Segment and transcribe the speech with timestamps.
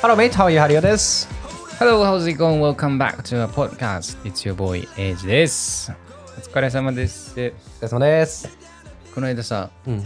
[0.00, 0.58] Hello mate, how are you?
[0.60, 1.28] ハリオです。
[1.78, 2.60] Hello, how's it going?
[2.60, 4.18] Welcome back to our podcast.
[4.24, 5.92] It's your boy, Age です。
[6.36, 7.34] お疲れ様です。
[7.34, 8.48] でお疲れ様です。
[9.14, 10.04] この間さ、うん。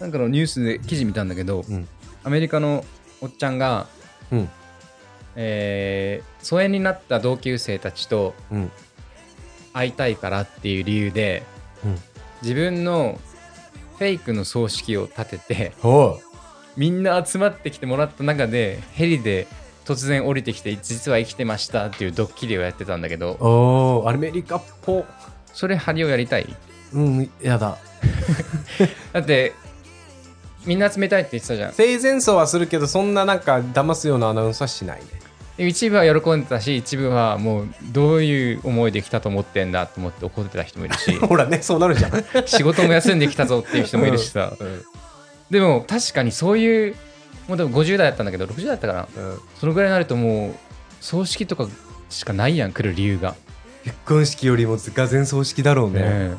[0.00, 1.88] なんかのニュースで記事見たんだけど、うん。
[2.24, 2.84] アメリカの
[3.20, 3.86] おっちゃんが、
[4.32, 4.48] うん。
[5.36, 8.70] えー疎遠になった同級生たちとうん。
[9.72, 11.42] 会いたいからっていう理由で、
[11.84, 11.98] うん
[12.40, 13.18] 自分の
[13.98, 16.20] フェイクの葬式を立てて、ほ
[16.78, 19.48] みんな集まってきてもらった中で、ヘリで
[19.84, 23.36] 突然降りてきて、実は生きてましたっていうドッキリをやってたんだけど、う。
[23.44, 25.04] おー、アメリカっぽ。
[25.52, 26.46] それハリをやりたい？
[26.94, 27.76] うん、やだ。
[29.12, 29.52] だって
[30.64, 35.06] みんな集めたいって言ってたじゃん生前葬はするけど、そんななんか騙すようなアナウンスはしないね。
[35.56, 42.24] で一部は喜んでたし一部はもうどういう思いで来たと思ってんだと思って怒ってた人もいるし ほらね、そうなるじゃん。
[42.46, 44.84] 仕事も休んできたぞっていう人もいるしさうん。
[45.50, 46.96] でも確かにそういう
[47.48, 49.08] もうでも50代だったんだけど60代だったかな？
[49.22, 49.38] うん。
[49.58, 50.54] そのぐらいになるともう
[51.00, 51.66] 葬式とか
[52.10, 53.34] しかないやん来る理由が、
[53.84, 56.00] 結婚式よりもが前葬式だろうね。
[56.00, 56.36] ね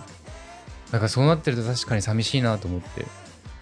[0.91, 3.05] だからそうなってると確かに寂しいなと思って。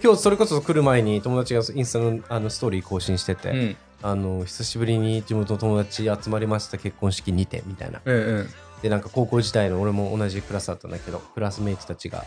[0.03, 3.77] 今日それこそ来る前に友達がインスタのあのストーリー更新してて、うん。
[4.03, 8.01] あの久しぶりに地元の友達集まりました結婚式にてみたいな。
[8.03, 8.49] うんうん。
[8.81, 12.25] でなんか高校時代の俺も同じクラスだったんだけどクラスメイトたちが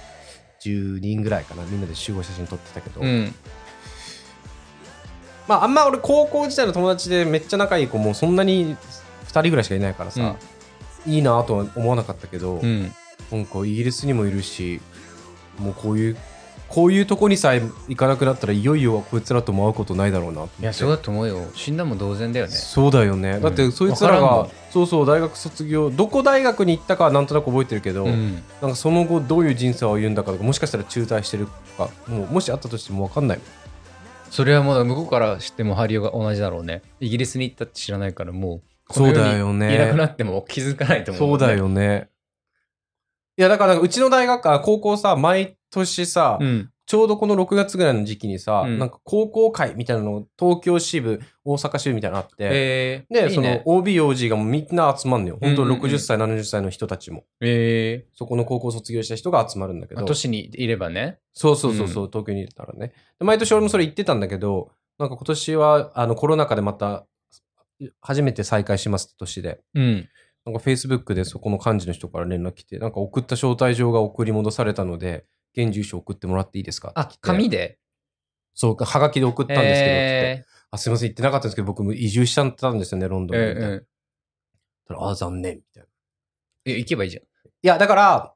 [0.62, 1.64] 10人ぐらいかな。
[1.64, 3.34] みんなで集合写真撮ってたけど、うん。
[5.48, 8.76] まああんま俺高校時代の友達でめっちゃ仲いい子もそんなに
[9.26, 10.36] 2人ぐらいしかいないからさ、
[11.06, 12.92] いいなとは思わなかったけど、うん。
[13.30, 14.80] なんかイギリスにもいるし
[15.58, 16.16] もうこういう
[16.70, 21.50] こういうとこにさえ行かなくなったらいよいよこいつらとも会うことないだろうないやそうだと思うよ。
[21.52, 22.52] 死んだも同然だよね。
[22.52, 23.42] そうだよね、ん。
[23.42, 28.34] だってそいつらがそうそう大学卒業どこ大学に行ったかはなんとなく覚えてるけど、うん。
[28.62, 33.46] なんかその後どういう人生を歩んだかとかもしかしたら中退してるとかもうもしあったとしても分かんないもん。
[34.30, 36.82] それはもう向こうから知ってもハリオが同じだろうね。
[37.00, 39.74] イギリスに行ったって知らないからもう、そうだよね。
[39.74, 41.52] いなくなっても気づかないと思う、そうだ。
[41.52, 42.10] よね。
[43.36, 46.70] いやだからうちの大学あ高校さ毎年さ、うん。
[46.86, 48.78] ちょうどこの6月ぐらいの時期にさ、うん。
[48.80, 53.62] なんか高校会みたいなのを東京支部大阪支部みたいなのあって、えー、でそいいね。
[53.64, 55.38] の OBOG がもうみんな集まるのよ。
[55.40, 55.74] 本当うんうん。
[55.76, 57.24] うん60歳、70歳の人たちも。
[57.40, 61.18] えそこの高校卒業した人が集まるんだけー、ど都市にいればね。
[61.32, 62.92] そうそうそうそう、東京にいたらね。
[63.18, 67.06] で毎年俺もそれ言ってたんだけどなんか今年はあのコロナ禍でまた
[68.00, 69.60] 初めて再開しますって年で。
[69.74, 70.08] うん。
[70.44, 75.26] なんか Facebook でそこの幹事の人から連絡来てなんか送った招待状が送り戻されたので
[75.56, 76.92] 現住所送ってもらっていいですか？
[76.94, 77.78] あ、紙で？
[78.54, 83.44] そうか、はがきで送ったんですけど、つってえあ、すいません、言ってなかったんですけど、僕も移住しちゃったんですよね、ロンー、ドンに。
[83.44, 85.86] えー、あ、残念、みたいな。
[86.66, 87.22] ー、え行けばいいじゃん。
[87.22, 87.26] い
[87.62, 88.34] や、だから、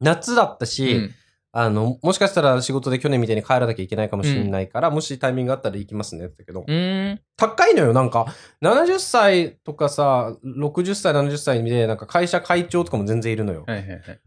[0.00, 1.14] 夏だったし、うん
[1.50, 7.20] あの、もしかしたら仕事で去年みたいに帰らなきゃいけないかもしれないから、もしタイミングがあったら行きますね、って言ったけど、うーん。
[7.36, 8.26] 高いのよ、なんか、
[8.60, 13.64] 70歳とかさ、60歳、70歳で、なんか会社会長とかも全然いるのよ。
[13.66, 14.20] はいはいはい。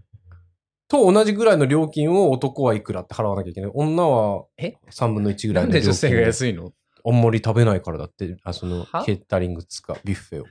[0.92, 3.72] と同じぐらいの料金を男はいくらって払わなきゃいけない。
[3.74, 6.74] 女はえ？3分の1ぐらないんの料金で女性が安いの？
[7.06, 9.06] あんまり食べないからだって、あそのは？
[9.06, 10.46] ケータリング使う、ビュッフェを。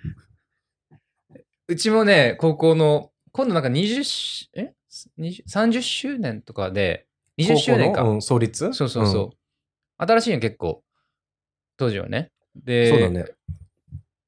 [1.68, 4.72] うちもね、高校の、今度なんか20し、え
[5.18, 7.06] ？20 ?30 周年とかで、
[7.36, 8.00] 20周年か。
[8.00, 8.14] 高校の？
[8.14, 8.72] うん、創立？
[8.72, 9.36] そうそうそう。
[9.98, 10.82] 新しいの結構、
[11.76, 12.30] 当時はね。
[12.56, 13.26] で、そうだね。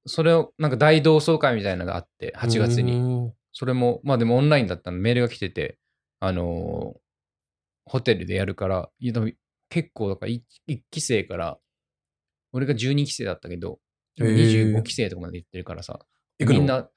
[0.05, 3.01] それを、なんか大同窓会みたいなのがあって、8月に。
[3.01, 3.33] に。
[3.53, 5.79] それも、まあでもオンラインだったの、メールが来てて、
[6.25, 6.99] あのー
[7.85, 8.89] ホテルでやるから、
[9.69, 10.41] 結構、だから 1,
[10.89, 11.59] 期生から、
[12.53, 13.81] 俺が12期生だったけど、
[14.21, 15.99] へー25期生とかまで行ってるからさ、
[16.39, 16.89] みんな、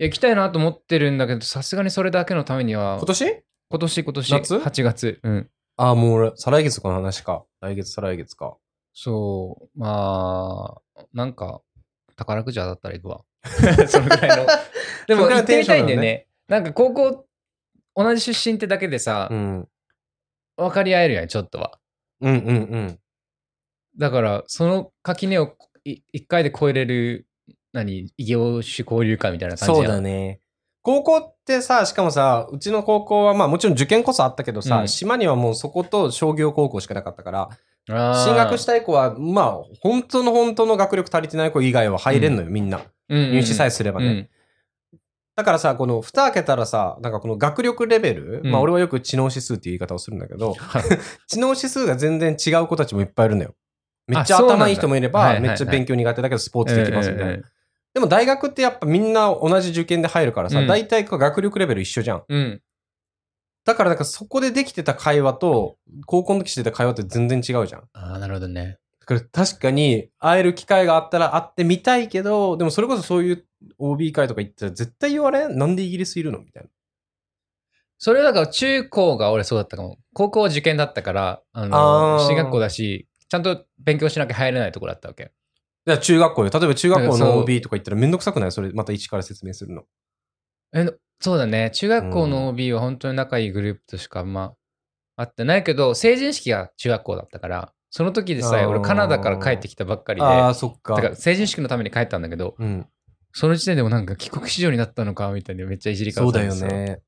[0.00, 3.44] 行きたいなと思ってるんだけど、さすがにそれだけのためには、今年？
[3.70, 5.50] 今年、今年、夏？8月、うん。
[5.76, 7.44] ああ、もう俺、再来月とかの話か。
[7.60, 8.56] 来月、再来月か。
[8.92, 11.62] そう、まあ、なんか、
[12.16, 13.24] 宝くじ当たったら行くわ。
[13.86, 14.46] そのぐらいの。
[15.06, 16.28] でも行ってみたいんだよねね。
[16.48, 17.26] なんか高校、
[17.94, 19.68] 同じ出身ってだけでさう、ん。
[20.56, 21.78] 分かり合えるやん、ちょっとは。
[22.20, 22.98] うんうんうん。
[23.98, 25.54] だから、その垣根を
[25.84, 27.26] い一回で超えれる、
[27.72, 30.40] 何、異業種交流会みたいな感じそうだね。
[30.82, 37.48] 高校ってさ、しかもさ、うちの高校はまあもちろん受験こそあったけどさ、うん島にはもうそこと商業高校しかなかったから、
[38.24, 42.80] 進学したい子は、まあ、本当の本当の学力足りてない子以外は入れんのよ、みんな。
[43.08, 44.30] 入試さえすればね。
[45.42, 50.56] うんだからさ、この蓋開けたらさ、なんかこの学力レベル、うんまあ俺はよく知能指数っていう言い方をするんだけど、
[51.26, 53.54] 知能指数が全然違う子たちもいっぱいいるのよ。
[54.06, 57.32] めっちゃ頭いい人もいれば、めっちゃ勉強苦手だけどスポーツできますみたいな。
[57.32, 57.44] うんうん
[57.94, 62.22] でも大学ってやっぱみんな同じ受験で入るからさ、うん大体学力レベル一緒じゃん。
[62.26, 62.62] うん。
[63.66, 67.82] だからなんかそこでできてた会話と、高校の時してた会話って全然違うじゃん。
[67.92, 68.78] ああ、なるほどね。
[69.06, 73.46] だから確かに会える機会があったら会ってみたいけど、でもそれこそそういう
[73.78, 75.58] OB 会とか行ったら絶対言われん？
[75.58, 76.38] なんでイギリスいるの？
[76.38, 76.68] みたいな。
[77.98, 79.98] それだから中高が俺そうだったかも。
[80.12, 85.32] 高校は受験だったから、ああの、ー進学校だし、ちゃんと勉強しなきゃ入れないところだったわけ。
[85.86, 86.50] じゃあ中学校よ。
[86.52, 88.52] 例えば中学校の OB とか行ったらめんどくさくない？
[88.52, 89.82] それまた一から説明するの。
[90.74, 90.86] え、
[91.20, 91.70] そうだね。
[91.72, 94.54] 中学校の OB は本当に仲いいグループとしかあんま
[95.16, 100.94] 会ってないけど、成人式が中学校だったから、その時でさえ俺カナダから帰ってきたばっかりで、ああ、そっか。
[100.94, 102.86] だから成人式のために帰ったんだけど、うん。
[103.34, 107.02] その時点でもなんか帰国子女になったのかみたいにめっちゃいじり返そうだよね。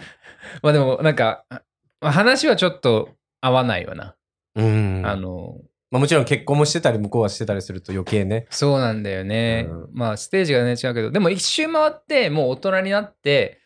[0.62, 3.08] まあでもなんか、まあ話はちょっと
[3.40, 4.14] 合わないわな。
[4.56, 5.02] うん。
[5.06, 5.56] あの、
[5.90, 8.46] まあ、もちろん結婚もしてたり、向こうはしてたりすると余計ね。
[8.50, 9.66] そうなんだよね。
[9.70, 13.62] うんまあステージがね違うけど、でも一周回ってもう大人になって、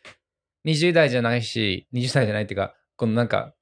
[0.66, 3.54] 20代じゃないし、20代じゃないっていうか、このなんか、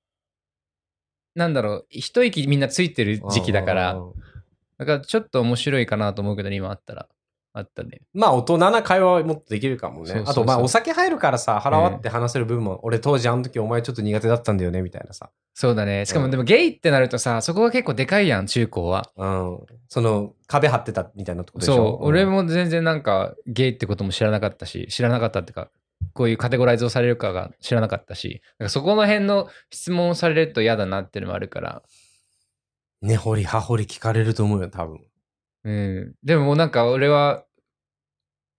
[1.39, 4.13] なんだろう、一息みんなついてる時期だから、うん。
[4.77, 7.09] だからちょっと面白いかなと思うけど、今あったら、
[7.55, 8.03] あったね。
[8.13, 10.07] まあ大人な会話はもっとできるかもね。
[10.07, 15.31] そうそうそうあとまあお酒入るからさ、腹割って話せる分も、俺当時あの時お前ちょっと苦手だったんだよね、みたいなさ。
[15.55, 16.07] そうだね。
[16.07, 19.11] しかうんもでもゲイってなるとさ、そこが結構でかいやん、中高は。
[19.17, 19.59] うん。
[19.89, 21.75] その壁張ってたみたいなとこでしょ？
[21.75, 22.31] そう、俺ん。
[22.31, 25.69] も全然なんかゲイってことも知らなかったし、知らなかったってか、
[26.19, 31.85] こういうカテゴライズをされるかが知らなかったし、だからそこの辺の質問をされると嫌だなっていうのもあるから、
[33.03, 34.99] 根掘り葉掘り聞かれると思うよ、多分。
[35.63, 36.15] うん。
[36.25, 37.45] でももうなんか俺は、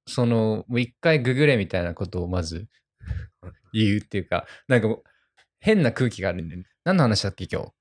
[0.07, 2.67] その、もう一回ググれみたいなことをまず
[3.73, 5.03] 言うっていうか、なんかもう
[5.59, 7.73] 変な空気があるんで、何の話だっけ今日？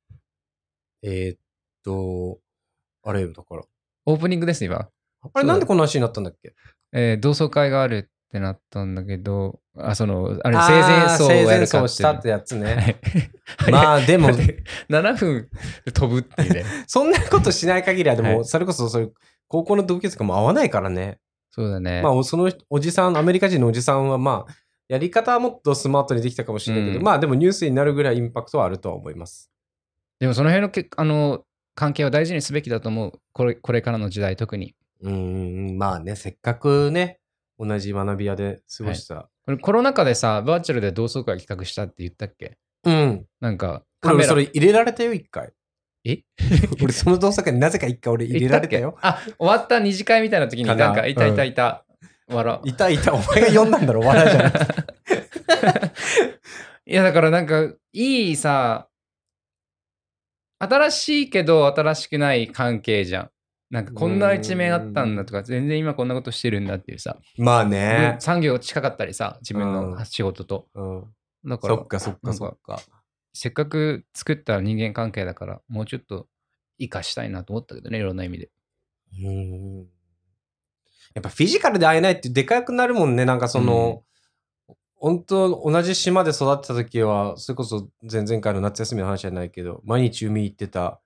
[1.02, 1.38] えーっ
[1.84, 2.40] と、
[3.04, 3.62] あれよ、だから。
[4.06, 4.90] オープニングです、今。
[5.32, 6.54] あれなんでこの話になったんだっけ？
[6.92, 13.00] えー同窓会があるってなったんだけど、あ、その、あれ、生前葬をやるかしたってやつはね。
[13.69, 15.48] いまあでも、7分
[15.92, 16.64] 飛ぶっていうね。
[16.86, 19.12] そんなことしない限りは、でも、はいそれこそそういう
[19.48, 21.19] 高校の同級生とかも合わないからね。
[21.50, 22.02] そうだね。
[22.02, 24.52] まあ、そのおじさん、アメリカ人のおじさんは、まあ、
[24.88, 29.50] やり方はもっとスマートにできたかもしれないけど、うんまあでもニュースになるぐらいインパクトはあるとは思います。
[30.19, 31.44] でもその辺のけあの
[31.75, 33.12] 関係を大事にすべきだと思う。
[33.32, 34.75] これこれからの時代、特に。
[35.02, 37.20] うーん、まあね、せっかくね、
[37.58, 39.14] 同じ学び屋で過ごした。
[39.14, 42.59] これコロナ禍でさ、バーチャルで同窓会企画したって言ったっけ？
[42.85, 43.27] うん。
[43.41, 44.19] なんか、カメラ。
[44.19, 45.53] 俺それ入れられたよ、一回。
[46.05, 46.19] え？
[46.83, 48.97] 俺その同窓会になぜか一回俺入れられたよ。
[49.00, 50.87] あ、終わった二次会みたいな時にかな？
[50.87, 51.85] なんか、いたいたいた。
[52.29, 54.75] 笑いたいた、お前が呼んだんだろ、笑いじゃなくて。
[56.87, 58.89] いや、だからなんか、いいさ、
[60.59, 63.31] 新しいけど新しくない関係じゃん。
[63.70, 68.17] なんかこんな一面あったんだとか、全然今こんなことしてるんだっていうさ、まあね。
[68.19, 70.69] 産業近かったりさ、自分うんの仕事と。
[70.75, 71.05] うん。
[71.44, 72.81] だからそっかそっかそっか。
[73.35, 76.26] せっかく作った人間関係だから、もうちょっと
[76.79, 78.50] 生かしたいなと思ったけどね、いろんな意味で。
[79.23, 79.87] うん
[81.14, 83.25] やっぱフィジカルで会えないってでかくなるもんね。
[83.25, 84.03] なんかその、
[84.97, 91.00] 本当同じ島で育ってた時は、それこそ前々回の夏休みの話じゃないけど、毎日海行ってた、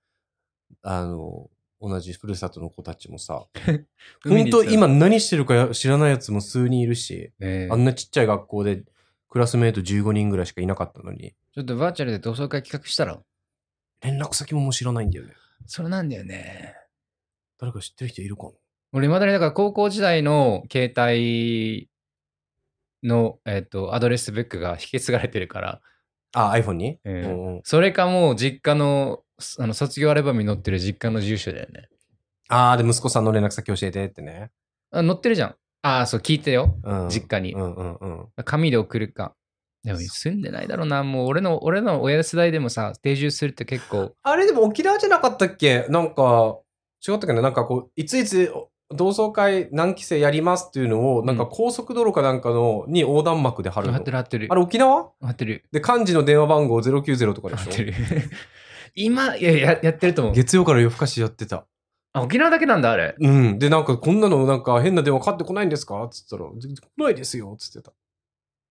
[0.81, 1.49] あの、
[1.83, 3.45] 同じふるさとの子たちもさ、
[4.23, 7.33] 本当今何してるか知らないやつも数人いるし、
[7.69, 8.83] あんなちっちゃい学校で
[9.29, 13.19] クラスメート15人ぐらいしかいなかったのに、ちょっとバーチャルで同窓会企画したら
[14.01, 15.33] 連絡先ももう知らないんだよね。
[15.65, 16.73] それなんだよね。
[17.59, 18.51] 誰か知ってる人いるかな？
[18.93, 21.89] 俺、まだにだから高校時代の携帯
[23.03, 25.81] の、えっとアドレスブックが引き継がれてるから、
[26.33, 27.61] あ、iPhone に、うんうんうん。
[27.63, 29.23] それかもう実家の
[29.59, 31.89] あの卒業アルバムに載ってる実家の住所だよね。
[32.49, 34.51] ああ、で、息子さんの連絡先教えてってね。
[34.91, 35.55] あ載ってるじゃん。
[35.81, 36.75] ああ、そう、聞いてよ。
[36.83, 38.27] うん、実家にうんうんうん。
[38.45, 39.35] 紙で送るか。
[39.83, 41.03] でも住んでないだろうな。
[41.03, 45.85] もう俺の、俺の親世代でもさ、定住するって結構、あれでも沖縄じゃなかったっけ？
[45.89, 46.57] なんか、
[47.05, 48.53] 違ったっけななんかこう、いついつ
[48.91, 53.93] 同窓会何期生やりますっていうのを、なんか高速道路かなんかのに横断幕で貼るの。
[53.93, 54.55] 貼ってる貼ってるあ。
[54.55, 55.11] れ沖縄？
[55.21, 55.65] 貼ってる。
[55.73, 57.93] で、漢字の電話番号090とかでしょ貼ってる。
[58.95, 60.33] 今、いやや、やってると思う。
[60.33, 61.65] 月曜から夜更かしやってた。
[62.13, 63.15] あ、沖縄だけなんだ、あれ。
[63.19, 63.59] うん。
[63.59, 66.07] で、なんかこんなのなんか変な電話かかってこないんですか？
[66.11, 67.55] つったら、全然来ないですよ。
[67.57, 67.93] つってた。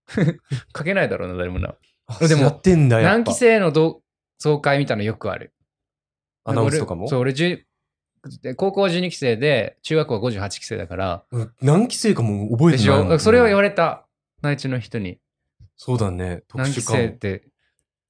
[0.73, 1.75] かけないだろうな、誰もな。
[2.07, 3.05] あでもやってんだよ。
[3.09, 4.03] 何期生の同
[4.43, 5.53] 窓会みたいなのよくある。
[6.45, 7.03] アナウンスとかも？
[7.03, 7.63] 俺そう、俺10
[8.43, 13.19] で高校は12期生で、中学校は58期生だから、うん何期生かも覚えでしてないもんょ？
[13.19, 14.07] それを言われれた、
[14.43, 15.19] 内地の人に。
[15.77, 16.43] そうだね。
[16.47, 16.93] 特何期殊。
[16.93, 17.49] 生って。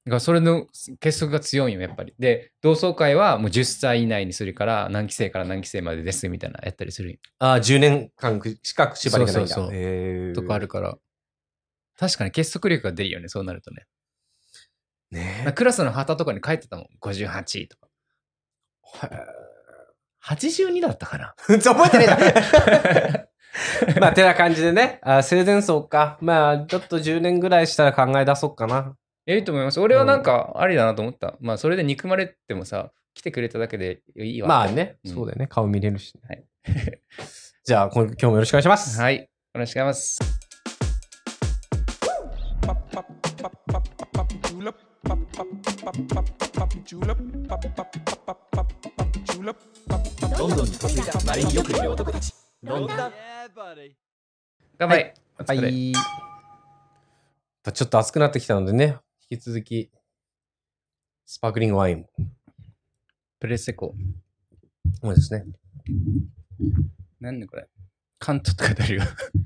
[0.05, 0.67] だからそれの
[0.99, 2.13] 結束が強いよ、やっぱり。
[2.19, 9.55] で、同窓会はもう10歳以内にするから、何期生から何期生までですみたいなやったりするああ、10年間しか縛りがないんだ。
[9.55, 10.97] そうそうとかあるから。
[11.97, 13.85] 確かに結束力が出るよね、そうなるとね。
[15.11, 17.87] ねクラスの旗とかに書いてたもん、58とか。
[19.03, 19.43] へー
[20.23, 21.35] 82だったかな。
[21.59, 22.07] 覚えてねえ
[23.11, 23.27] な。
[23.99, 26.17] まあ、てな感じでね、あ生前葬か。
[26.21, 28.95] まあ、ちょっと10年ぐらいしたら考え出そうかな。
[29.25, 29.79] いいと思います。
[29.79, 31.35] 俺はなんかありだなと思った。
[31.39, 34.47] まあ、それで憎まれてもさ、来てくれただけでいいわ。
[34.47, 35.47] まあね、うんそうだよね。
[35.47, 36.43] 顔見れるし、はい
[37.63, 38.99] じゃあ、今今日もよろしくお願いします。
[38.99, 39.29] はい。
[39.53, 40.19] お願いします。
[50.37, 52.33] ロンドンに嫁いだマリンよくいる男たち。
[52.63, 52.97] ロンドン。
[54.77, 55.13] 乾杯。
[55.39, 55.61] お疲れ。
[55.61, 55.93] はい。
[57.71, 58.97] ちょっと暑くなってきたのでね、
[59.33, 59.89] 引き続き、
[61.25, 62.09] スパークリングワインも。
[63.39, 63.95] プレセコ。
[65.01, 65.43] そうですね。
[67.19, 67.67] なんでこれ？
[68.19, 69.01] カントって書いてあるよ。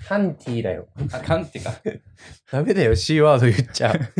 [0.09, 0.89] ハンティーだよ。
[1.13, 1.73] あ、カンテか。
[2.51, 3.99] ダメだよ、C ワード言っちゃう。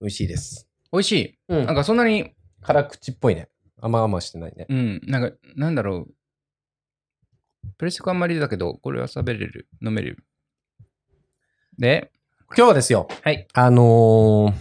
[0.00, 0.66] 美味しいです。
[0.90, 1.38] 美味しい。
[1.48, 3.50] うんなんかそんなに、辛口っぽいね。
[3.76, 4.64] 甘々してないね。
[4.70, 6.14] うん、なんか、なんだろう。
[7.76, 9.68] プレセコあんまりだけど、これは食べれる。
[9.84, 10.24] 飲める。
[11.78, 12.10] で、
[12.56, 13.46] 今日はですよ、はい。
[13.52, 14.52] あのー、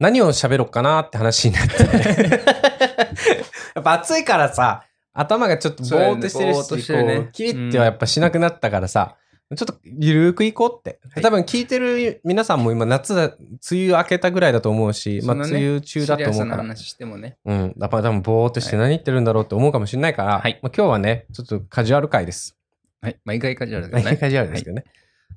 [0.00, 1.74] 何を喋ろうかなって話になって。
[3.76, 9.16] やっぱ暑いからさ、頭がちょっとぼーっとしてるし、してるねこうキリってはやっぱしなくなったからさ、
[9.54, 11.00] ちょっとゆるーくいこうって。
[11.10, 13.36] はい多分聞いてる皆さんも今夏だ、梅
[13.70, 16.56] 雨明けたぐらいだと思うし、まあ梅雨中だと思うから。
[16.56, 17.36] 話してもね。
[17.44, 17.74] うん。
[17.78, 22.56] やっぱ多分ぼーっとして何言ってるんだろうって思うかもしれないから、はいまあ、今日はね、ちょっとカジュアル回です。
[23.02, 23.18] はい。
[23.24, 24.16] 毎回カジュアルだけどね。
[24.16, 24.84] カジュアルですけどね。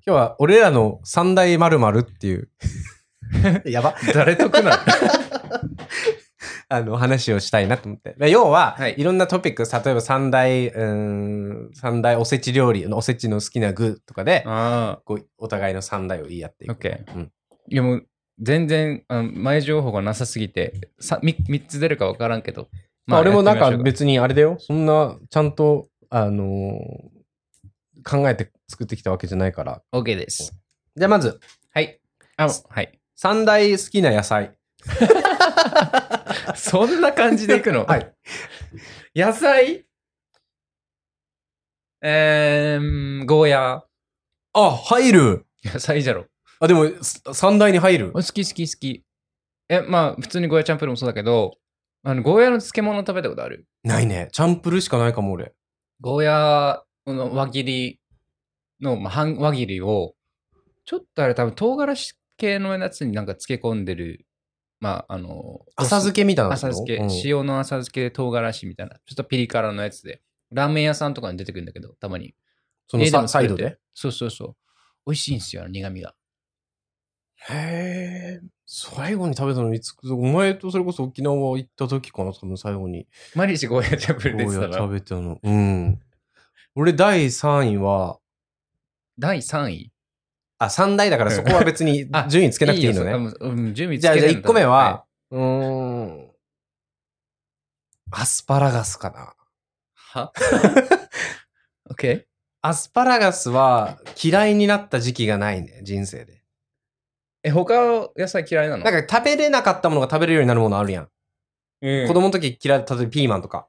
[0.06, 2.50] 今日は俺らの三大〇〇っていう、
[3.70, 3.96] やば。
[4.14, 4.78] 誰得なの？
[6.70, 8.16] あの、話をしたいなと思って。
[8.18, 16.74] まあ要は、はいい、ろんなトピックス、例えば三大、うーん、三大おせち料理のおせちの好きな具とかで、あこう、お互いの三大を言い合っていく。
[16.74, 17.16] ッケー。
[17.16, 17.32] うん
[17.70, 18.08] いやもう、
[18.40, 22.70] 全然、あの前情報がなさすぎて、さ 3, 三つ出るか分からんけど。
[23.06, 24.56] まあ、俺もなんか別にあれだよ。
[24.60, 27.21] そんな、ちゃんと、あのー
[28.04, 29.82] 考えて作ってきたわけじゃないから。
[29.94, 30.54] OK です。
[30.96, 31.40] じゃあまず、
[31.74, 32.00] はい。
[32.38, 33.00] あ、はい。
[33.16, 34.58] 三大好きな野菜。
[36.56, 37.86] そんな感じでいくの？
[37.86, 38.14] はい。
[39.16, 39.86] 野菜？
[42.02, 43.84] えー、ゴーヤ
[44.54, 45.74] あ、入るー。
[45.74, 46.26] 野菜じゃろ。
[46.60, 49.04] あ、でも、す三大に入る好き好き好き。
[49.70, 51.58] え、まあ、普通にゴーヤチャンプルーもそうだけど、
[52.04, 53.68] あの、ゴーヤの漬物食べたことある？
[53.84, 54.30] ないね。
[54.32, 55.54] チャンプルーしかないかも、俺。
[56.02, 58.00] ゴーヤの輪切り
[58.82, 60.16] の、まあ、半輪切りを、
[60.86, 64.26] ちょっとあれ多分唐辛子系のやつになんか漬け込んでる、
[64.80, 72.34] まあ、あの、浅漬けみたいな浅漬け、うん塩の浅漬けで唐辛子みたいな、ちょっとピリ辛のやつで、ラーメン屋さんとかに出てくるんだけど、たまに。
[72.88, 73.78] そのササイドで？
[73.94, 74.56] そうそうそう。
[75.06, 76.14] 美味しいんですよ、苦味が。
[77.50, 78.42] へえ。
[78.66, 83.08] 最後に食べたのいつ、お前とそれこそ沖縄行った時かな、多分最後に。
[83.34, 84.94] 毎日ゴーヤチャンプルー出てたらゴーヤ食。
[84.94, 85.40] べたの。
[85.42, 86.02] うん。
[86.76, 88.20] 俺第3位は、
[89.20, 89.92] 第3位？
[90.58, 93.12] あ、3大だからそこは別に あ順位つけなくていいのね。
[93.12, 96.32] よそうん、準備つじゃあ、じゃあけない1個目は、はうーん、
[98.12, 99.34] アスパラガスかな。
[99.96, 100.32] は
[101.92, 102.26] ?OK?
[102.62, 106.42] アスパラガスは嫌いになった時期がないね、人生で。
[107.44, 107.74] え、他
[108.16, 108.84] 野菜嫌いなの？
[108.84, 111.10] なんか食べれなかったものが食べれるようになるものあるやん。
[111.82, 113.68] うん子供の時嫌いだった、例えばピーマンとか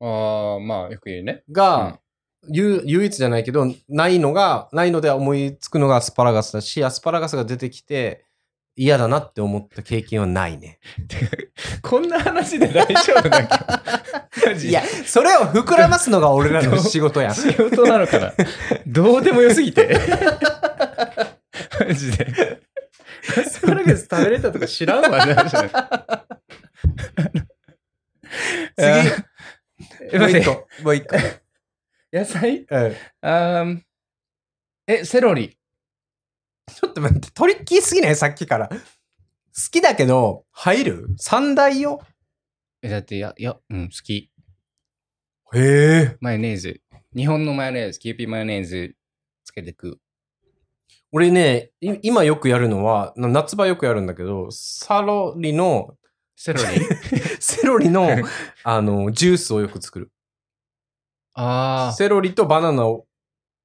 [0.00, 1.42] ああ、まあ、よく言うね。
[1.50, 1.98] が、
[2.50, 8.24] 唯唯一じゃないけど、ないのが、ないので思いつくのがアスパラガスだし、アスパラガスが出てきて
[8.76, 10.78] 嫌だなって思った経験はないね。
[11.82, 17.34] こんな話で大丈夫だっけマジいや、それを膨らますのが俺らの仕事やん。
[17.36, 18.32] 仕事なのかな
[18.86, 19.98] どうでもよすぎて。
[21.80, 22.60] マジで。
[23.36, 25.34] アスパラガス食べれたとか知らんわ、 ね、
[28.76, 29.12] 次、
[30.12, 31.16] もう一個、もう一個。
[32.12, 32.66] 野菜？
[32.70, 33.80] うんあー
[34.86, 35.58] え、セロリ。
[36.66, 38.16] ちょっと待って、トリッキーすぎない？
[38.16, 38.68] さっきから。
[38.68, 38.76] 好
[39.70, 41.06] きだけど、入る？
[41.18, 42.00] 三大よ？
[42.80, 44.30] え、だって、いや、いや、うん、好き。
[45.52, 46.16] へえ。
[46.20, 46.80] マヨネーズ。
[47.14, 48.94] 日本のマヨネーズ、キューピーマヨネーズ
[49.44, 49.98] つけてく。
[51.10, 55.96] 俺ね、い今よくやるのは、な夏場よくやるんだけど、サロリの、
[56.40, 56.66] セロリ
[57.40, 58.08] セロリの、
[58.62, 60.12] あの、ジュースをよく作る。
[61.34, 63.08] あセロリとバナナを、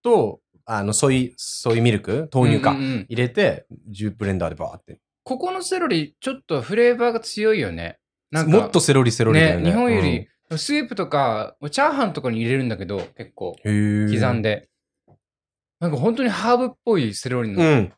[0.01, 2.71] と、あの、 soy、soy milk 豆乳か。
[2.71, 4.99] うんうんうん入れて、ジューブレンダーでバーって。
[5.23, 7.99] ここのセロリ、ちょっとフレーバーが強いよね。
[8.31, 9.65] なんかもっとセロリセロリだよね。
[9.65, 10.27] ね、日本より、
[10.57, 14.19] スープとか、チャーハンとかに入れるんだけど、結構、うん、へえ。
[14.19, 14.67] 刻んで。
[15.79, 17.93] なんか本当にハーブっぽいセロリのうん。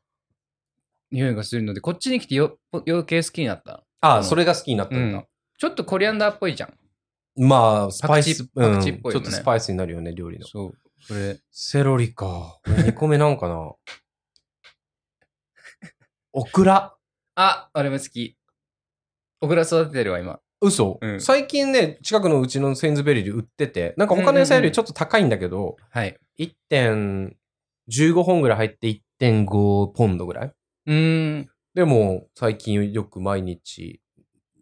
[1.11, 3.84] 匂いがするので、こっちに来てよ余計好きになった。
[4.05, 5.17] あ、それが好きになったんだ。
[5.19, 5.25] うん
[5.57, 6.73] ちょっとコリアンダーっぽいじゃん。
[7.47, 10.45] まあ、スパイス、パクうん、ちチーっぽいよねょっとスパイスになるよね、料理の。
[10.45, 10.73] そう。
[11.01, 11.39] それ。
[11.51, 12.59] セロリか。
[12.65, 13.55] 2個目なんかな。
[16.33, 16.95] オクラ。
[17.35, 18.37] あ、あれも好き。
[19.41, 20.39] オクラ育ててるわ、今。
[20.61, 26.17] 嘘、うん最近ね、近くのうちのセインズベリーで売ってて、なんか他の野菜よりちょっと高いんだけど、はい。
[26.39, 28.87] 1.15本ぐらい入って
[29.19, 30.53] 1.5ポンドぐらい
[30.87, 31.49] うーん。
[31.75, 34.01] でも、最近よく毎日、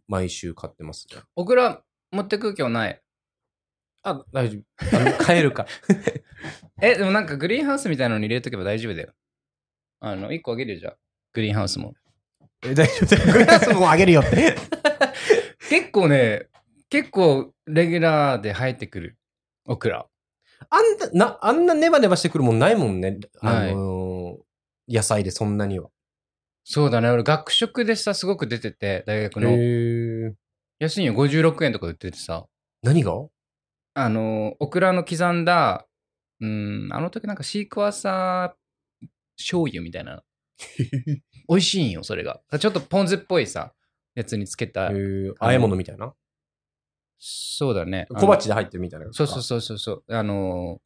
[0.08, 1.22] 毎週買ってますね。
[1.36, 3.02] オクラ持ってく今日ない。
[4.02, 4.98] あ、大丈夫。
[4.98, 5.68] あの 買えるか。
[6.82, 9.14] え、でもなんかグリーンハウスみたいなのに入れとけば大丈夫だよ。
[10.00, 10.98] あの、1個あげるよ、じゃあ。
[11.34, 11.94] グリーンハウスも。
[12.66, 13.32] え、大丈夫。
[13.32, 14.56] グラスもあげるよって。
[15.70, 16.48] 結構ね、
[16.90, 19.20] 結構レギュラーで生えてくる。
[19.66, 20.08] オクラ。
[20.68, 23.20] あんな、な、あんなネバネバしてくるもんないもんね。
[23.42, 24.44] あのー
[24.90, 25.90] 野菜でそんなには。
[26.64, 27.10] そうだね。
[27.10, 29.50] 俺、学食でさ、すごく出てて、大学の。
[29.52, 30.34] へ
[30.80, 32.46] 安いよ、56円とか売っててさ。
[32.82, 33.12] 何が？
[33.96, 35.88] あの、オクラの刻んだ、
[36.40, 40.24] うん、あの時なんかシークワーサー醤油みたいな。
[41.48, 42.42] 美味しいんよ、それが。
[42.60, 43.74] ちょっとポン酢っぽいさ、
[44.16, 44.88] やつにつけた。
[44.88, 46.14] へー和え物みたいな？
[47.20, 48.08] そうだね。
[48.10, 49.08] 小鉢で入ってるみたいな。
[49.12, 50.04] そうそうそうそうそう。
[50.08, 50.82] あの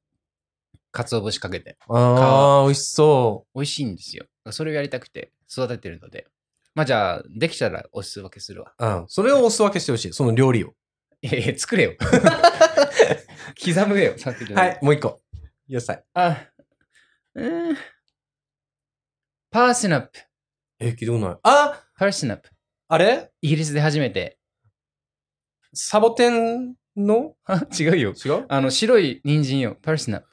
[0.75, 1.77] ー、鰹節かけて。
[1.87, 4.25] ああ、美味しそ美味しいんですよ。
[4.51, 6.27] それをやりたくて育ててるので。
[6.75, 8.73] まあじゃあ、できたらお裾分けするわ。
[8.77, 8.85] う。
[8.85, 9.05] うん。
[9.07, 10.13] それをお裾分けしてほしい。
[10.13, 10.73] その料理を。
[11.21, 11.93] いやいや、作れよ。
[13.63, 14.55] 刻むよ、さっきの。
[14.55, 14.79] はい、。
[14.81, 15.21] もう一個。
[15.67, 16.03] 野菜。
[16.13, 16.47] あ、
[17.33, 17.77] うん。
[19.49, 20.19] パーシナップ。
[20.79, 21.37] え、聞いたことない。
[21.43, 22.49] あパーシナップ。
[22.89, 23.31] あれ？
[23.41, 24.37] イギリスで初めて。
[25.73, 27.35] サボテンの？
[27.45, 28.13] あ、違うよ。
[28.13, 28.45] 違う？
[28.47, 29.77] あの、白い人参よ。
[29.81, 30.27] パーシナップ。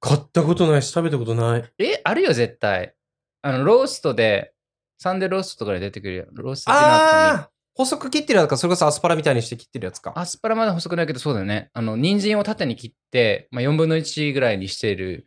[0.00, 1.72] 買ったことないし、食べたことない。
[1.78, 2.94] え、あるよ、絶対。
[3.42, 4.54] あの、ローストで、
[4.98, 6.26] サンデーローストとかで出てくるよ。
[6.32, 10.12] ローストディナーと細く切ってるやつか、それこそアスパラみたいにして切ってるやつか。
[10.14, 11.70] アスパラまだ細くないけど、そうだよね。
[11.72, 15.26] あの、人参を縦に切って、まあ、4分の1ぐらいにしている、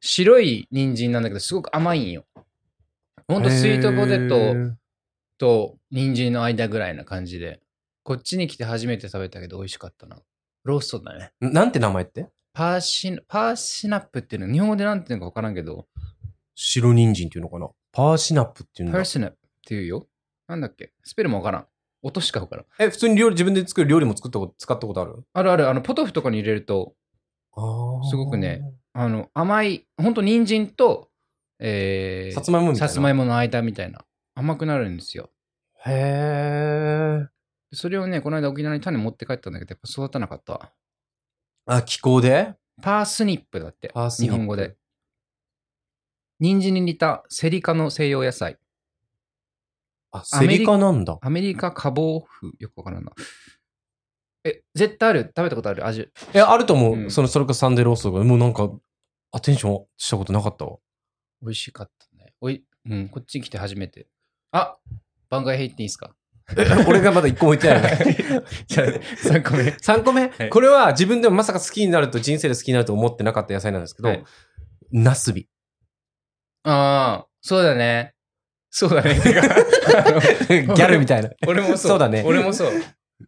[0.00, 2.24] 白い人参なんだけど、すごく甘いんよ。
[3.28, 4.76] ほんとスイートポテト
[5.38, 7.60] と人参の間ぐらいな感じで。
[8.04, 10.18] こっちに来て初めて食べたけど美味しかったな。
[10.64, 11.32] ローストだね。
[11.40, 12.28] んなんて名前って？
[12.52, 15.86] パーシナ、パーシナップっていうの、日本語でなんていうのかわからんけど、
[16.54, 17.68] 白人参っていうのかな？
[17.92, 19.04] パーシナップっていうんだパー。
[19.04, 20.06] シナップっていうよ。
[20.48, 20.92] なんだっけ？
[21.02, 21.66] スペルもわからん。
[22.02, 22.66] 音しかわからん。
[22.78, 25.24] え、普通に料理、自分で作る料理も作ったこと、使ったことある？
[25.32, 26.94] あるある、あの、ポトフとかに入れると、
[28.10, 28.62] すごくね。
[28.92, 31.10] あの、甘い、ほんと人参と、
[31.60, 32.88] えー、さつまいもみたいな。
[32.88, 34.04] さつまいもの間みたいな。
[34.34, 35.30] 甘くなるんですよ。
[35.86, 37.28] へえ。
[37.72, 40.72] それをね、この間沖縄に種持って帰ったんだけど、やっぱ育たなかったわ。
[41.66, 42.54] あ、気候で？
[42.82, 43.90] パースニップだって。
[43.94, 44.76] パースニップ日本語で。
[46.42, 48.58] 人参に似たセリ科の西洋野菜。
[50.10, 51.16] あ、セリカなんだ。
[51.22, 52.52] アメリカカボーフ。
[52.58, 53.12] よくわからんな。
[54.42, 55.32] え、絶対ある。
[55.36, 55.86] 食べたことある？
[55.86, 56.08] 味。
[56.34, 56.94] え、あると思う。
[56.96, 58.68] うんその、それこそサンデーローストとか、もうなんか、
[59.30, 60.78] アテンションしたことなかったわ。
[61.42, 62.34] 美味しかったね。
[62.40, 64.08] おい、うん、こっちに来て初めて。
[64.50, 64.76] あ
[65.30, 66.16] 番外編言っていいですか？
[66.88, 68.42] 俺がまだ一個も言ってないね。
[68.66, 69.62] じゃあ、3個目。
[69.62, 74.24] 3個目、はいこれは自分でもまさか好きになると人生で好きになると思ってなかった野菜なんですけど、はい
[74.90, 75.48] ナスビ。
[76.64, 78.14] ああ、そうだね。
[78.70, 79.20] そうだね。
[79.20, 81.28] てかギあのャルみたいな。
[81.28, 81.76] い俺もそう。
[81.78, 82.72] そうだね俺もそう。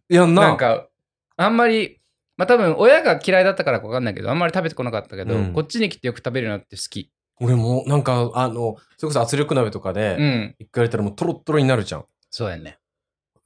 [0.09, 0.87] や、ななんか、
[1.37, 2.01] あんまり、
[2.37, 7.11] まあ多分親が嫌いだったからかわかんないけど、あんまり食べてこなかったけど、うんこっちに来てよく食べるようになって好き。
[7.39, 10.55] 俺もなんか、あの、それこそ圧力鍋とかうで、ん。
[10.59, 12.05] 一回やったらもうトロットロになるじゃん。
[12.29, 12.79] そうやね。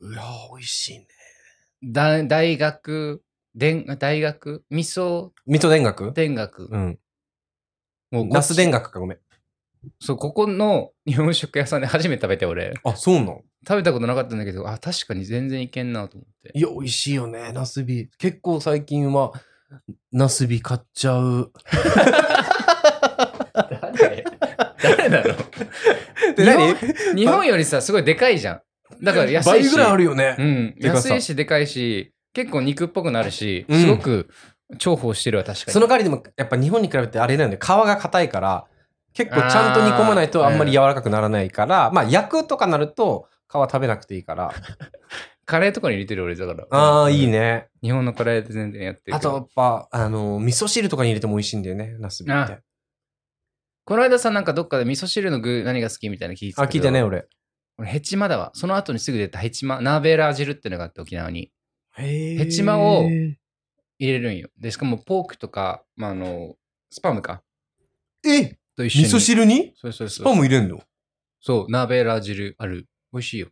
[0.02, 1.08] いやー、美味しいね。
[1.84, 3.22] だ大学、
[3.56, 6.14] でん大学、味噌水戸田楽？
[6.14, 6.70] 田楽。
[6.72, 7.00] うん。
[8.12, 9.18] もうこっちナス田楽か、ごめん。
[10.00, 12.74] そう、ここの日本食屋さんで初めて食べて俺。
[12.84, 13.42] あ、そうなの？
[13.68, 16.58] 食べたことなかったんだけど、あ、確かに全然いけんなと思って。
[16.58, 18.10] いや、美味しいよね、ナスビ。
[18.18, 19.34] 結構最近は、
[20.12, 21.52] ナスビ買っちゃう。
[23.54, 24.24] 誰？
[24.82, 25.24] 誰なの
[26.36, 28.62] で、日何本日本よりさ、すごいでかいじゃん。
[29.04, 29.52] だから安いし。
[29.52, 30.36] 倍ぐらいあるよね。
[30.38, 30.76] うん。
[30.80, 34.30] でかさ安いし、でかいし、結構肉っぽくなるし、うんすごく
[34.78, 35.74] 重宝してるわ、確かに。
[35.74, 37.50] その代わりでも、やっぱ日本に比べてあれなよ。
[37.52, 38.66] 皮が硬いから、
[39.20, 44.54] 結構ちゃんと煮込まないとあんまり柔らかくならないから、まあ焼くとかなると皮食べなくていいから。
[45.46, 46.68] カレーとかに入れてる俺だから。
[46.70, 47.28] ああ、うんいい。
[47.28, 47.68] ね。
[47.82, 49.18] 日本のカレーで全然やってる。
[49.18, 52.54] あとやっぱ、あの、味噌汁とかに入れても美味しいんだよね、ナスビって。
[52.54, 52.60] あ
[53.84, 57.02] この間さ、なんかどっかで味噌汁の具何が好きみたいな聞いてたあ、けど聞いてね、。
[57.02, 57.28] 俺。
[57.80, 58.52] 俺、ヘチマだわ。
[58.54, 61.52] その後にすぐ出たヘチマ、ナーベーラー汁ってのがあって沖縄に
[61.98, 63.38] へヘチマを入
[64.00, 64.50] れるんよ。
[64.60, 66.56] で、しかもポークとか、まあ、あの、
[66.92, 67.42] スパムか。
[68.24, 69.06] えと一緒に。
[69.06, 69.74] 味噌汁に？
[69.76, 70.24] そうそうそう。
[70.24, 70.82] スパム入れんの？
[71.42, 72.88] そう、ナーベーラー汁ある。
[73.12, 73.50] 美味しいよ。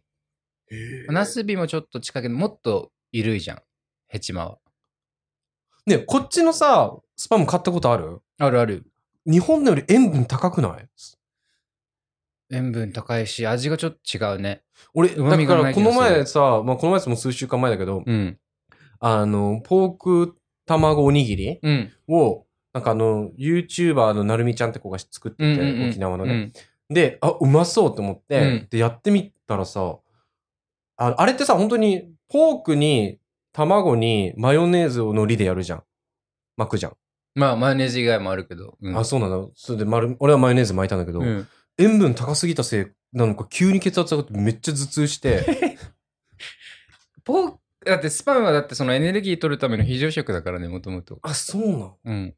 [1.09, 3.61] ナスビもちょっと近いけど、もっと緩いじゃん。
[4.07, 4.57] ヘチマは。
[5.85, 8.21] ね、こっちのさ、スパム買ったことある？
[8.39, 8.85] あるある。
[9.25, 10.87] 日本のより塩分高くない？
[12.49, 14.63] 塩分高いし、味がちょっと違うね。
[14.93, 18.39] 俺、だからこの前さ、まあこの前もう数週間前だけど、うん。
[19.01, 21.91] あの、ポーク卵おにぎりうん。
[22.07, 22.45] を、
[22.77, 26.33] なんかあの、YouTuber のなるみちゃんって子が作ってて、うんうんうん沖縄のね。
[26.89, 26.93] うん。
[26.93, 29.97] で、あ、うまそうって思って、うんで、やってみたらさ、
[30.97, 33.17] ああれってさ、本当に、ポークに、
[33.51, 35.83] 卵に、マヨネーズを海苔でやるじゃん。
[36.55, 36.93] 巻くじゃん。
[37.33, 38.77] まあ、マヨネーズ以外もあるけど。
[38.79, 39.47] うんあ、そうなんだ。
[39.55, 41.47] それで、丸、俺はマヨネーズ巻いたんだけど、うん。
[41.79, 45.79] 塩分高すぎたせいなのか、急に血圧上がってめっちゃ頭痛して、
[47.23, 47.53] ポー
[47.87, 51.19] だってスパムはだってそのエネルギー取るための非常食だからね、もともと。
[51.21, 52.35] あ、そうなのうん。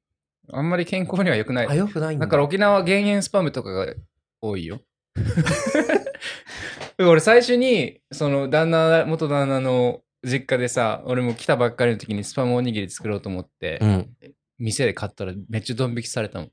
[0.52, 1.68] あんまり健康には良くない。
[1.68, 2.26] あ、よくないんだ。
[2.26, 3.94] だから沖縄は減塩スパムとかが
[4.42, 4.82] 多いよ。
[7.00, 14.10] 俺最初に、その旦那、元旦那の実家でさ、俺も来たばっかりの時にスパムおにぎり作ろうと思って、うん。
[14.58, 16.52] 店で買ったらめっちゃドン引きされたもん。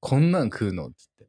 [0.00, 0.86] こんなん食うの？
[0.86, 1.26] っつって。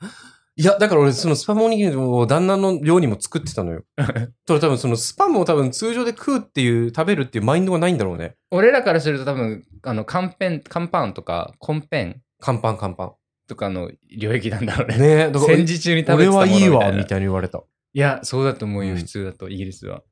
[0.60, 3.82] いや、だから俺、そのスパムおにぎりを旦那のようにも作ってたのよ。
[4.46, 8.34] それ多分そのスパムを多分通常で食うっていう、食べるっていうマインドがないんだろうね。
[8.50, 13.14] 俺らからすると多分、あの、カンペン、カンパンとか、コンペン乾パン乾パ
[13.48, 14.96] とかの領域なんだろうね。
[14.98, 15.00] ン。
[15.00, 17.62] ねえ、だから戦時中に食べ俺てたものはいいわ、なみたいに言われた。
[17.94, 20.02] いや、そうだと思うよ、うん普通だと、イギリスは。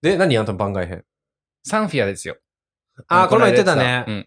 [0.00, 1.04] で、何あんた番外編？
[1.64, 2.38] サンフィアですよ。
[3.08, 4.06] あー、この前言ってたね。
[4.08, 4.26] うん。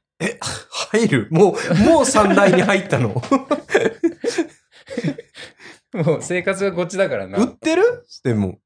[0.92, 1.28] 入る？
[1.32, 3.20] もう、もう三大に入ったの？
[5.94, 7.38] もう生活がこっちだからな。
[7.38, 7.84] 売ってる？
[8.24, 8.60] でも。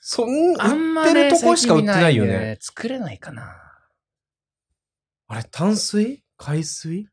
[0.00, 2.52] そんな、あんま売ってね、るとこしか売ってないよ最近見ね。
[2.52, 3.56] んで作れないかな。
[5.28, 6.22] あれ、淡水？
[6.38, 7.08] 海水？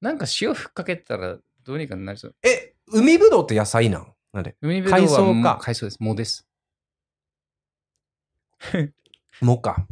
[0.00, 2.34] なんか塩ふっかけたらどうにかなりそう。
[2.42, 4.12] え、海ぶどうって野菜なん？
[4.32, 5.58] なんで海ぶどうは海藻か？
[5.60, 5.96] 海藻です。
[6.00, 6.48] 藻です。
[9.42, 9.86] もうか。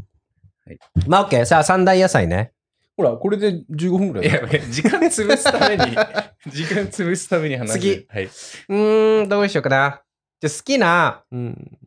[0.65, 1.45] はいまあ、オッケー。
[1.45, 2.53] さあ、三大野菜ね。
[2.97, 5.97] ほら、これで15分ぐらいや、時間潰すために、
[6.53, 7.79] 時間潰すために話す。
[7.79, 8.25] 次はい。
[8.25, 10.03] うーん、どうしようかな。
[10.41, 11.79] じゃあ好きな、うん。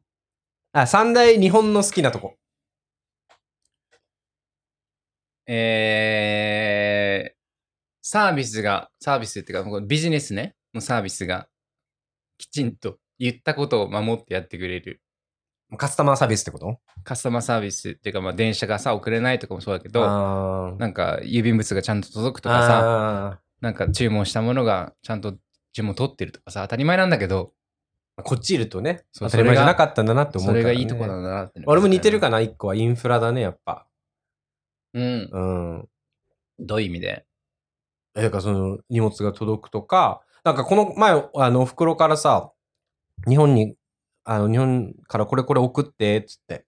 [0.71, 2.37] あ、三大日本の好きなとこ。
[5.47, 7.35] えー、
[8.01, 11.47] サービスが、サービスっていうか、このビジネスね、のサービスが、
[12.37, 15.01] きちんと言ったことを守ってやってくれる。
[15.77, 16.77] カスタマーサービスってこと？
[17.03, 25.35] カスタマーサービスっていうか、まあ、電車がさ、遅れないとかもそうだけど、なんか、郵便物がちゃんと届くとかさ、あなんか注文したものがちゃんと
[25.73, 30.69] 注文取ってるとかさ、当たり前なんだけど、ーこっちいるとね、当たり前じゃなかったんだなって思うそから、ね。
[30.69, 33.85] れがいいとこなんだなって、俺も似てるかな、一個はインフラだね、やっぱ。
[34.93, 35.29] うん。
[35.31, 35.89] うん。
[36.59, 37.25] どういう意味で？
[38.15, 42.51] え、だからその荷物が届くとか、なんかこの前、あの、お袋からさ、
[43.27, 43.75] 日本に、
[44.25, 46.65] あの、日本からこれこれ送って、つって。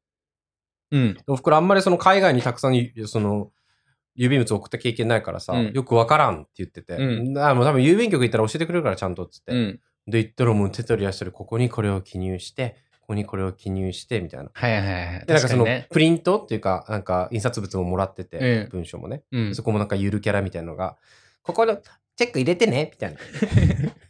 [0.92, 1.18] うん。
[1.28, 3.52] お袋あんまりその海外にたくさん、その、
[4.18, 6.96] 郵便物送った経験ないからさ、うんよくわからんって言ってて。
[6.96, 9.52] うあもう多分郵便局行ったら教えてくれるからちゃんとっつって。
[9.52, 9.80] うん。
[10.08, 14.50] で、行ったらもう手取り足取りここにこれを記入して、ここにこれを記入して、みたいな。
[14.54, 15.26] はいはいはい。
[15.26, 15.66] で、なんかその。
[15.92, 19.24] プリントっていうか、なんか印刷物ももらってて、うん文章もね。
[19.32, 19.56] うん。
[19.56, 20.98] そこもなんかゆるキャラみたいなのが、
[21.44, 21.78] ここの
[22.16, 23.20] チェック入れてね、みたいな。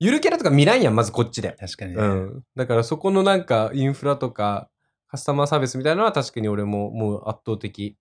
[0.00, 1.56] ゆるキャラとか見らんやん、まずこっちで。
[1.58, 2.02] 確かにね。
[2.02, 2.44] うん。
[2.56, 4.70] だからそこのなんかインフラとか
[5.08, 7.96] カスタマーサービスみたいなのは確かに俺ももう圧倒的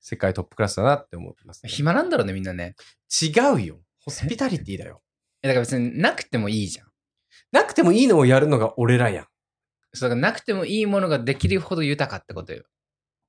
[0.00, 1.70] 世界トップクラスだなって思ってます、ね。
[1.70, 2.74] 暇なんだろうね、みんなね。
[3.22, 3.78] 違うよ。
[4.04, 5.02] ホスピタリティだよ。
[5.42, 6.88] えだから別になくてもいいじゃん。
[7.52, 9.26] なくてもいいのをやるのが俺らやん。
[9.94, 12.64] そうだからなくてもいいものができるほど豊かってことよ。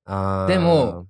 [0.05, 1.07] あーでも、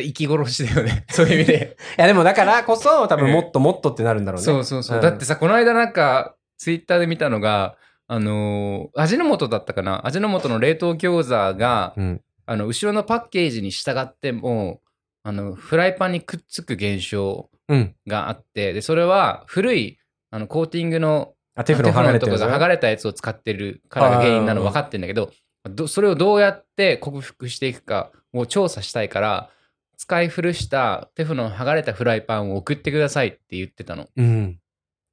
[0.00, 1.04] 生き殺しだよね。
[1.10, 1.76] そういう意味で。
[1.98, 4.44] いやでもだからこそ多分もっともっとってなるんだろうね。
[4.44, 4.98] そうそうそう。
[4.98, 7.76] んだってさ、この間なんか、ツイッターで見たのが、
[8.06, 10.06] あのー味の素だったかな？
[10.06, 12.20] 味の素の冷凍餃子が、うん。
[12.46, 14.80] あの、後ろのパッケージに従っても、
[15.22, 17.94] あの、フライパンにくっつく現象うん。
[18.06, 19.98] があって、で、それは古い、
[20.30, 25.32] あの、コーティングのあ、テフロンとかが剥がれたやつを使ってるからが原因なの分かってんだけど、
[25.68, 29.50] どそれをどうやって克服していくかを調査したいから、
[29.96, 34.08] 使い古したテフロン剥がれたフライパンを送ってくださいって言ってたの。
[34.16, 34.58] うん。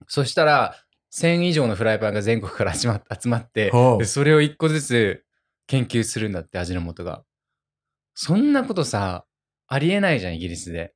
[0.07, 0.75] そしたら、
[1.13, 3.71] 1000以上のフライパンが全国から集ま集まって
[4.05, 5.23] それを1個ずつ
[5.67, 7.23] 研究するんだって、味の素が。
[8.13, 9.25] そんなことさ、
[9.67, 10.93] ありえないじゃん、イギリスで。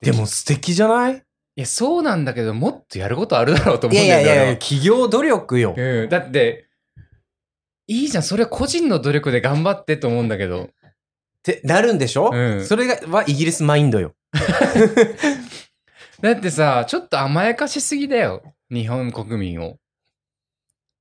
[0.00, 1.16] でも素敵じゃない？
[1.16, 4.26] いや、そうなんだけど、もっとやることあるだろうと思いうんだよね。
[4.26, 5.74] やいやいや、企業努力よ。
[5.76, 6.66] うん、だって、
[7.86, 10.70] いいじゃん、それは個人の努力で頑張ってと思うんだけど。
[11.42, 14.14] ってなるんでしょ、うんそれがはイギリスマインドよ。
[16.22, 18.42] だってさ、ちょっと甘やかしすぎだよ。
[18.70, 19.78] 日本国民を。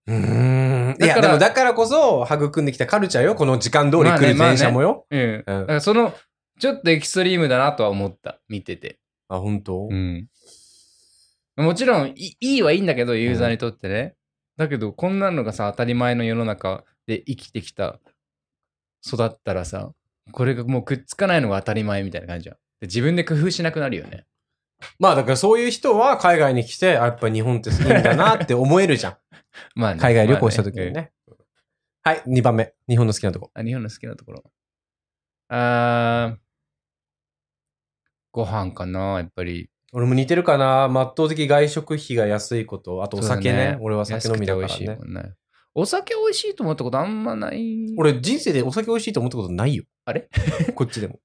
[0.07, 0.97] うーん。
[0.99, 3.35] いや、だからでもだからこそ、育んできたカルチャーよ。
[3.35, 5.05] この時間通り来るまあねまあね電車もよ。
[5.11, 5.43] うん。
[5.45, 6.13] だうんからその、
[6.59, 8.39] ちょっとエキストリームだなとは思った。
[8.49, 8.99] 見てて。
[9.29, 9.87] あ、本当？
[9.91, 10.27] うん。
[11.57, 14.15] もちろんい、いいはいいんだけど、ユーザーにとってね。
[14.57, 17.99] だけど、こんなのがさ、当たり前の世の中で生きてきた、
[19.05, 19.91] 育ったらさ、
[20.31, 22.55] これがもうくっつかないのが当たり前みたいな感じじゃん。
[22.81, 24.25] で自分で工夫しなくなるよね。
[24.99, 29.17] まあだからそういう人は海外に来て、あやっぱ日本っていいんだなって思えるじゃん。
[29.75, 31.11] まあね、海外旅行した時にまあね。
[32.03, 32.73] はい、2番目。
[32.89, 33.51] 日本の好きなとこ。
[33.53, 34.43] あ日本の好きなところ。
[35.49, 36.37] あー
[38.31, 39.69] ご飯かな、やっぱり。
[39.93, 40.85] 俺も似てるかな。
[40.85, 43.03] 圧倒的外食費が安いこと。
[43.03, 43.77] あとお酒そうだね。
[43.81, 45.13] 俺は酒飲みだから安くて美味しいね。
[45.13, 45.33] もんね。
[45.73, 47.93] お酒美味しいと思ったことあんまない。
[47.97, 49.83] 俺人生でお酒美味しいと思ったことないよ。
[50.05, 50.27] あれ？
[50.75, 51.19] こっちでも。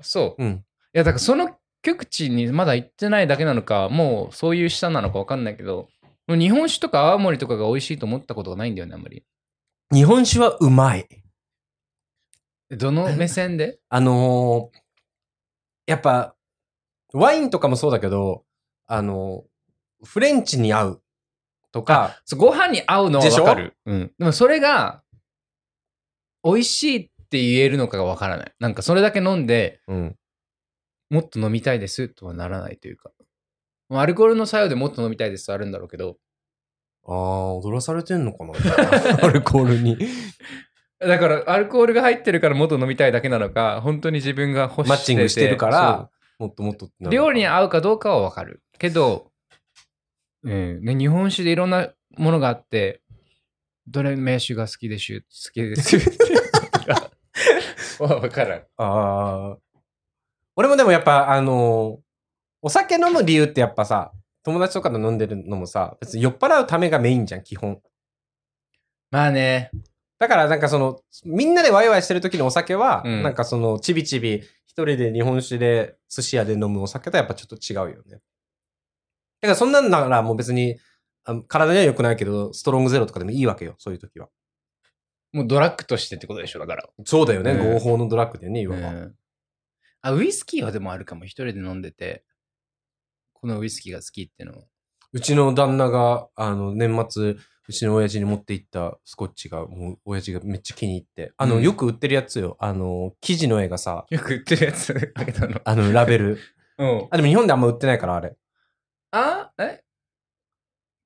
[0.00, 0.42] そう。
[0.42, 0.50] うん。
[0.52, 5.88] いや、だからその極地にまだ行ってないだけなのか、もうそういう舌なのか分かんないけど、
[6.28, 9.24] 日本酒とか青森とかが美味しいと思ったことがないんだよね、あんまり。
[9.92, 11.06] 日本酒はうまい。
[12.70, 13.78] どの目線で？
[13.90, 14.78] あのー
[15.86, 16.36] やっぱ、
[17.12, 18.44] ワインとかもそうだけど、
[18.86, 21.01] あのーフレンチに合う
[21.72, 23.44] とか、ご飯に合うのはでしょ？
[23.44, 23.76] 分かる。
[23.86, 24.12] うん。
[24.18, 25.02] でもそれが、
[26.44, 28.52] 美味しいって言えるのかが分からない。
[28.58, 30.16] なんかそれだけ飲んで、うん。
[31.10, 33.10] もっと飲みたいですとはならないというか。
[33.90, 36.16] アルコールの作用でもっと飲みたいですとあるんだろうけど、
[37.06, 38.52] ああ、踊らされてんのかな？
[39.26, 39.98] アルコールに。
[41.00, 48.62] だからアルコールが入ってるからもっと飲みたいだけなのか、本当に自分が欲しててマッチングしてるから、もっともっと料理に合うかどうかはわかる。
[48.78, 49.31] けど、
[50.44, 53.00] うんね、日本酒でいろんなものがあって、
[53.86, 55.96] どれ名酒が好きでしゅ、好きです。
[58.02, 58.58] わわからん。
[58.60, 59.58] ああ。
[60.56, 62.02] 俺もでもやっぱ、あのー
[62.64, 64.12] お酒飲む理由ってやっぱさ、
[64.44, 67.80] 友達とかと飲んでるのもさ、別に酔っ払うためがメインじゃん、基本。
[69.10, 69.72] まあね、
[70.20, 78.20] だからなんかその、みんなでワイワイしてる時のお酒は、うんなんかその、ちびちび、一人で日本酒で、寿司屋で飲むお酒とやっぱちょっと違うよね。
[79.42, 80.78] だからそんなんならもう別に、
[81.24, 84.28] あ体には良くないけど、ストロングゼロとかでもいいわけよ、そういう時は。
[85.32, 86.88] もうドラッグとしてってことでしょ、だから。
[87.04, 88.88] そうだよね、うん合法のドラッグでね、いわば。
[88.88, 89.14] うん
[90.02, 91.24] あ、ウイスキーはでもあるかも。
[91.24, 92.24] 一人で飲んでて、
[93.32, 94.64] このウイスキーが好きっていうのは。
[95.12, 97.36] うちの旦那が、あの、年末、
[97.68, 101.32] うちの親父に持って行ったスコッチが、もう、親父がめっちゃ気に入って。
[101.36, 102.56] あの、うんよく売ってるやつよ。
[102.58, 105.60] あの、生地の絵がさ、よく売ってるやつあげたの。
[105.62, 106.38] あの、ラベル。
[106.78, 107.08] うん。
[107.10, 108.34] あ、でも日本であんま売ってないから、あれ。
[109.12, 109.82] あえ？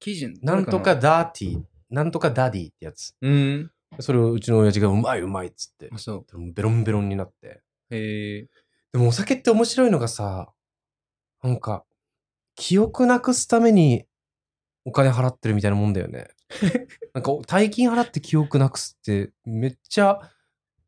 [0.00, 0.54] 生地な？
[0.54, 3.14] んとか dirty、なんとか daddy ってやつ。
[3.20, 3.70] うん。
[4.00, 5.98] それをうちの親父がうまいうまいっつってあ、。
[5.98, 6.52] そう。
[6.52, 7.62] ベロンベロンになって。
[7.90, 8.48] へえ。
[8.92, 10.52] でもお酒って面白いのがさ、
[11.42, 11.84] なんか、
[12.54, 14.06] 記憶なくすために
[14.84, 16.28] お金払ってるみたいなもんだよね。
[17.12, 20.20] なんか、大金払って記憶なくすって、めっちゃ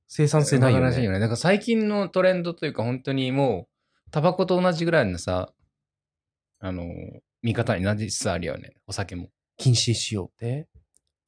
[0.07, 1.00] 生産性ないよね。
[1.00, 1.18] いよね。
[1.18, 3.68] なんか最近のトレンドというか、本当にも
[4.07, 5.52] う、タバコと同じぐらいのさ、
[6.61, 6.85] あの、
[7.42, 8.73] 見方になりつつあるよね。
[8.87, 9.29] お酒も。
[9.57, 10.66] 禁止しようって？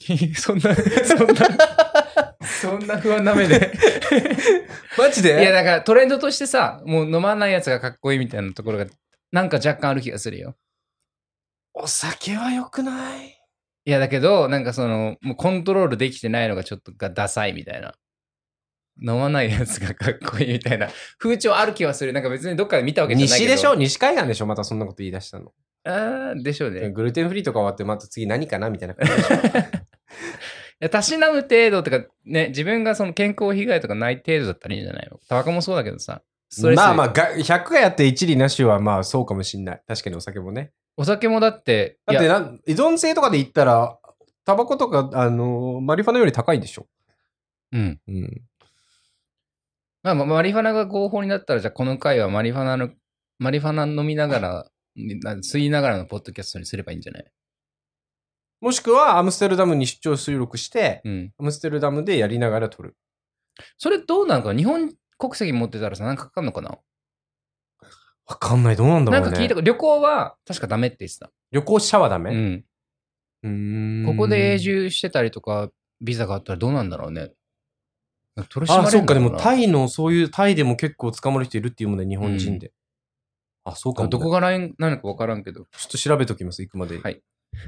[0.34, 3.72] そんな、そんな、 そんな不安な目で。
[4.96, 5.40] マジで？
[5.40, 8.86] いや、だからトレンドとしてさ、もう飲まないやつがかっこいいみたいなところが、
[9.32, 10.56] なんか若干ある気がするよ。
[11.74, 13.36] お酒は良くない？
[13.84, 17.94] いや、だけど、なんかその、もうコントロールできてないのがちょっとがダサいみたいな。
[19.00, 22.12] 飲まないやつがかっこいいみたいな 風潮ある気はする。
[22.12, 23.50] なんか別にどっかで見たわけじゃないけど。
[23.50, 23.74] 西でしょ？
[23.74, 24.46] 西海岸でしょ？
[24.46, 25.52] またそんなこと言い出したの。
[25.84, 26.90] ああ、でしょうね。
[26.90, 30.88] グルテンフリーとか終わってまた次何かなみたいな感じでしょ？
[30.90, 35.18] たしなむ程度とか、ね、自分がその健康被害とかない程度だったらいいんじゃないの？
[35.28, 36.22] タバコもそうだけどさ。
[36.74, 39.82] まあまあ、が100がやって一理なしはまあそうかもしんない。
[39.86, 40.72] 確かにお酒もね。
[40.96, 43.96] お酒もだって、だってな依存性とかで言ったら、
[44.44, 46.86] タバコとか、あのマリファナより高いでしょ？
[47.72, 48.00] うん。
[48.08, 48.42] うん。
[50.02, 52.90] まあ、まあマリファナが合法になったら、じゃあこの回はマリファナの、
[53.38, 57.24] マリファナ飲みながら、な吸いながらのポッドキャストにすればいいんじゃない？
[58.60, 61.32] もしくは、アムステルダムに出張収録して、うん。
[61.38, 62.96] アムステルダムでやりながら撮る。
[63.78, 66.78] それどうなのか日本国籍持ってたらさ、なんかかかんのかな？
[68.26, 68.76] わかんない。
[68.76, 69.26] どうなんだろうね。
[69.26, 71.30] なんか聞いたか旅行は確かダメって言ってた。
[71.50, 72.30] 旅行者はダメ？
[72.30, 72.64] うん。
[73.42, 77.32] うーんここで永住してたりとか、ビザがあったらどうなんだろうね。
[78.44, 79.14] 取り締まれあ、そっか。
[79.14, 82.72] でも、イタイの、そういう、タイでも結構捕まる人いるっていうもんね、日本人で。
[83.64, 84.10] あ、そうかも、ね。
[84.10, 85.60] どこがラインなのか分からんけど。
[85.76, 87.02] ちょっと調べときます、行くまでに。
[87.02, 87.22] はい。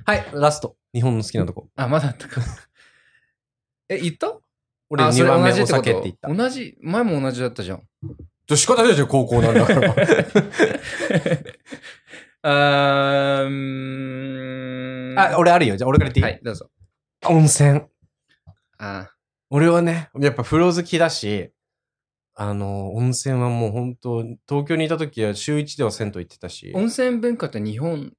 [0.07, 0.77] はい、ラスト。
[0.95, 1.69] 日本の好きなとこ。
[1.77, 2.41] あ、まだあったか。
[3.89, 4.39] え、言った？
[4.91, 5.85] 俺あ2番同じってこと？
[5.85, 6.33] 酒って言った。
[6.33, 7.83] 同じ、前も同じだったじゃん。
[8.47, 9.95] じゃ仕方ないじゃん、高校なんだから。
[12.45, 15.77] あーうーんあ、俺あるよ。
[15.77, 16.71] じゃあ俺から言っていい、はい、どうぞ。
[17.27, 17.83] 温泉。
[18.79, 19.11] あ
[19.55, 21.53] 俺はね、やっぱ風呂好きだし、
[22.35, 28.15] あの、温泉はもう本当東京にいた時は週一では銭湯行ってたし、温泉文化って日本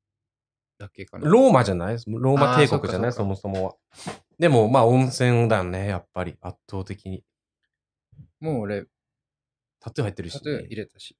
[0.78, 1.28] だけかな？
[1.28, 1.98] ローマじゃない？
[2.06, 3.13] ローマ帝国じゃない？
[3.13, 3.74] そもそもは。
[4.38, 6.36] でも、まあ温泉だよね、やっぱり。
[6.39, 7.24] 圧倒的に。
[8.39, 8.86] もう俺、
[9.80, 11.17] タトゥー入ってるし、タトゥー入れたし。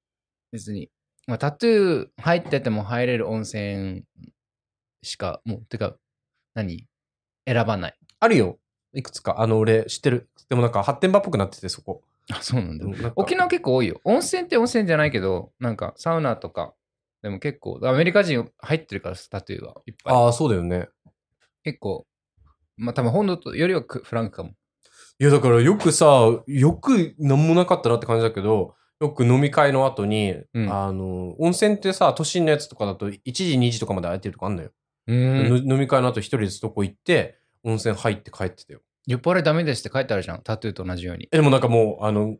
[0.52, 0.92] 別に。
[1.26, 4.04] まあ、タトゥー入ってても入れる温泉
[5.02, 5.96] しか、もう、てか、
[6.54, 6.86] 何？
[7.48, 7.98] 選ばない。
[8.20, 8.60] あるよ。
[8.94, 9.42] いくつか。
[9.42, 10.30] あの、俺知ってる。
[10.50, 12.02] でもなんか発展場っぽくなってて、そこ。
[12.32, 12.86] あ、そうなんだ。
[12.86, 14.00] なんか沖縄結構多いよ。
[14.04, 16.74] 温泉って温泉じゃないけど、なんかサウナとか、
[17.22, 20.14] でも結構、アメリカ人入ってるから、タトゥーはいっぱい。
[20.14, 20.90] ああ、そうだよね。
[21.64, 22.06] 結構、
[22.78, 24.52] まあ多分本土とよりはくフランクかも。
[25.20, 26.06] いや、だからよくさ、
[26.48, 34.72] よくなんもなかったなって感じだけど、よく飲み会の後に、うんあの、温泉ってさ、都心のやつとかだと1時、2時とかまで空いてるとかあんのよ。
[35.08, 38.82] 飲み会の後一人でそこ行って、温泉入って帰ってたよ。
[39.06, 40.42] 酔っ払いダメですって書いてあるじゃん。
[40.42, 41.28] タトゥーと同じように。
[41.32, 42.38] えでもなんかもう、あの、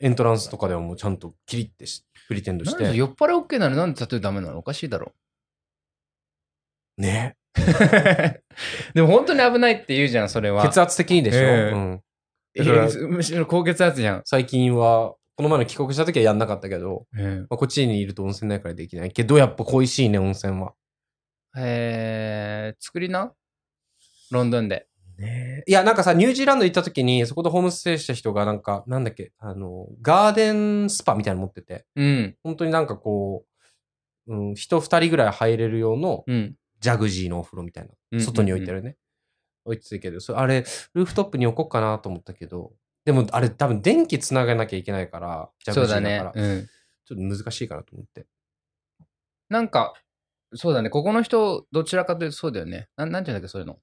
[0.00, 2.82] エントランスとかではもうちゃんとキリってし、プリテンドして。
[2.82, 4.58] なんで酔っ払い OK なのになんでタトゥーダメなの？
[4.58, 5.12] おかしいだろ。
[6.96, 7.36] ね。
[8.94, 10.62] でも本当に危ないって言うじゃん、それは。
[10.68, 13.14] 血圧的にでしょ、ええうん。
[13.14, 14.22] むしろ高血圧じゃん。
[14.24, 20.74] 最近は、この前の帰国した時はやんなかったけど、まあ、こっちにいると温泉ないからできないけど、やっぱ恋しいね、温泉は。
[21.56, 23.32] えー、作りな？
[24.30, 24.86] ロンドンで。
[25.66, 32.36] いや、なんかさ、ニュージーランド行った時に、そこでホームステイした人が、なんか、なんだっけ、あの、ガーデンスパみたいなの持ってて、うん。
[32.42, 33.44] 本当になんかこ
[34.26, 36.56] う、うん、人二人ぐらい入れる用のうん。
[36.80, 38.24] ジャグジーのお風呂みたいうんな。
[38.24, 38.96] 外に置いてるね。
[39.66, 40.64] 置いてるけど、それあれ、
[40.94, 42.72] ルーフトップに置こうかなと思ったけど、
[43.04, 46.48] でもあれ多分電気つながなきゃいけないから、ジャグジーだから、ね。
[46.48, 46.66] うん。
[47.04, 48.26] ちょっと難しいかなと思って。
[49.50, 49.94] なんか、
[50.54, 50.90] そうだね。
[50.90, 52.88] ここの人、どちらかというとそうだよね。
[52.96, 53.78] なんなんていうんだっけ、そういうの。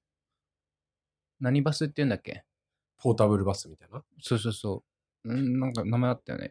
[1.40, 2.44] 何バスって言うんだっけ？
[2.98, 4.02] ポータブルバスみたいな？
[4.22, 4.84] そうそうそ
[5.26, 5.30] う。
[5.30, 6.50] うん、なんか名前あったよね。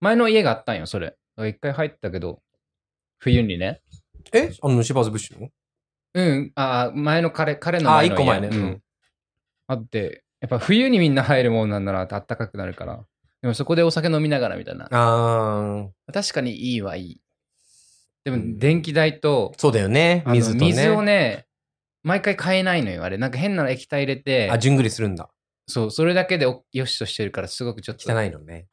[0.00, 1.16] 前の家があったんよ、それ。
[1.38, 2.40] 一回入ったけど、
[3.18, 3.80] 冬にね。
[4.32, 4.52] え？
[4.62, 5.48] あの、シバーズブッシュの？
[6.14, 8.48] うん、ああ、前の彼、彼のあ、前の家一個前ね。
[8.48, 8.82] ううんん。
[9.66, 13.04] あって、やっぱ冬にみんな入るもんなんだなってあったかくなるから。
[13.42, 14.88] でもそこでお酒飲みながらみたいな。
[14.90, 17.20] あー、確かにいいはいい。
[18.24, 20.22] でもうん電気代と、そうだよね。
[20.26, 20.66] 水とね。
[20.66, 21.46] 水をね、
[22.02, 23.18] 毎回買えないのよ、あれ。
[23.18, 25.28] なんか変な液体入れてあ、、じゅんぐりするんだ。
[25.66, 28.12] そう、それだけでおよしとしてるから、すごくちょっと。
[28.12, 28.66] 汚いのね。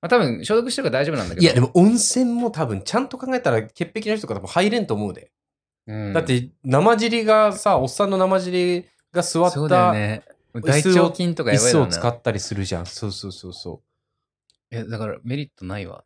[0.00, 1.44] まあ、多分消毒してるから大丈夫なんだけど。
[1.44, 5.32] いや、でも温泉も多分、ちゃんと考えたら、潔癖な人とか多分入れんと思うで。
[5.86, 10.22] うん、だって、生尻がさ、おっさんの生尻が座っそうだよたね。
[10.62, 12.86] 大腸菌とか椅やばいな子を使ったりするじゃん。
[12.86, 13.82] そうそうそうそ
[14.70, 16.04] え、だからメリットないわ。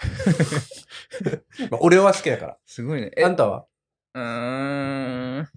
[1.70, 3.10] まあ、俺は好きだか すごいね。
[3.22, 3.66] あんたは？
[4.14, 5.48] うーん。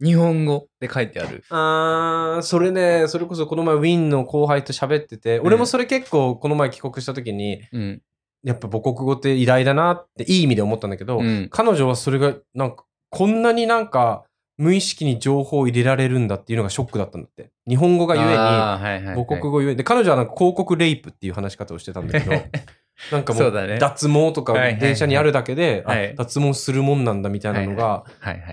[0.00, 1.42] 日本語で書いてある。
[1.48, 8.02] あー、それね、それこそこの前ウィンの後輩と喋ってて、俺もそれ結構この前帰国した時に、うん。
[8.42, 11.48] やっぱ母国語って偉大だなっていい意味で思ったんだけど、うん。
[11.50, 14.24] 彼女はそれがなんかこんなになんか
[14.58, 17.50] 無意識に情報を入れられるんだっていうのがショックだったんだって。
[17.66, 19.76] 日本語がゆえに、あーはいはいはい、母国語ゆえに。
[19.76, 22.32] で、彼女はなんか広告レイプっていう話し方をしてたんだけど、
[23.12, 25.84] なんかもそう脱毛とか電車にあるだけで、
[26.16, 28.04] 脱毛するもんなんだみたいなのが。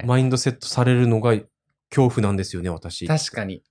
[0.06, 1.32] マインドセットされるのが
[1.90, 3.08] 恐怖なんですよね、私。
[3.08, 3.64] 確かに。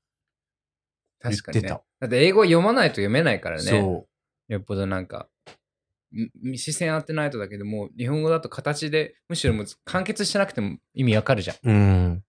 [1.20, 3.62] 確かに、だって英語読まないと読めないからね。
[3.62, 4.06] そ
[4.48, 5.28] よっぽどなんか、
[6.12, 11.56] ん視線当てないとだけどもう日本語だと形でむしろもう完結してなくても意味わかるじゃん。
[11.56, 11.70] う。
[11.70, 12.24] うん。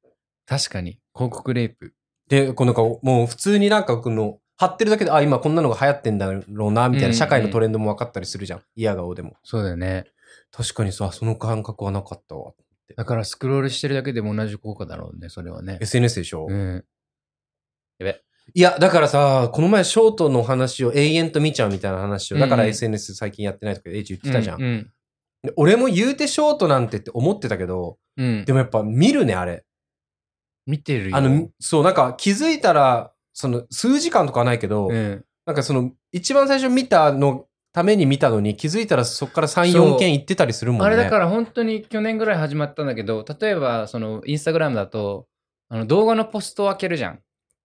[0.45, 0.99] 確かに。
[1.13, 1.93] 広告レイプ。
[2.29, 8.61] で、こうなんかもう普通になんかこの、貼ってるだけで、あ、今こんなのが流行ってんだろうな、みたいうんな社会のトレンドも分かったりするじゃん。
[8.75, 9.35] 嫌顔でも。
[9.43, 10.05] そうだよね。
[10.51, 12.53] 確かにさ、その感覚はなかったわ。
[12.95, 15.77] だからスクロールしてるだけでも同じ効果だろうね、それはね。
[15.81, 16.83] SNS でしょ、うん。
[18.53, 24.61] いや、だからさ、この前ショートの話を永遠と見ちゃうみたいな話を、だからうんうん SNS 最近やってないとかエイジ言ってたじゃん。
[24.61, 24.91] うん。
[25.43, 28.45] で俺も言うてショートなんてって思ってたけど、うん。
[28.45, 29.63] でもやっぱ見るね、あれ。
[30.65, 31.17] 見てるよ。
[31.17, 35.25] あの、そう、なんか気づいたら、その数時間とかはないけど、うん。
[35.45, 40.85] なんかその一番最初見たのために見たのに気づいたらそこから3、そう4件行ってたりするもんね。
[40.85, 45.25] あれだから本当に去年ぐらい始まったんだけど、例えばそのインスタグラムだと、
[45.69, 47.19] あの動画のポストを開けるじゃん。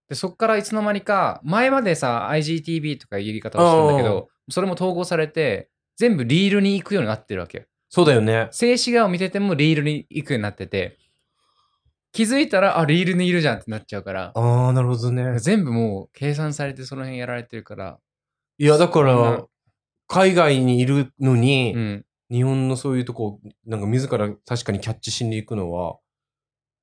[0.09, 7.65] で、そっからいつの間にか、前までさ、IGTV とかいう言い方をしてたんだけど、それも統合されて、全部リールに行くようになってるわけよ。
[7.91, 8.49] そうだよね。
[8.51, 10.97] 静止画を見ててもリールに行くようになってて、
[12.19, 15.39] 気づいたら、あ、リールにいるじゃんってなっちゃうから、ああ、なるほどね。
[15.39, 18.01] 全部もう計算されてその辺やられてるから、
[18.59, 19.47] いや、だから、
[20.09, 22.05] 海外にいるのに、うん。
[22.29, 26.01] 日本のそういうとこ、なんか自ら確かにキャッチしに行くのは、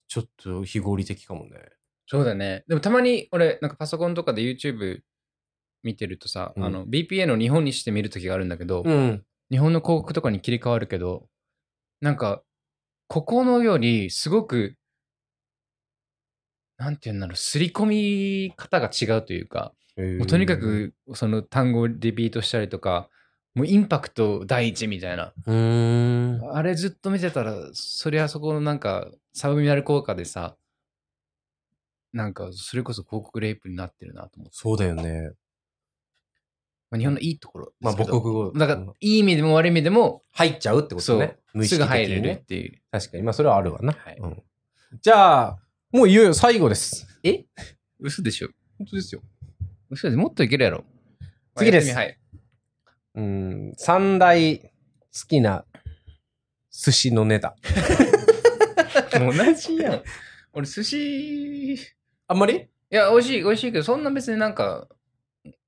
[0.08, 1.60] ちょっと非合理的かもね。
[2.08, 2.64] そうだね。
[2.70, 5.02] でもたまに俺、なんかパソコンとかで YouTube
[5.84, 9.26] 見てるとさ、うんあの BPN を日本にして見るときがあるんだけど、うん。
[9.52, 11.28] 日本の広告とかに切り替わるけど、
[12.00, 12.42] なんか、
[13.10, 14.78] ここのよりすごく、
[16.78, 17.86] なんて言うんだろう、刷り込
[18.47, 23.09] み方が違うというか、もうとにかくその単語をリピートしたりとか、
[23.53, 25.32] もうインパクト第一みたいな。
[26.51, 30.57] あれずっと見てたら、そりゃそこのなんか、サブミナル効果でさ、
[32.11, 34.51] なんか、それこそ広告レイプになってるなと思って。
[34.53, 35.32] そうだよね。
[36.89, 37.93] まあ、日本のいいところまあ。
[37.93, 41.38] 母国語だから、いい意味でも悪い意味でも、入っちゃうってことね。
[41.53, 42.36] 無意すぐ入れるっね。
[42.38, 42.82] ていう。
[42.91, 43.23] 確かに。
[43.23, 43.93] まあそれはあるわな。
[43.93, 44.43] はいうん
[45.01, 45.59] じゃあ、
[45.96, 47.08] もういよいよ最後です。
[47.24, 47.46] え？
[48.02, 49.22] 嘘でしょ本当ですよ。
[49.89, 50.84] 嘘でもっといけるやろ。
[51.56, 52.20] 次ですまあやって
[53.14, 53.74] うん。
[53.78, 54.68] 三大好
[55.30, 55.64] きな
[56.70, 57.56] 寿司のネタ。
[59.18, 60.04] 同じやん。
[60.52, 61.78] 俺、寿司、い
[62.28, 62.68] あんまり？
[62.89, 64.89] や、美味しい、美味しいけど、そんな別になんか、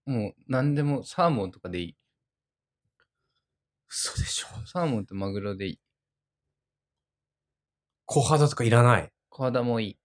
[0.05, 1.95] もう、何でも、サーモンとかでいい。
[3.87, 4.47] 嘘でしょ。
[4.67, 5.79] サーモンとマグロでいい。
[8.03, 9.09] 小肌とかいらない。
[9.29, 9.97] 小肌もいい。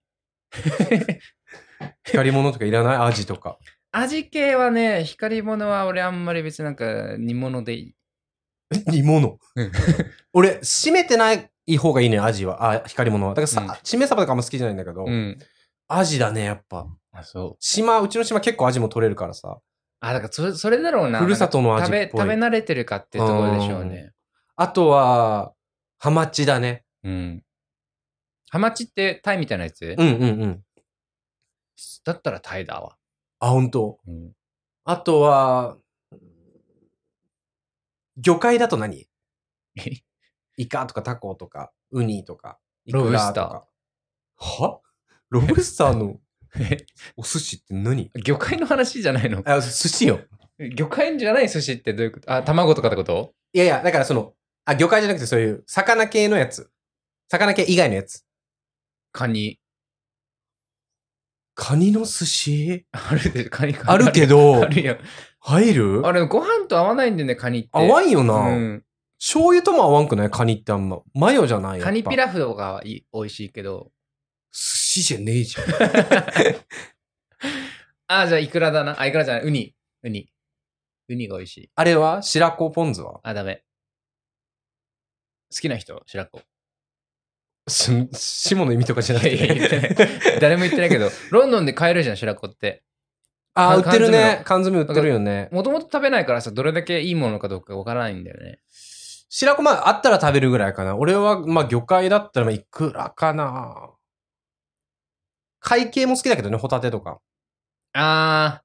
[2.05, 2.97] 光り物とかいらない？
[2.99, 3.59] アジとか。
[3.93, 7.95] 味系はね、光り物は俺あんまり別になんか煮物でいい。
[8.87, 9.39] 煮物？
[9.57, 9.73] うん。
[10.33, 12.73] 俺、締めてない方がいいね、アジは。
[12.73, 13.35] あ、光り物は。
[13.35, 15.39] だからさ、うん締めサバとかあんま好きじゃないんだけど、うん。
[15.89, 16.87] アジだね、やっぱ。
[17.13, 17.57] あ、そう。
[17.61, 19.59] 島、うちの島結構アジも取れるからさ。
[20.01, 21.19] あ、だからそれ、それだろうな。
[21.19, 24.13] ふるさとの味食べ、食べ慣れてるかっていうところでしょうね。
[24.57, 25.53] あとは、
[25.99, 26.85] ハマチだね。
[27.05, 27.45] うん。
[28.53, 30.63] ハマチってタイみたいなやつ、うんうんうん。
[32.05, 32.99] だったらタイだわ。
[33.41, 33.99] あ、本当？
[34.07, 34.33] うん。
[34.85, 35.79] あとは、
[38.19, 39.09] 魚介だと何？
[40.59, 43.65] イカとかタコとか、ウニとか、イクラとロブスタか。
[44.37, 44.81] は？
[45.31, 46.21] ロブスターの
[47.17, 48.11] お寿司って何？
[48.23, 49.43] 魚介の話じゃないの？
[49.47, 50.21] あ、寿司よ。
[50.77, 52.31] 魚介じゃない寿司ってどういうこと？
[52.31, 53.33] あ、卵とかってこと？
[53.55, 54.35] いやいや、だからその、
[54.67, 56.71] あ、魚介じゃなくてそういう魚系のやつ。
[57.31, 58.27] 魚系以外のやつ。
[59.13, 59.61] カニ。
[61.55, 62.87] カニの寿司？
[62.93, 64.97] あるで、カニ、カニあるけどあ、るよ。
[65.39, 66.07] 入る？
[66.07, 67.69] あれ、ご飯と合わないんだよね、カニって。
[67.73, 68.35] 合わんよな。
[68.35, 68.85] うん。
[69.19, 70.31] 醤油とも合わんくない？
[70.31, 71.03] カニってあんま。
[71.15, 71.85] マヨじゃないよ。
[71.85, 72.25] カニピラ。
[72.25, 73.93] ラフとかはいい美味しいけど。
[74.51, 75.67] 寿司じゃねえじゃん。
[78.09, 78.99] あ、じゃあ、イクラだな。
[78.99, 79.45] あ、イクラじゃない。
[79.45, 79.75] ウニ。
[80.03, 80.33] ウニ。
[81.09, 81.71] ウニが美味しい。
[81.75, 82.23] あれは？
[82.23, 83.21] 白子ポン酢は？
[83.23, 83.63] あ、ダメ。
[85.55, 86.03] 好きな人？
[86.07, 86.43] 白子。
[87.69, 90.39] し、下の意味とかじゃなくて。
[90.41, 92.83] 誰も言ってないけど、ロンドンで買えるじゃん、白子って。
[93.55, 94.43] あ、売ってるね。
[94.45, 95.49] 缶缶詰売ってるよね。
[95.53, 98.61] もともと食べないからさ、どれだけいいものかどうかわからないんだよね。
[99.29, 100.97] 白子まああったら食べるぐらいかな。
[100.97, 103.91] 俺はまあ魚介だったらまあいくらかな。
[105.61, 107.21] 海系も好きだけどね、ホタテとか。
[107.95, 108.65] あー、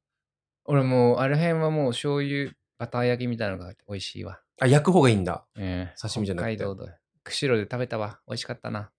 [0.66, 4.39] 俺もう、あの辺はもう醤油、バター焼きみたいなのが美味しいわ。
[4.60, 5.45] あ、焼く方がいいんだ。
[5.58, 6.91] ええ刺身じゃなくて北海道で。
[7.28, 8.19] 釧路で食べたわ。
[8.28, 8.91] 美味しかったな。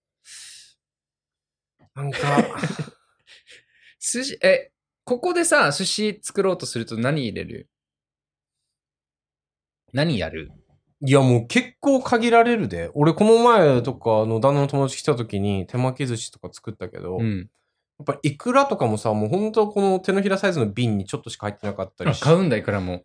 [1.95, 2.18] なんか、
[4.01, 4.70] 寿司、え、
[5.05, 7.68] ここでさ、寿司作ろうとすると何入れる？
[9.93, 10.53] 何やる？
[11.01, 12.91] いやもう結構限られるで。
[12.95, 17.51] 俺この前とか、あの、旦那の友達来た時に手巻き寿司とか作ったけど、やっうん。
[18.05, 23.05] ぱイクラとかもさ、もう本当この手のひらサイズの瓶にちょっとしか入ってなかったりしあ買うんだ、いくらも。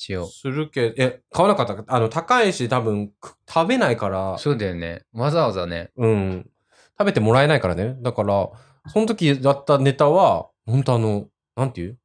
[0.00, 0.26] 一応。
[0.26, 5.02] するけど、え、買わなかったあの、高いし多分く食べないから、そうだよね。
[5.12, 5.90] わざわざね。
[5.96, 6.50] うん。
[6.98, 7.96] 食べてもらえないからね。
[8.00, 8.48] だから、
[8.88, 11.98] その時やったネタは、本当あの、なんていう？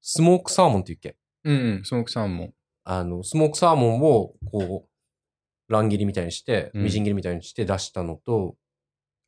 [0.00, 1.16] スモークサーモンって言うっけ？
[1.44, 2.54] うんうん、スモークサーモン。
[2.84, 8.56] あの、スモークサーモンを、こう、乱切りみたいにして、うんみじん切りみたいにして出したのと、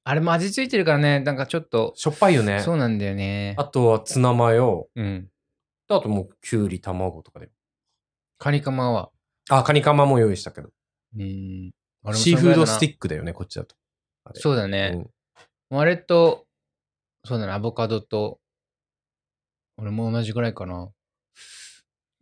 [0.05, 2.61] あれも味付いてるからね、なんかちょっと、しょっぱいよね。
[2.61, 3.55] そうなんだよね。
[3.59, 4.89] あとはツナマヨ。
[4.97, 5.29] うん。
[5.91, 7.49] あともう、きゅうり、卵とかで。
[8.39, 9.11] カニカマは。
[9.51, 10.71] あ、カニカマも用意したけど。
[11.17, 11.71] うん。
[12.15, 13.75] シーフードスティックだよね、こっちだと。
[14.25, 15.07] あれそうだね。
[15.71, 16.47] あれと、
[17.25, 18.41] そうだね、アボカドと、
[19.77, 20.89] 俺も同じぐらいかな。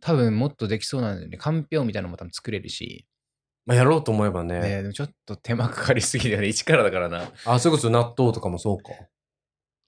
[0.01, 1.37] 多分もっとできそうなんだよね。
[1.37, 3.05] かんぴょうみたいなのも多分作れるし。
[3.65, 4.59] まあ、やろうと思えばね。
[4.59, 6.47] ねでもちょっと手間かかりすぎだよね。
[6.47, 7.31] 一からだからな。
[7.45, 8.91] あ、それこそ納豆とかもそうか。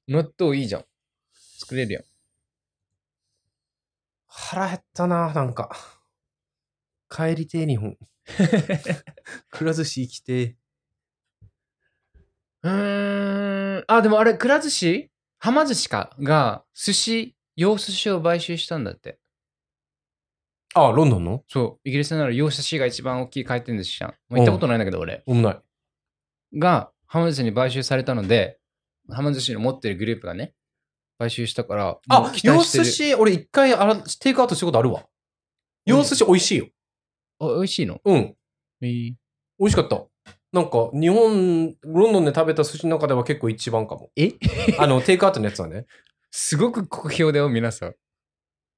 [0.07, 0.86] 納豆いいじゃん。
[1.59, 2.03] 作れるよ。
[4.27, 5.99] 腹減ったな、なんか。
[7.10, 7.97] 帰りてえ、日本。
[9.49, 10.55] くら寿司行きてえ。
[12.64, 13.84] うーん。
[13.88, 15.10] あ、でもあれ、くら寿司？
[15.39, 16.16] はま寿司か？
[16.20, 19.18] が、寿司、洋寿司を買収したんだって。
[20.76, 21.43] あ、ロンドンの？
[21.47, 21.88] そう。
[21.89, 24.14] イギリスなら洋寿司が一番大きい回転寿司じゃん。
[24.30, 25.24] まあ、行ったことないんだけど、俺。
[25.26, 26.60] おもない。
[26.60, 28.60] が、はま寿司に買収されたので、
[29.07, 30.53] はま寿司の持ってるグループがね、
[31.18, 35.07] 買収したから、もあ洋寿司、俺一回あらテイクアウトしたことあるわ。
[35.86, 36.68] 洋寿司美味しいよ。
[37.40, 38.00] あ美味しいの？
[38.04, 38.36] うん。
[38.82, 39.14] えー
[39.60, 40.02] 美味しかった。
[40.54, 44.10] なんか、日本、ロンドンで食べた寿司の中では結構一番かも。
[44.16, 44.32] え？
[44.80, 45.86] あの、テイクアウトのやつはね。
[46.32, 47.96] すごく好評だよ、皆さん。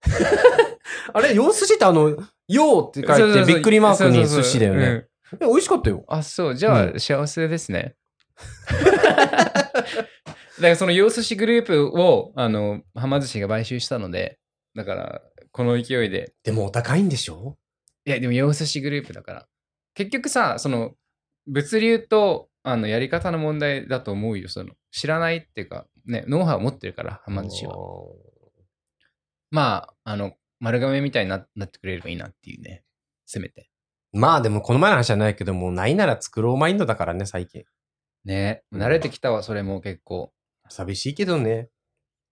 [1.14, 4.86] あれ、洋寿司ってあの、洋って書いてびっくりマークに寿司だよね。
[4.86, 5.08] うん
[5.40, 6.04] え美味しかったよ。
[6.10, 6.56] あ、そう。
[6.56, 7.96] じゃあ、う幸せですね。
[8.68, 8.76] だ
[9.54, 9.82] か
[10.60, 14.40] らその洋寿司グループを、あの、はま寿司が買収したので、
[14.76, 16.34] だから、この勢いで。
[16.44, 17.58] でもお高いんでしょ？
[18.06, 19.48] いや、でも洋寿司グループだから。
[19.94, 20.96] 結局さ、その、
[21.48, 24.48] 物流と、あの、やり方の問題だと思うよ。
[24.50, 27.76] その、知らないっていうか、ね、ノウハウを持ってるから、はま寿司は。
[29.50, 32.84] まあ、あの、丸亀みたいにななってくれればいいなっていうね。
[33.26, 33.70] せめて。
[34.14, 37.64] まあでもこの前の話じゃないけどもうないなら作ろうマインドだからね、最近。
[38.26, 40.32] ね、うん慣れてきたわ、それも結構。
[40.70, 41.70] 寂しいけどね。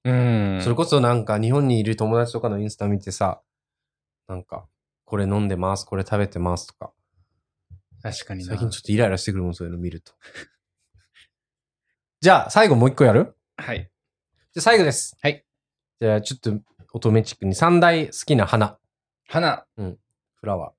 [0.05, 3.41] うんそれこそなんか日本にいる友達とかのインスタ見てさ、
[4.27, 4.67] なんか、
[5.09, 6.93] これ飲んでます、これ食べてますとか。
[8.03, 8.49] 確かにな。
[8.49, 10.13] 最近ちょっとイライラしてくるもん、そういうの見ると。
[12.21, 13.35] じゃあ、最後もう一個やる？
[13.57, 13.79] はい。
[13.79, 15.17] じゃあ最後です。
[15.19, 15.43] はい。
[15.99, 16.61] じゃあ、ちょっと、
[16.93, 18.77] 乙女チックに三大好きな花。
[19.27, 19.97] 花、フ
[20.43, 20.73] ラワ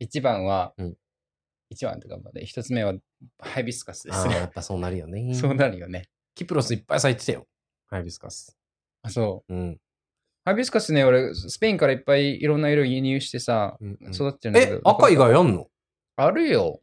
[0.00, 0.96] 一番は、うん
[1.70, 2.94] 一番とかまで、一つ目は
[3.38, 4.10] ハイビスカスー。
[4.10, 4.46] ですああ、やね。
[4.46, 5.34] っぱそうなるよね。
[5.36, 6.08] そうなるよね。
[6.34, 7.46] キプロスいっぱい咲いてたよ。
[7.86, 8.58] ハイビスカス。
[9.02, 9.54] あ、そう。
[9.54, 9.80] うん。
[10.48, 14.76] ハイビスカスね、俺、スペインからいっぱいいろんな色輸入してさ、うんうん育ってるんだけど。
[14.78, 15.66] え、赤以外あんの？
[16.16, 16.80] あるよ。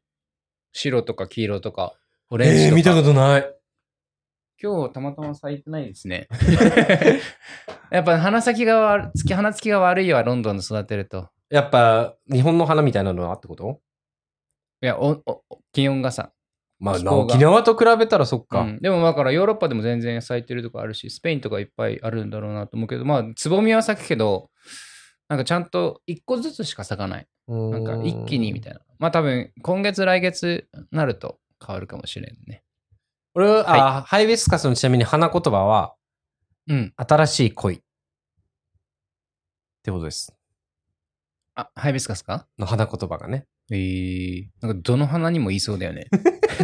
[0.72, 1.96] 白とか黄色とか、
[2.30, 2.68] オレンジとか。
[2.70, 3.52] えー、見たことない。
[4.62, 6.28] 今日たまたま咲いてないですね。
[7.90, 11.32] やっぱ花咲が悪い、花つきが悪いわ、ロンドンで育てると。
[11.50, 13.82] やっぱ、日本の花みたいなのはってこと？
[14.84, 16.34] いや、おお気温がさ。
[16.80, 18.62] まあ、沖縄と比べたらそっか。
[18.62, 24.50] うんでもだからヨーロッパでも全然咲いてるとこあるし、スペインとかいっぱいあるんだろうなと思うけど、まあ、つぼみは咲くけど、
[25.30, 27.28] なんかちゃんと一個ずつしか咲かない。
[27.48, 28.82] ななんか一気にみたいな。
[29.00, 32.64] まあ多分、今月来月なると変わるかもしれんね。
[33.34, 35.96] 俺は、あハイビスカスのちなみに花言葉は、
[36.68, 36.94] うん。
[36.96, 37.76] 新しい恋。
[37.76, 37.80] っ
[39.84, 40.35] てことです。
[41.56, 42.48] あ、ハイビスカスか？
[42.60, 43.48] の花言葉がね。
[43.72, 46.08] えー、なんかどの花にも言いそうだよね。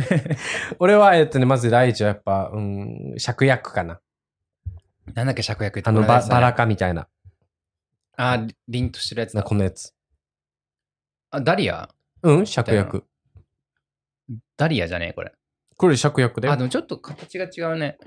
[0.80, 4.02] 俺は、えっとね、まず第一はやっぱ、うん、芍薬かな。
[5.14, 5.90] なんだっけ、芍薬って？
[5.90, 6.54] あの、ババラ。
[6.54, 7.08] 科みたいな。
[8.18, 9.48] あ、り凛としてるやつなだ。
[9.48, 9.96] このやつ。
[11.32, 11.90] あ、ダリア？
[12.24, 13.06] うん芍薬。
[14.58, 15.32] ダリアじゃねえ、これ。
[15.78, 16.58] これ芍薬であ、。
[16.58, 17.98] でもちょっと形が違うね。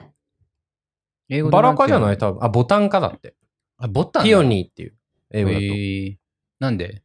[1.30, 2.18] 英語でバラ科じゃない？
[2.18, 2.45] 多分。
[2.45, 3.35] あ、ボタン科だって。
[3.78, 4.24] あ、ボタン？
[4.24, 4.95] ピオニーっていう。
[5.32, 5.62] 英語だと。
[5.62, 6.16] えー、
[6.65, 7.03] なんで？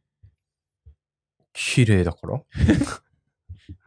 [1.52, 2.42] 綺麗だから？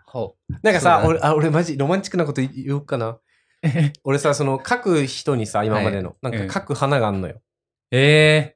[0.06, 3.08] ほなんかさ、そう俺、あ、俺マジロマンチックなこと言おうかな。
[3.10, 3.22] う。
[4.04, 7.42] 俺さ、その、書く人にさ、今までの、はいなんか書く花があんのよ。
[7.92, 8.56] え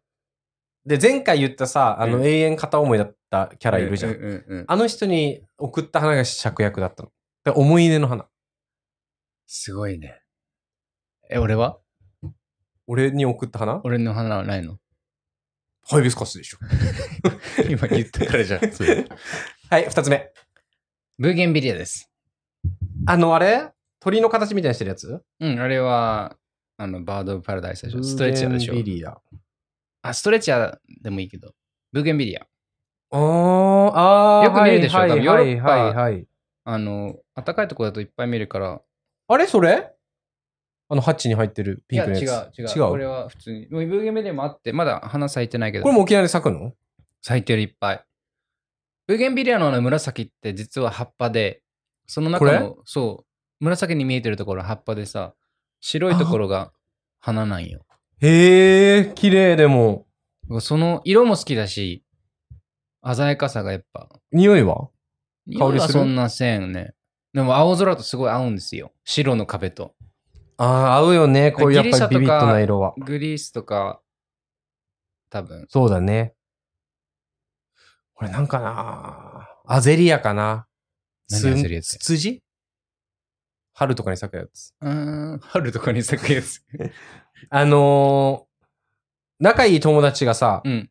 [0.86, 4.12] で、前回言ったさ、あの、うん永遠片思いだったキャー、ラいるじゃん。
[4.14, 7.12] うんうんうんあの人に送った花が芍薬だったの。
[7.44, 8.28] で思い出の花。
[9.48, 10.22] すごいね。
[11.30, 11.80] え、俺は？
[12.86, 13.82] 俺に送った花？
[13.84, 14.78] 俺の花はないの？
[15.90, 16.58] ハイビスカスでしょ。
[17.70, 18.60] 今言ったからじゃん。
[19.70, 20.32] はい、二つ目。
[21.18, 22.12] ブーゲンビリアです。
[23.06, 23.70] あの、あれ？
[24.00, 25.22] 鳥の形みたいにしてるやつ？
[25.40, 26.36] うん、あれは、
[26.78, 28.04] あの、 bird of paradise でしょ。
[28.04, 28.96] ストレリチアでしょブーゲン。
[28.96, 29.18] ビリア。
[30.02, 31.54] あ、ストレリチアでもいいけど。
[31.94, 32.46] ブーゲンビリア。
[33.12, 34.46] あー、あー。
[34.46, 36.28] よく見るでしょはい多分ヨーロッパはいはいはい。
[36.66, 38.82] あの、暖かいところだといっぱい見るから。
[39.30, 39.48] あれ？
[39.48, 39.94] それ？
[40.90, 42.24] あの、ハッチに入ってるピンクのやつ。
[42.24, 42.78] いや、違う、違う。
[42.78, 42.90] 違う？
[42.90, 43.68] これは普通に。
[43.70, 45.84] もうブーゲンビリアもあって、まだ花咲いてないけど。
[45.84, 46.74] これも沖縄で咲くの？
[47.22, 48.06] 咲いてるいっぱい。
[49.08, 51.62] ブーゲンビリアのあの紫って実は葉っぱで、
[52.06, 53.26] その中この、そ
[53.60, 55.34] う、紫に見えてるところは葉っぱでさ、
[55.82, 56.72] 白いところが
[57.20, 57.86] 花なんよ。
[58.20, 60.06] へえ、綺麗でも。
[60.62, 62.04] その色も好きだし、
[63.06, 64.10] 鮮やかさがやっぱ。
[64.32, 64.90] 匂いは？
[65.48, 65.80] 香りする？
[65.80, 66.94] はそんなせんね。
[67.34, 68.92] でも青空とすごい合うんですよ。
[69.04, 69.94] 白の壁と。
[70.58, 71.52] ああ、合うよね。
[71.52, 72.94] こういうやっぱりビビッドな色は。
[72.98, 74.02] グリースとか、
[75.30, 75.66] 多分。
[75.70, 76.34] そうだね。
[78.16, 80.66] これなんかなアゼリアかな
[81.30, 81.88] 何アゼリアって？
[81.88, 82.42] ツツジ？
[83.74, 84.74] 春とかに咲くやつ。
[84.82, 86.62] うーん、春とかに咲くやつ。
[87.52, 88.48] あのー
[89.40, 90.90] 仲いい友達がさ、うん。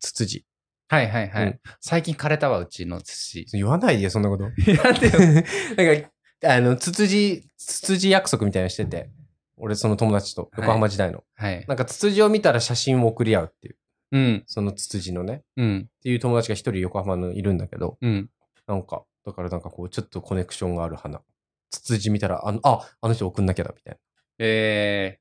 [0.00, 0.44] ツツジ。
[0.88, 1.46] はいはいはい。
[1.46, 3.46] うん最近枯れたわ、うちの土。
[3.52, 4.44] 言わないでよ、そんなこと。
[4.50, 4.54] なん
[4.98, 5.44] でよ。
[5.78, 6.10] なんか、
[6.44, 9.10] あの、ツツジ、ツツジ約束みたいなのしてて、
[9.56, 11.24] 俺その友達と、横浜時代の。
[11.34, 11.64] はい。
[11.68, 13.76] なんかツツジを見たら写真を送り合うっていう、
[14.12, 14.44] うん。
[14.46, 15.88] そのツツジのね、うん。
[15.88, 18.30] っていう友達が一人横浜のいるんだけど、うん。
[18.66, 21.22] なんか、だからなんかこう、ちょっとコネクションがある花。
[21.70, 23.98] ツツジ見たら、あの、あ、あの人送んなきゃだ、みたい
[24.38, 25.18] え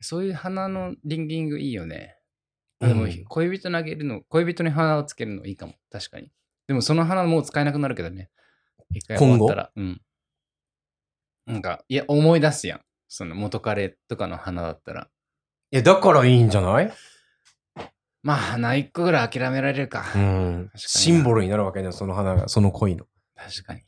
[0.00, 2.16] ー、そういう花のリンギングいいよね。
[2.80, 2.88] な。
[2.88, 5.74] でもうん恋人投げるの、恋人に花をつけるのいいかも。
[5.90, 6.30] 確かに。
[6.66, 8.30] でもその花もう使えなくなるけどね。
[8.92, 9.70] 一回終わったら。
[9.74, 10.00] うん。
[11.46, 12.80] なんか、いや、思い出すやん。
[13.08, 15.08] その元彼とかの花だったら。
[15.70, 16.92] いや、だからいいんじゃない？
[18.22, 20.04] まあ、花一個ぐらい諦められるか。
[20.14, 20.64] うん。
[20.66, 23.06] なシンボルになるわけね、その花が、その恋の。
[23.36, 23.82] 確かに。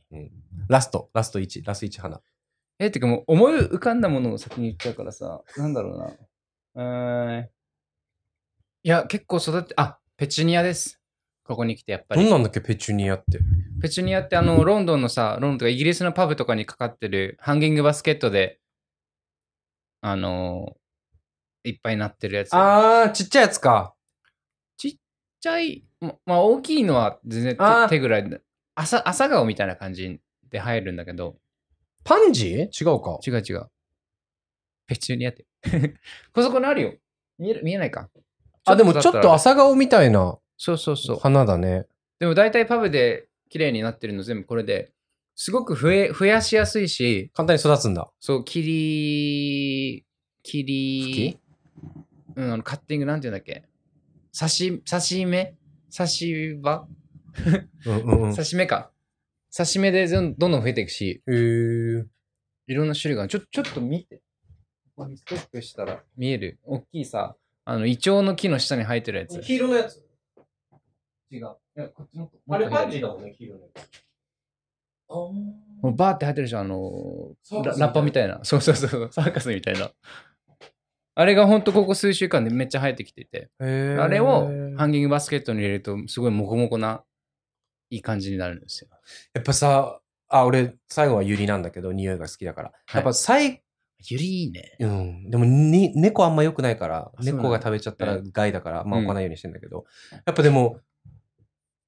[0.68, 2.20] ラスト、ラスト1、ラスト1花。
[2.78, 6.12] え、てかもう思い浮かんだものを先に言っちゃうからさ、なんだろうな。
[6.74, 7.48] うーん。
[8.82, 11.00] いや、結構育って、あ、ペチュニアです。
[11.46, 12.22] ここに来てやっぱり。
[12.22, 13.38] どんなんだっけ、ペチュニアって。
[13.80, 18.58] ペチュニアってあの、ロンドンのさ、ロンドンとかイギリスのパブとかにかかってるハンギングバスケットで、
[20.02, 20.76] あの
[21.64, 22.50] いっぱいなってるやつ。
[22.52, 23.94] あー、ちっちゃいやつか。
[24.76, 24.96] ちっ
[25.40, 27.56] ちゃい、ままあ大きいのは全然
[27.88, 28.40] 手ぐらいで、
[28.74, 30.20] 朝朝顔みたいな感じ
[30.50, 31.36] で入るんだけど、
[32.04, 32.84] パンジー？
[32.84, 33.18] 違うか。
[33.26, 33.66] 違う違う。
[34.86, 35.44] ペチュニアって。
[36.32, 36.94] こそこにあるよ。
[37.38, 38.08] 見える見えないか。
[38.64, 41.18] あ、でもちょっと朝朝顔みたいなそうそうそう。
[41.18, 41.86] 花だね。
[42.18, 44.92] でも大体パブで綺麗になってるの全部これで、
[45.34, 48.10] すごく増え増やしやすいし、簡単に育つんだ。
[48.20, 50.04] そう、切り、
[50.42, 51.38] 切り、
[52.36, 53.64] うん、あの、カッティングなんて言うんだっけ？
[54.38, 55.54] 刺し、刺し目？
[55.94, 56.86] 刺し場
[57.86, 58.30] うんうんうん。
[58.30, 58.90] へ 刺し目か。
[59.54, 62.06] 刺し目でどんどん増えていくし、ー。
[62.66, 63.30] いろんな種類がある。
[63.30, 64.16] ちょ、ちょっと見て。
[64.96, 66.58] ここにストックしたら見える。
[66.64, 69.40] 大きいさ、あの、イチョウの木の下に生えてるやつ。
[69.40, 70.02] 黄色のやつ。
[71.30, 71.38] 違う。
[71.38, 71.42] い
[71.80, 72.30] や、こっちの。
[72.48, 73.08] あれパンジーだ。
[73.08, 74.06] だもんね、黄色のやつ。
[75.08, 78.40] あもうバーって生えてるじゃん、あのララッパみたいな。
[78.42, 79.90] そうそうそう、サーカスみたいな。
[81.14, 83.64] あれがほんとここ数週間でめっちゃ生えてきてて、あ
[84.08, 87.04] れをハンギングバスケットに入れると、すごいモコモコな、
[87.90, 88.90] いい感じになるんですよ。
[89.32, 92.72] やっぱさ、あ、俺、最後はユリなんだけど、匂いが好きだから。
[92.92, 93.62] やっぱ最、
[94.08, 94.76] ゆりいいね。
[94.80, 95.30] うん。
[95.30, 99.84] でもに、猫あんま良くないから、猫が食べちゃったらう害だから、まあうん置かないようにしてんだけど、
[100.26, 100.80] やっぱでも、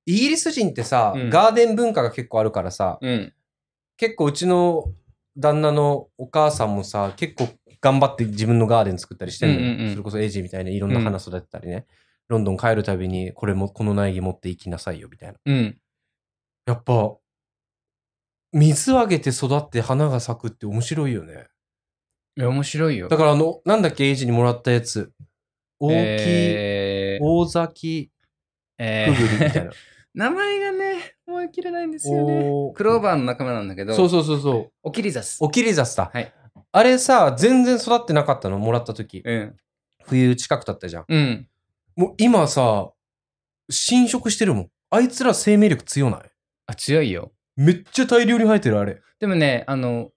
[0.08, 3.34] イギリス人ってさ、うんガーデン文化が結構あるからさ、うん。
[3.98, 4.84] 結構うちの
[5.36, 7.50] 旦那のお母さんもさ、結構
[7.82, 9.60] 頑張って自分のガーデン作ったりしてんのよ。
[9.60, 11.86] うんうんうんそれこそエイジみたいないろんな花育てたりね。
[12.28, 15.38] ロンドン帰るたびに、これも、この苗木持って行きなさいよ、みたいな。
[15.44, 15.78] うん。
[16.66, 17.16] やっぱ、
[18.52, 21.46] 水あげて育って花が咲くって面白いよね。
[22.36, 23.08] いや、面白いよ。
[23.08, 25.12] だからあの、なんだっけ、エイジにもらったやつ。
[25.80, 28.10] 大きい、えー大咲
[28.78, 29.72] えくぐりみたいーな。
[30.18, 32.48] 名前がね、思い切れないんですよね。
[32.50, 34.72] おークローバーの仲間なんだけど、そうそうそうそう。
[34.82, 35.38] オキリザス。
[35.40, 36.10] オキリザスだ。
[36.12, 36.34] はい。
[36.72, 39.22] あれさ、全然育ってなかったの、もらった時。
[39.24, 39.56] うん。
[40.06, 41.04] 冬近くだったじゃん。
[41.08, 41.48] うん。
[41.94, 42.90] もう今さ、
[43.70, 44.70] 侵食してるもん。
[44.90, 46.20] あいつら生命力強ない？
[46.66, 47.30] あ、強いよ。
[47.54, 49.00] めっちゃ大量に生えてる、あれ。
[49.20, 50.10] でもね、あの、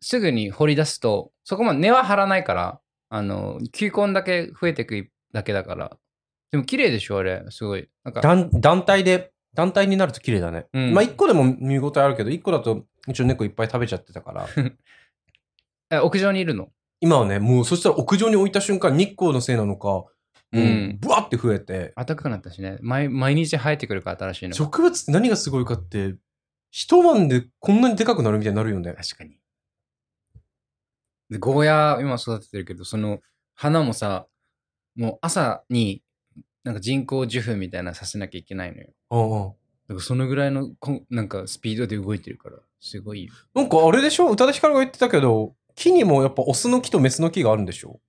[0.00, 5.96] すぐに掘り出すと、そこまで根は張らないから、あの、球根だけ増えていくだけだから。
[6.50, 7.44] でも綺麗でしょ、あれ。
[7.50, 7.88] すごい。
[8.04, 10.66] なんか、団団体で、団体になると綺麗だね。
[10.72, 14.46] うんまあ一個でも見応えあるけど、一個だと一応猫いっぱい食べちゃってたから。
[15.90, 16.68] え屋上にいるの？
[17.00, 20.04] 今はね、もうそしたら屋上に置いた瞬間、日光のせいなのか、
[20.52, 22.78] ううんん、ブワって増えて、暖かくなったしね。
[22.80, 24.54] 毎毎日生えてくるから新しいの。
[24.54, 26.14] 植物って何がすごいかって、
[26.70, 28.92] 一晩でこんなにでかくなるみたいになるよね。
[28.94, 29.38] 確かに。
[31.30, 33.20] で、ゴーヤ今育ててるけど、その
[33.54, 34.26] 花もさ、
[34.96, 36.02] もう朝に
[36.64, 38.88] なんか人工授粉みたいなのさせなきゃいけないのよ。
[39.10, 39.48] うんうん。
[39.88, 43.32] だからそのぐらいのこんなんかスピードで動いてるから、すごいよ。
[43.54, 44.30] なんかあれでしょ？
[44.30, 48.00] 宇多田ヒカルが言ってたけど、木にもやっぱオスの木とメスの木があるんでしょ？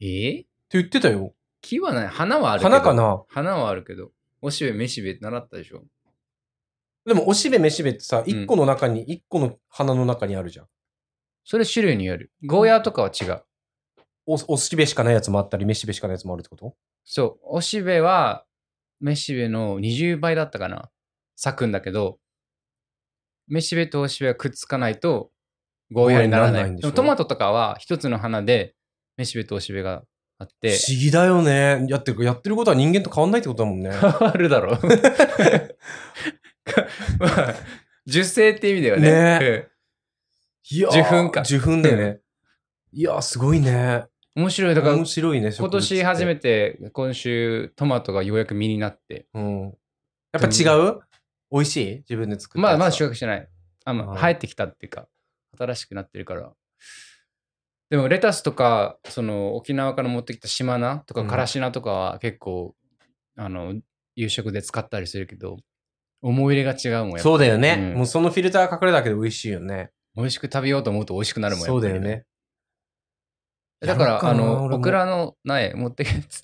[0.00, 0.06] え？
[0.06, 1.34] ー、って言ってたよ。
[1.60, 2.70] 木はない花はあるけど。
[2.70, 3.22] 花かな？
[3.28, 4.10] 花はあるけど。
[4.40, 5.84] おしべ、めしべって習ったでしょ？
[7.04, 10.66] でも、おしべめしべってさ、うん一個の中に、一個の花の中にあるじゃん。
[11.44, 12.32] それ種類による。
[12.44, 13.42] ゴーヤーとかは違う。
[14.26, 16.74] おおしべしかないやつもあったり、めしべしかないやつもあるってこと？
[17.04, 17.56] そう。
[17.56, 18.44] おしべは、
[19.00, 20.90] めしべの20倍だったかな。
[21.36, 22.18] 咲くんだけど、
[23.46, 25.30] めしべとおしべはくっつかないと、
[25.92, 26.62] ゴーヤーにならない。
[26.62, 28.74] ないんでもトマトとかは一つの花で、
[29.16, 30.02] めしべとおしべが
[30.38, 31.86] あって、不思議だよね。
[31.88, 33.90] やってる、やってることは人間と変わんないってことだもんね。
[33.94, 34.78] 変わるだろう。
[37.20, 37.54] まあ、
[38.06, 39.38] 受精って意味だよね。
[39.38, 39.68] ね
[40.70, 42.20] いやー受粉か受粉だよね。
[42.92, 44.06] いやー、すごいね。
[44.36, 44.74] うん面白い。
[44.74, 46.78] だから面、白いね、今年初めて。
[46.80, 49.62] て、今週、トマトがようやく実になって、うん。
[50.32, 51.00] やっぱ違う？
[51.50, 51.96] 美味しい？
[51.98, 53.48] 自分で作ったまあ、まだし収穫してない。
[53.84, 55.08] あ、まあ、生えてきたっていうか、
[55.58, 56.52] 新しくなってるから。
[57.88, 62.74] でも、レタスとか、その、沖縄から持ってきた島菜とか、うんからし菜とかは結構、
[63.36, 63.74] あの、
[64.16, 65.56] 夕食で使ったりするけど、
[66.20, 67.92] 思い入れが違うもんそうだよね。
[67.92, 69.92] うんもうそのフィルター隠れるだけで美味しいよね。
[70.14, 72.24] 美味しく食べようと思うと美味しくなるもんそうだよね。
[73.80, 76.40] だから、かなの、オクラの苗持ってけっつっ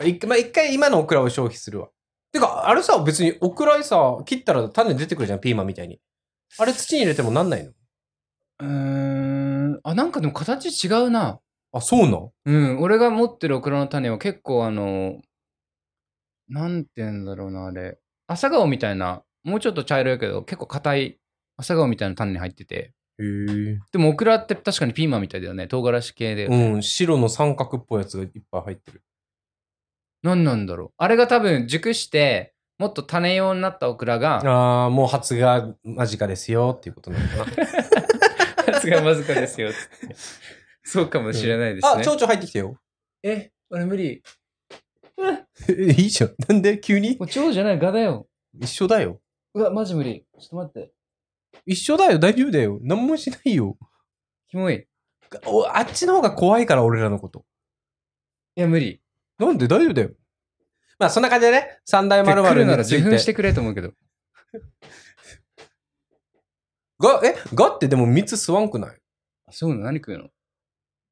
[0.00, 0.06] て。
[0.06, 1.88] 一回 まあ、一回今のオクラを消費するわ。
[2.32, 6.00] てか、あれさ、別にオクラさ、切ったら種出てくるじゃん、ピーマンみたいに。
[6.58, 7.70] あれ土に入れてもなんないの？
[7.70, 9.80] うーん。
[9.82, 11.40] あ、なんかでも形違うな。
[11.72, 12.80] あ、そうなんうん。
[12.80, 15.20] 俺が持ってるオクラの種は結構あの、
[16.48, 17.98] なんて言うんだろうな、あれ。
[18.26, 21.18] 朝顔みたいな、もうちょっと茶色いけど、結構硬い
[21.56, 22.92] 朝顔みたいな種に入ってて。
[23.92, 25.66] でもオクラって確かにピーマンみたいだよね。
[25.68, 26.46] 唐辛子系で。
[26.46, 29.02] うん、白の三角っぽいやつがいっぱい入ってる。
[30.22, 30.92] 何なんだろう。
[30.98, 37.66] あれが多分熟して、もっと種用になったオクラが、ああ、もう発芽間近ですよっていうことなのかな。
[38.74, 39.72] さすがまずかですよ。
[39.72, 39.74] つ
[40.06, 40.14] って
[40.84, 42.04] そうかもしれないですあ、ね。
[42.04, 42.76] 蝶々入ってきたよ。
[43.22, 44.22] え、俺無理。
[45.68, 46.34] え いいじゃん。
[46.48, 46.78] なんで？
[46.78, 47.16] 急に？
[47.18, 48.26] もう蝶じゃない、ガだよ。
[48.58, 49.20] 一緒だよ。
[49.54, 50.24] うわ、マジ無理。
[50.40, 50.92] ちょっと待って。
[51.66, 52.18] 一緒だよ。
[52.18, 52.78] 大丈夫だよ。
[52.82, 53.76] 何もしないよ。
[54.48, 54.86] キモい。
[55.46, 57.44] おあっちの方が怖いから、俺らのこと。
[58.56, 59.00] いや、無理。
[59.38, 59.66] なんで？
[59.66, 60.10] 大丈夫だよ。
[60.98, 63.02] まあ、そんな感じでね、三大来〇〇るならについて。
[63.02, 63.92] 受粉してくれと思うけど。
[67.00, 68.98] が、え、がってでも蜜吸わんくない？
[69.50, 69.82] そうなの？
[69.84, 70.28] 何食うの？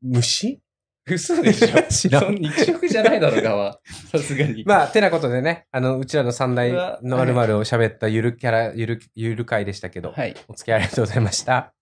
[0.02, 0.60] 虫？
[1.06, 1.82] 嘘でしょ？
[1.90, 3.80] 知らんそん肉食じゃないだろ、ガは。
[4.12, 4.64] さすがに。
[4.66, 10.34] まあ、てなことでね、あの、うちらの三大うわの〇〇を喋ったゆるキャラ、ゆる、ゆる回でしたけど、はい。
[10.48, 11.72] お付き合いありがとうございました。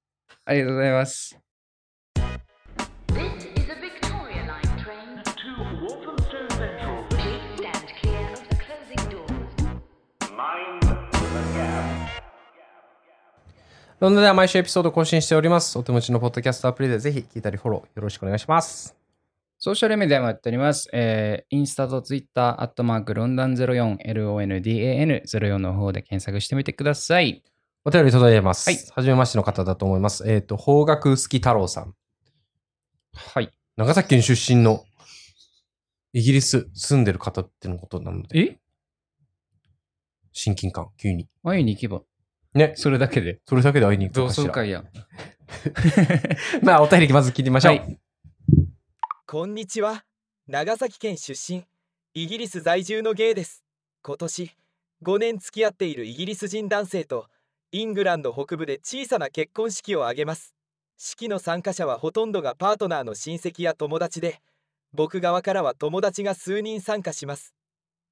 [0.45, 1.39] ありがとうございます。
[3.09, 3.21] This
[3.57, 5.23] is a Victoria Line train.
[5.25, 5.49] to
[5.83, 7.05] Walthamstow Central.
[7.11, 9.27] Please stand clear of the closing doors.
[10.33, 11.85] Mind the gap.
[14.01, 15.77] ロンドンでは毎週エピソード更新しております。
[15.79, 18.95] お手持ちのポッドキャストアプリでぜひ聞いたりフォローよろしくお願いします。
[19.61, 20.89] ソーシャルメディアもやっております。
[20.93, 27.43] えー、インスタとツイッター、アットマーク、ロンダン04、LONDAN04 の方で検索してみてください。
[27.85, 28.71] お便り届いてます。
[28.71, 30.31] はいはじめましての方だと思います。
[30.31, 31.95] えっ、と、方角好き太郎さん。
[33.15, 33.53] はい。
[33.77, 34.85] 長崎県出身の
[36.13, 38.59] イギリス住んでる方ってのことなので、え？
[40.35, 41.27] 親近感、急に。
[41.43, 42.03] 会いに行けば。
[42.55, 43.41] ね、それだけで。
[43.45, 44.89] それだけで会いに行く同窓会やん。
[46.63, 47.77] まあ、お便りまず聞いてみましょう。
[47.77, 47.99] はい
[49.31, 50.07] こんにちは。
[50.47, 51.67] 長崎県出身。
[52.15, 53.63] イギリス在住のゲイです。
[54.03, 54.57] 今年
[55.03, 57.27] 5年付き合っているイギリス人男性と
[57.71, 60.55] イングランド北部で小さな結婚式を挙げます。
[60.97, 64.41] 式の参加者はほとんどがパートナーの親戚や友達で
[64.95, 67.53] 僕側からは友達が数人参加します。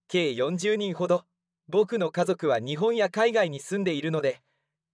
[0.08, 1.24] 計40人ほど。
[1.66, 4.42] 僕の家族は日本や海外に住んでいるので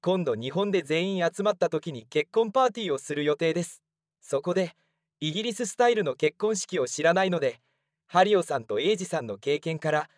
[0.00, 3.82] 今度日本で全員集まった時に結婚パーティーをする予定です。
[4.20, 4.76] そこで
[5.24, 7.60] イギリススタイルの結婚式を知らないので
[8.08, 10.08] ハリオさんとエイジさんの経験から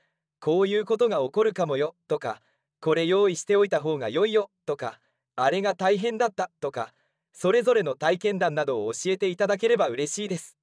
[0.40, 2.40] こういうことが起こるかもよとか
[2.80, 4.98] これ用意しておいた方が良いよとか
[5.36, 6.94] あれが大変だったとか
[7.34, 10.56] それぞれの体験談などを教えていただければ嬉しいです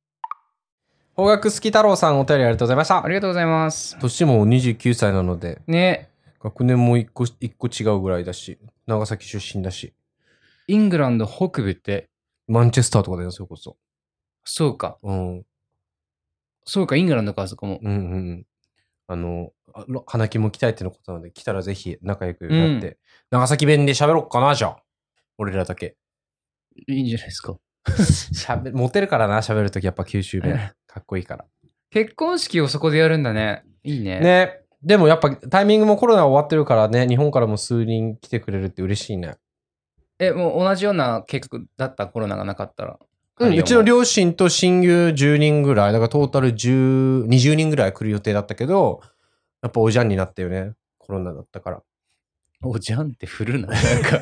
[1.14, 3.08] 方角好き太郎さん、お便りありがとうございましたあ。
[3.08, 3.96] りがとうございます。
[4.00, 6.10] 年も29歳なので、ね、
[6.42, 9.94] 学年も一個一個違うぐらいだし、長崎出身だし、
[10.68, 12.10] イングランド北部って、
[12.48, 13.78] マンチェスターとかだよ、それこそ。
[14.44, 14.98] そうか。
[15.04, 15.38] うん。
[15.38, 15.46] うん
[16.64, 17.80] そうか、イングランドか、あそこも。
[17.82, 18.46] うんうん。
[19.08, 22.98] あの、あの花木も来たいってのことなので、来たらぜひ仲良くなって、う
[23.32, 24.78] 長崎弁で喋ろっかな、じゃあ。
[25.40, 25.98] 俺らだけ。
[26.88, 27.58] いいんじゃないですか。
[27.90, 30.56] 喋、モテるからな、喋るときやっぱ九州弁。
[30.86, 31.46] かっこいいから。
[31.90, 33.64] 結婚式をそこでやるんだね。
[33.84, 34.20] いいね。
[34.20, 34.60] ね。
[34.84, 39.36] でもやっぱタイミングもコロナ終わってるからね、日本からも数人来てくれるって嬉しいね。
[40.20, 42.06] え、もう同じような計画だった？
[42.08, 43.00] コロナがなかったら。
[43.40, 49.02] うん、うちの両両親と親友10人ぐらい、だからトータル10、20人ぐらい来る予定だったけど、
[49.62, 50.74] やっぱおじゃんになったよね。
[50.98, 51.84] コロナだったから。
[52.64, 53.68] おじゃんって振るな。
[53.68, 54.20] なんか。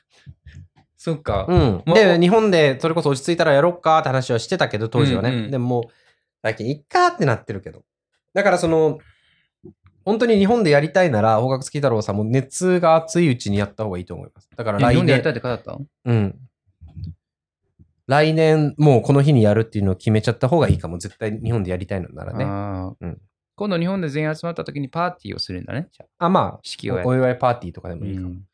[0.96, 1.46] そっか。
[1.48, 1.82] うん。
[1.86, 5.30] まで、日本でそれこそ落ち着いたらやろっかって話はしてたけど、当時はね。
[5.30, 5.90] うんうんでも
[6.42, 7.82] 最近いっかってなってるけど。
[8.32, 8.98] だからその、
[10.04, 14.48] 本当に日本でやりたいなら、方角月太郎さんも熱が熱いうちにやった方がいいと思います。
[14.56, 16.47] だから来え日本でやり年、たいって書いてあっうん。
[18.08, 20.98] 来年、もうこの日にやるっていうのを決めちゃった方がいいかも。
[20.98, 22.44] 絶対日本でやりたいのならたね。
[23.00, 23.20] うん
[23.54, 25.88] 今度日本で全員集まった時にパーティーをするんだね。
[26.18, 28.28] ああ、ま式をおお祝いパーティーとかでもいいかも。
[28.28, 28.44] うん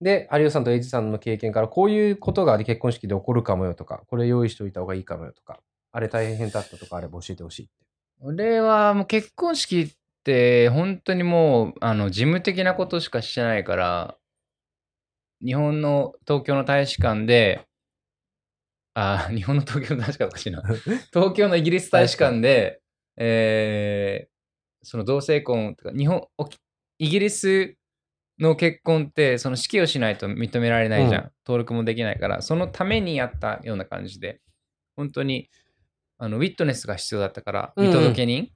[0.00, 5.60] で、有吉さんとエイジさんの経験から、こういうことが結婚式で起こるかもよとか、これ用意しておいた方がいいかもよとか、
[5.92, 7.72] あれ大変だったとかあれば教えてほしいって。
[8.20, 9.92] 俺はもう結婚式っ
[10.24, 14.16] て本当にもうあの事務的なことしかしてないから
[15.44, 17.66] 日本の東京の大使館で
[18.94, 20.62] あ日本の東京の大使館おかしいな。
[21.12, 22.80] 東京のイギリス大使館で、
[23.16, 24.34] えー
[24.86, 26.28] その同性婚とか日本
[26.98, 27.74] イギリス
[28.38, 31.32] の結婚って、その式をしないと認められないじゃん。
[31.46, 34.40] 登録もできないから、そのためにやったような感じで、
[34.96, 35.48] 本当に、
[36.18, 37.86] あの、ウィットネスが必要だったから、うん。
[37.86, 38.50] うん見届け人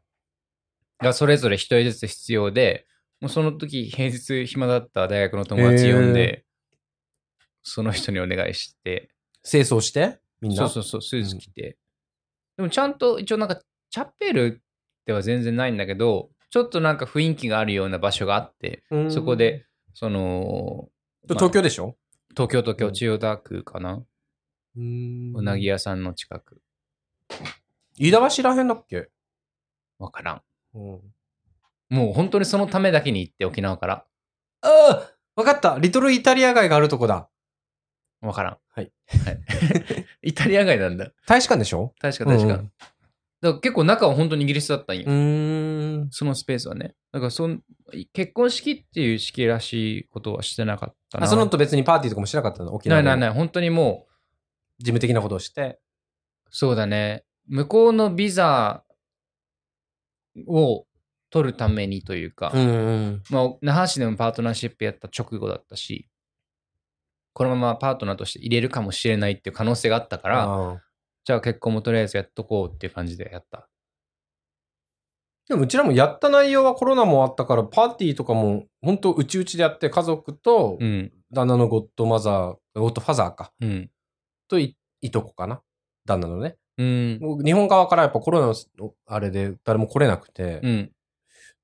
[0.98, 2.86] がそれぞれ一人ずつ必要で、
[3.20, 6.44] もうその時、平日暇だった大学の友達呼んへで、
[7.62, 9.10] その人にお願いして、
[9.42, 10.18] 清掃して？
[10.40, 10.56] みんな？
[10.56, 11.76] そうそうそう、スーツ着て。
[12.56, 13.60] でもちゃんと、一応なんか、
[13.90, 14.62] チャペル
[15.06, 20.88] では全然ないんだけど、ちょっとなんか雰囲気があるような場所があって、うんそこで、その、
[21.28, 21.96] 東京でしょ？
[22.30, 24.02] 東京、東京、うん千代田区かな、
[24.76, 26.60] うなぎ屋さんの近く。
[27.96, 29.08] 飯田橋らへんだっけ？
[29.98, 30.42] わからん。
[30.74, 31.00] うん
[31.90, 34.04] もう本当にそのためだけに行って、沖縄から。
[34.60, 37.30] ああわかったリトルイタリア街があるとこだ。
[38.20, 38.58] わからん。
[38.68, 38.92] はい。
[39.24, 39.40] はい、
[40.22, 41.12] イタリア街なんだ。
[41.26, 41.94] 大使館でしょ？
[42.00, 42.54] 確か確か。
[42.54, 42.72] うん
[43.40, 45.04] だから結構中は本当にイギリスだったんよ。
[45.06, 46.08] うーん。
[46.10, 46.96] そのスペースはね。
[47.12, 47.62] だからそん、
[48.12, 51.24] 結婚式っていう式らしいことはしてなかったな。
[51.26, 52.74] あその後別にパーティーとかもしなかったの？
[52.74, 53.06] 沖縄で。
[53.06, 53.38] ないないない。
[53.38, 55.78] 本当にもう、事務的なことをして。
[56.50, 57.22] そうだね。
[57.46, 58.82] 向こうのビザ
[60.48, 60.86] を
[61.30, 62.60] 取るためにというか、んう
[63.10, 63.22] ん。
[63.30, 66.08] まあ、那覇市でもパートナーシップやった直後だったし、
[67.38, 70.82] このままパートナーとして入れるかもしれないっていう可能性があったから、あ
[71.24, 73.68] じゃあ結婚もとりあえずやっとこうっていう感じでやった。
[75.48, 81.12] でもうちらもやった内容はコロナもあったから、パーティーとかも本当うちうちでやって家族とうん。
[81.30, 83.52] 旦那のゴッドマザー、ゴッドファザーか。
[83.60, 83.90] うん。
[84.48, 85.60] といいとこかな？
[86.06, 86.56] 旦那のね。
[86.76, 87.18] うん。
[87.20, 90.90] もう日本側からやっぱコロナのあれで誰も来れなくて、うん。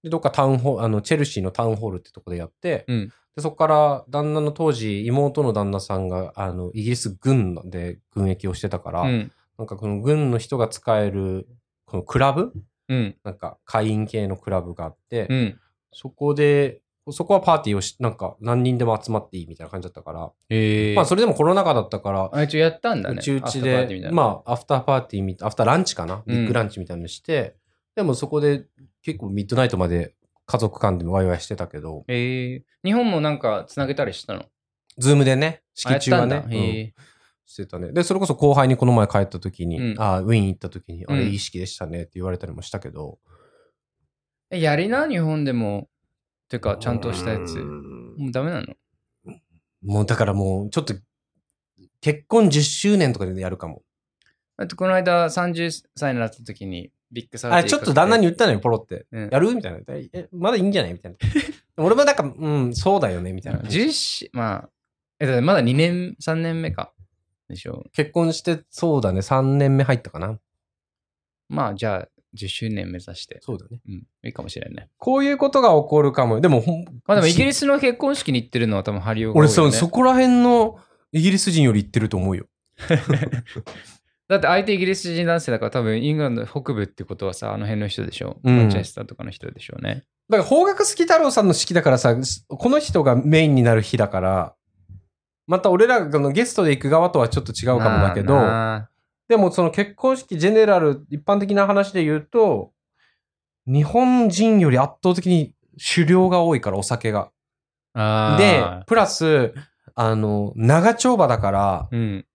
[0.03, 9.33] でどっかタウンホール、あの、チェルシーのタウンホールってとこでやって、うんでそこから旦那の当時、妹の旦那さんが、あの、イギリス軍で軍役をしてたから、うん。
[9.59, 11.49] なんかこの軍の人が使える、
[11.85, 12.53] このクラブ？
[12.89, 13.17] うん。
[13.25, 15.61] なんか会員系のクラブがあって、うん。
[15.93, 16.81] そこで、
[17.11, 23.17] そこはパーティーをし、なんか何人でも集まっていいみたいな感じだったから、ええまあそれでもコロナ禍だったから、あ、一応やったんだね。
[23.19, 27.57] うちうちで、まあアフターパーティーみたい、アフターランチかな、うんビッグランチみたいなのして、
[27.95, 28.65] でもそこで
[29.03, 30.15] 結構 midnight まで
[30.47, 34.45] 家族間でワイワイしてたけど、ええ日本もなんかつなげたりしたの？
[34.99, 36.95] ズームでね、式中はね、
[37.47, 37.93] してたね。
[37.93, 40.01] で、それこそ後輩にこの前帰った時に、うん。
[40.01, 41.19] あウィーン行った時に、あうん。
[41.19, 42.03] れいい式でしたね。
[42.03, 43.19] って言われたりもしたけど、
[44.51, 45.89] えやりな、日本でも。
[46.49, 47.59] てか、ちゃんとしたやつ。
[47.59, 48.67] うんもうダメなの？
[49.83, 50.95] もうだからもうちょっと、
[52.01, 53.83] 結婚10周年とかでやるかも。
[54.57, 59.07] だってこの間30歳になった時にビッグサーあれちょっと旦那にに、言ったのよ、ポロって。
[59.13, 59.55] うんやる？
[59.55, 59.79] みたいな。
[59.89, 60.93] え、まだいいんじゃない？
[60.93, 61.19] みたいな。
[61.83, 63.61] 俺もなんか、うん、そうだよね、みたいな。
[63.61, 64.69] 10し、まあ、
[65.21, 66.93] え、だまだ2年、3年目か。
[67.49, 67.87] でしょ。
[67.93, 70.39] 結婚して、そうだね、3年目入ったかな。
[71.49, 73.39] まあ、じゃあ、10周年目指して。
[73.43, 73.81] そうだね。
[73.89, 73.95] うん、
[74.25, 74.89] いいかもしれないね。
[74.99, 76.41] こういうことが起こるかも。
[76.41, 79.49] でも、ほんまあでもイギリス、スの結婚式に行ってるのは多分ハリオが多い俺。
[79.49, 80.79] そう、そこら辺の
[81.13, 82.47] イギリス人より言ってると思うよ。
[84.29, 88.39] だって相手イギリス人男性だから多分イングランド北部ってことはさ、あの辺の人でしょ？
[88.43, 89.77] うんマンチェスターとかの人でしょ？
[89.79, 90.05] うね。
[90.31, 92.17] だから、方角好き太郎さんの式だからさ、
[92.49, 94.55] この人がメインになる日だから、
[95.47, 98.89] また俺らがのゲストで行く側とはちょっと違うかもだけど、まあ
[99.29, 102.73] でもその結婚式ジェネラル、一般的な話で言うと、
[103.67, 105.55] 日本人より圧倒的に
[105.95, 107.31] 狩猟が多いから、お酒が。
[107.95, 109.55] でー、プラス、
[109.95, 112.27] あの、長丁場だから、うん。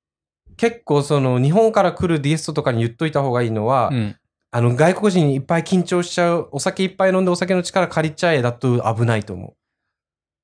[0.59, 4.15] 結構その日本から来るゲストとかに言っといた方がいいのは、うん。
[4.51, 9.53] あの外国人にいっぱい緊張しちゃう、お酒いっぱい飲んでお酒の力借りちゃえだと危ないと思う。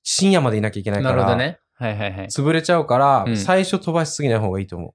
[0.04, 1.60] 深夜までいなきゃいけないから、なるほどね。
[1.74, 2.28] はいはいはい。
[2.28, 4.94] 潰れちゃうから、うん最初飛ばしすぎない方がいいと思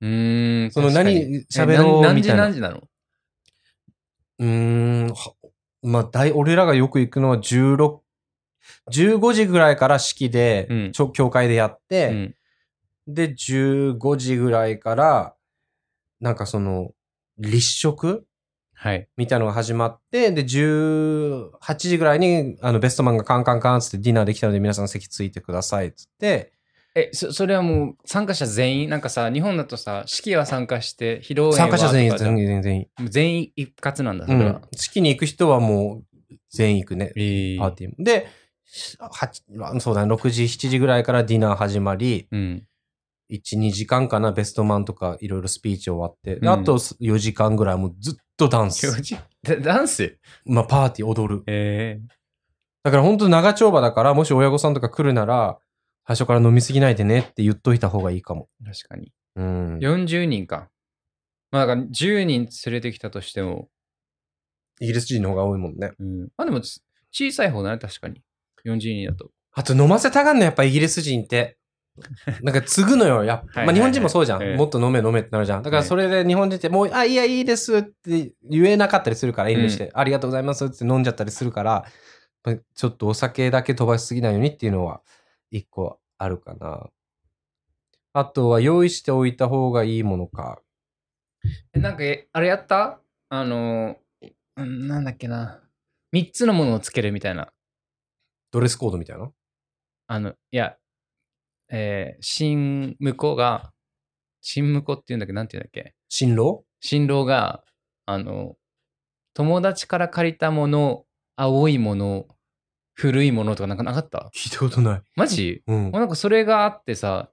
[0.00, 0.70] うーん。
[0.72, 2.80] その何喋ろうみたいな何時何時なの？
[4.38, 4.46] う。
[4.46, 5.34] ん、は
[5.82, 7.98] まあ、大、俺らがよく行くのは16、
[8.90, 12.34] 15時ぐらいから式で、うんちょ教会でやっうて、ん。
[13.14, 15.34] で、15時ぐらいから、
[16.20, 16.92] なんかその、
[17.38, 18.26] 立食？
[18.74, 19.08] はい。
[19.16, 26.52] みたいなのが始まって、で、18時ぐらいに、あの、ベストマンがカンカンカンつってディナーできたので皆さん席ついてくださいっつって、
[26.94, 33.52] え、そそれはもう参加者全員、なんかさ、日本だとさ、式は参加して、披露宴は参加者全員、全員、全員、全員。
[33.54, 34.60] 一括なんだ、それはうん。。
[34.76, 37.12] 式に行く人はもう、全員行くね。
[37.16, 37.96] えパーティーも。
[37.98, 38.26] で、
[38.98, 42.66] 8そうだね、6時、7時ぐらいからディナー始まり、うん。
[43.30, 48.86] 1、2時間かな、ベストマンとかいろいろスピーチ終わって、でうんあと4時間ぐらいもうずっとダンス。
[49.42, 50.18] ダ ダンス？
[50.44, 51.42] まあ、パーティー踊る。
[51.46, 52.00] え
[52.82, 55.58] だから本当長丁場だから、もし親御さんとか来るなら、
[56.06, 58.48] 最初から飲みすぎないでねって言っといた方がいいかも。
[58.62, 59.12] え確かに。
[59.36, 59.78] うん。
[59.78, 60.70] 40人か。
[61.50, 63.68] まあ、だから10人連れてきたとしても、
[64.80, 65.92] イギリス人の方が多いもんね。
[65.98, 66.20] うん。
[66.36, 66.80] まあでもつ、
[67.12, 68.22] 小さい方だね、確かに。
[68.64, 69.30] 40人だと。
[69.52, 71.58] あと飲ませたがんのやっぱイギリス人って。
[72.42, 73.24] なんか継ぐのよ。
[73.24, 74.42] やっはいはいはいまあ日本人もそうじゃん。
[74.42, 75.62] ええもっと飲め飲めってなるじゃん。
[75.62, 81.84] だからそれで日本人ってもう、あ、いや、いいですって言えなかったりするから、遠慮して、ありがとうございますって飲んじゃったりするから、
[82.44, 85.02] まあちょっとお酒だけ飛ばしすぎないようにっていうのは
[85.50, 86.88] 一個あるかな。
[88.12, 90.60] あとは用意しておいた方がいいものか。
[91.74, 93.00] えなんか、えあれやった？
[93.28, 93.96] あの、
[94.56, 95.60] うんなんだっけな。
[96.12, 97.52] 3つのものをつけるみたいな。
[98.50, 99.30] ドレスコードみたいな？
[100.08, 100.76] あの、いや、
[101.70, 103.72] えー、新婿が、
[104.40, 106.64] 新婿っていうんだっけなんていうんだっけ新郎？
[106.80, 107.62] 新郎が、
[108.06, 108.56] あの、
[109.34, 111.04] 友達から借りたもの、
[111.36, 112.26] 青いもの、
[112.94, 114.30] 古いものとかなんかなかった？
[114.34, 115.02] 聞いたことない。
[115.14, 115.62] マジ？
[115.66, 115.90] うん。
[115.92, 117.30] なんかそれがあってさ、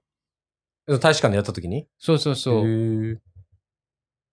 [0.86, 1.86] 大使館でやった時に？
[1.98, 2.64] そうそうそう。
[2.64, 3.22] う。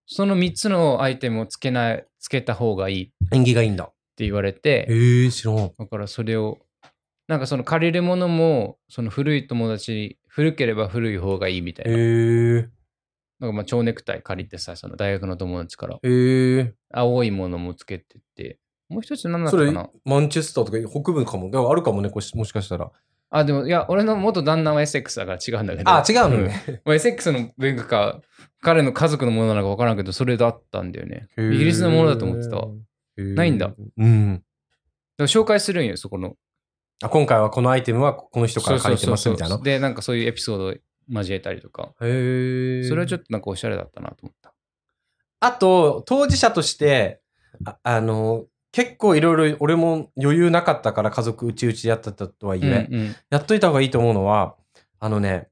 [0.06, 3.90] その3つのアイテムをつけない、つけた方がいいって縁起がいいんだ。
[4.18, 5.72] 言われて、へえ、知らん。
[5.78, 6.58] だからそれを、
[7.28, 11.92] なんかその借りるものも、その古い友達、古ければ古い方がいいみたいな。
[11.92, 11.94] へ
[12.58, 12.68] え。
[13.40, 16.74] なんかまあ蝶ネクタイ借りてさ、その大学の友達から、へえ。
[16.92, 18.58] 青いものもつけてって、
[18.88, 21.50] もう一つ何だったそれかな、マンチェスターとか北部かも。
[21.50, 22.90] でもあるかもね、もしかしたら。
[23.30, 25.90] あ、でも、いや、俺の元旦那は SX だから違うんだけど。
[25.90, 26.64] あ、違うのね。
[26.68, 26.80] うん。
[26.84, 28.20] まあ SX の文具か、
[28.62, 31.28] 彼の家族のものなのか分からんけど、それだったんだよね。
[31.36, 32.68] イギリスのものだと思ってたわ。
[33.16, 33.74] ないんだ。
[33.96, 34.42] うん。
[35.18, 36.36] ら紹介するんよ、そこの。
[37.02, 39.58] あ今回はこのアイテムはこの人から借りてますみたいな。
[39.58, 40.74] で、なんかそういうエピソードを
[41.10, 41.92] 交えたりとか。
[42.00, 42.84] へえ。
[42.84, 43.26] それはちょっと。
[43.30, 44.54] なんかおしゃれだったなと思った。
[45.40, 47.20] あと、当事者として、
[47.64, 54.54] ああの、結構いろいろ俺も余裕なかったから家族うちうちやってたとはいえ、うんうんやっといた方がいいと思うのは、
[54.98, 55.48] あのね、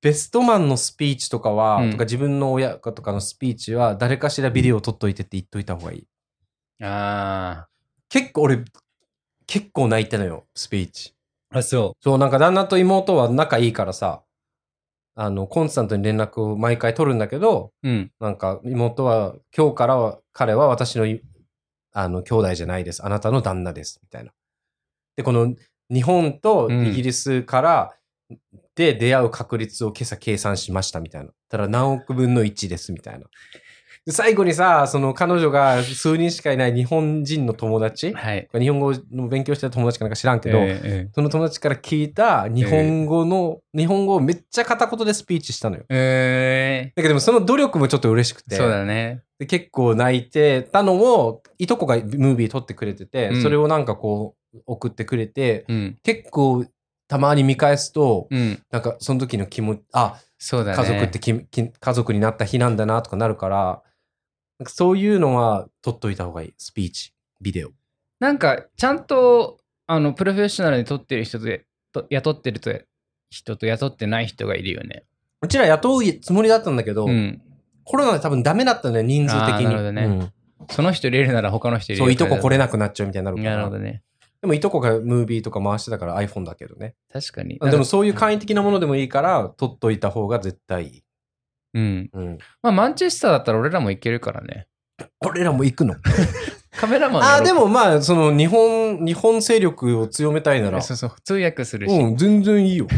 [0.00, 6.06] ベストマンのスピーチとかは、うんとか自分の親とかのスピーチは誰かしらビデオを撮っといてって言っといた方がいい。
[6.82, 7.68] あ
[8.08, 8.64] 結構俺、
[9.46, 11.14] 結構泣いてのよ、スピーチ。
[11.50, 11.58] あ。
[11.58, 14.22] あ、そそう、なんか旦那と妹は仲いいからさ、
[15.16, 17.88] あの、コンスタントに連絡を毎回取るんだけど、う。
[17.88, 18.10] うん。
[18.20, 21.22] なんか妹は、今日からは、彼は私のい、
[21.92, 23.04] あの、兄弟じゃないです。
[23.04, 24.00] あなたの旦那です。
[24.02, 24.32] みたいな。
[25.16, 25.54] で、この、
[25.92, 27.94] 日本とイギリスから、
[28.74, 31.30] で出会う確率を今朝計算しましたみたいな。
[31.48, 33.26] ただ何億分の1ですみたいな。
[34.06, 38.48] で最後にさ、その彼女が数人しかいない日本人の友達、はい。
[38.52, 45.84] 日本語の勉強してた友達かなんか知らんけど、えええその友達から聞いた日本語の、日本語をめっちゃ片言でスピーチしたのよ。
[45.88, 49.22] ええだけどその努力もちょっと嬉しくて、そうだね。
[49.38, 55.98] で結構泣いてたのを、いとこがムービー撮ってくれてて、うんそれをなんかこう送ってくれて、うん。
[56.02, 56.66] 結構
[57.08, 58.62] たまに見返すと、うん。
[58.70, 60.76] なんかその時の気持ち、あ、そうだね。
[60.76, 63.82] 家族ってきき家族になった日なんだなとかなるから、
[64.58, 66.54] なんかそういうのは撮っといた方がいい。
[66.58, 67.70] スピーチ、ビデオ。
[68.20, 71.46] なんか、ちゃんと、あの、プロフェッショナルに撮ってる人と、
[71.92, 72.72] と雇ってると
[73.30, 75.04] 人と雇ってない人がいるよね。
[75.42, 77.42] うちら雇うつもりだったんだけど、うん。
[77.84, 79.64] コロナで多分ダメだったんだよ、人数的に。
[79.64, 80.32] なるほどねうん
[80.70, 83.50] その人入れるなら他の人入れるそう、いとこ来れななくなっちゃうみたいになるから。
[83.50, 84.02] なるほどね。
[84.40, 86.94] でもいとこがムービーとか回してたから iPhone だけどね。
[87.12, 87.58] 確かに。
[87.58, 91.03] でもそういう簡易的なものでもいいから、撮っといた方が絶対いい。
[91.74, 92.10] うん。
[92.12, 92.38] うん。
[92.62, 94.66] まあ、マンチェスターだったら俺らも行けるからね。
[95.20, 95.96] 俺らも行くの？
[96.76, 101.96] カメラマンああ、でも、もまあ、その日本、日本勢力を強めたいなら、そうそう、通訳するし。
[101.96, 102.88] うん、全然いいよ。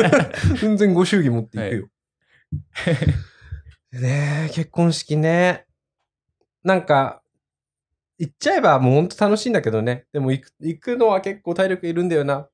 [0.60, 1.88] 全然ご祝儀持っていくよ。
[3.92, 5.66] ねえ、結婚式ね。
[6.62, 7.22] なんか、
[8.18, 10.06] 行っちゃえばもうほんと楽しいんだけどね。
[10.12, 12.48] でも行く行くのは結構体力いるんだよな。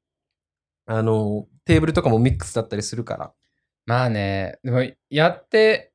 [0.87, 3.33] あの、テーブルとかもミックスだったりするから。
[3.87, 5.93] まあね、でもやって、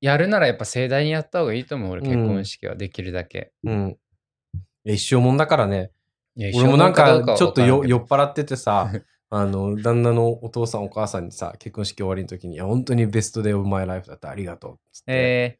[0.00, 3.52] やるならやっぱ盛大にやった方がいいと思う、俺、うん結婚式はできるだけ。
[3.64, 3.98] うん。
[4.84, 5.90] いや一生もんだからね。
[6.36, 8.92] 俺もなんかちょっとよ酔はっ払っててさ、
[9.30, 14.30] あの、旦那のお父さんお母さんにさ、結婚式終わりの時に、いや、本当にベストデーオブマイライフだった。
[14.30, 14.78] ありがとう。
[14.92, 15.58] つって、え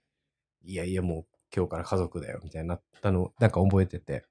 [0.62, 2.40] いやいや、もう今日から家族だよ。
[2.44, 4.20] みたいになったの、なんか覚えてて。
[4.20, 4.22] ー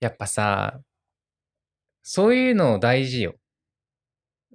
[0.00, 0.80] やっぱさ、
[2.02, 3.34] そういうの大事よ。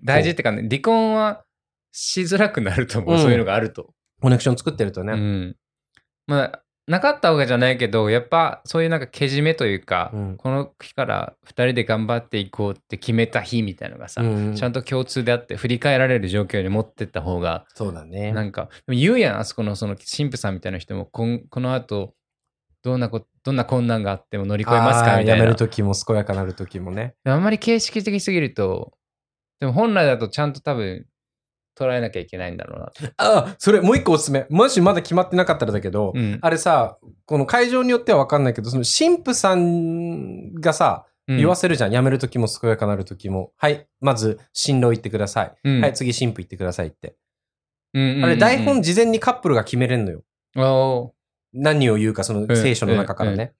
[0.03, 1.43] 大事ってかね、離婚は
[1.91, 3.93] しづらくなると思う、うんそういうのがあると。
[4.21, 5.13] コネクション作ってるとね。
[5.13, 5.55] うん。
[6.27, 18.33] まあ、なかったわけじゃないけど、やっぱそういうなんかけじめというか、うんこの日から2人で頑張っていこうって決めた日みたいなのがさ、うんちゃんと共通であって振り返られる状況に持ってった方が、そうだね。
[18.33, 22.13] なんか、でも言うやん、あそこのその神父さんみたいな人も、こんこの後、
[22.83, 25.35] どんなこ、どんな困難があっても乗り越えますかみたいな。
[25.35, 27.15] やめる時も健やかなる時もね。
[27.23, 28.91] あんまり形式的すぎると、
[29.63, 31.05] でも本来だとちゃんと多分
[31.79, 33.13] 捉えなきゃいけないんだろうなと。
[33.15, 34.45] あ、それもう一個おすすめ。
[34.49, 41.91] もしまだ決まってなかったらだけど、うんあれさ、この会場によってはわかんないけど、その神父さんがさ、うん言わせるじゃん。
[41.93, 43.53] 辞めるときも健やかなるときも。
[43.55, 45.53] はい、まず、新郎行ってください。
[45.63, 47.15] うんはい、次、新婦行ってくださいって。
[47.93, 51.13] うんうんうんうんあれ、台本事前にカップルが決めれんのよ。
[51.53, 53.53] 何を言うか、そのん聖書の中からうんうね。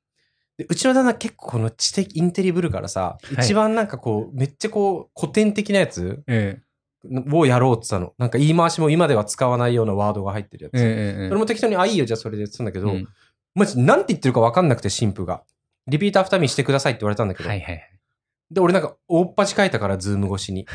[0.58, 6.60] でうちの旦那結構この知的インテリぶるからさ、い一番なんかこう、めっちゃこう、古典的なやつえ
[7.32, 8.14] をやろうって言ったの。
[8.18, 10.74] なんか言い回しも今では使わないようなワードが入ってるやつ。
[10.76, 13.08] ええええそれも適当に、あ、いいよ、じゃあそれでって言ったんだけど、うん
[13.56, 15.44] マジ、なんて言ってるか分かんなくて、神父が。
[15.86, 17.50] Repeat after me してくださいって言われたんだけど。
[17.50, 17.90] はいはいはい。
[18.50, 20.66] で、俺なんか、大っ端書いたから、 Zoom 越しに。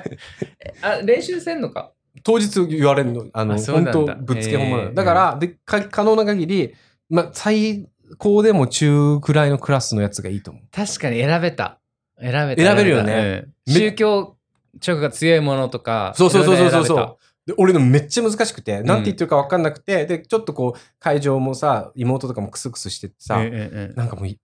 [0.80, 1.92] あ、練習せんのか？
[2.22, 3.26] 当日言われるの。
[3.34, 6.74] あの、あそうな本当ぶっつけ本番なへーのだから、で、か可能な限り、
[7.10, 7.86] まあ、最
[8.18, 10.62] 高でも中くらいのクラスのやつがいいと思う。
[10.70, 11.78] 確かに選べた。
[12.20, 12.62] 選べた。
[12.62, 14.36] 選べるよね宗教
[14.80, 16.12] 色が強いものとか。
[16.16, 17.16] そうそうそうそうそう
[17.58, 24.40] 俺のめっちゃ難しくて、なんて言ってるか分かんなくて、で、ちょっとこう、会場もさ、妹とかもクスクスしててさ、ええええなんかもうい、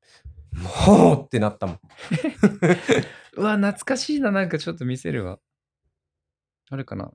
[0.87, 1.81] もうってなったもん。
[3.37, 4.31] うわ、懐かしいな。
[4.31, 5.41] なんかちょっと見せるわ。
[6.71, 7.11] あるかな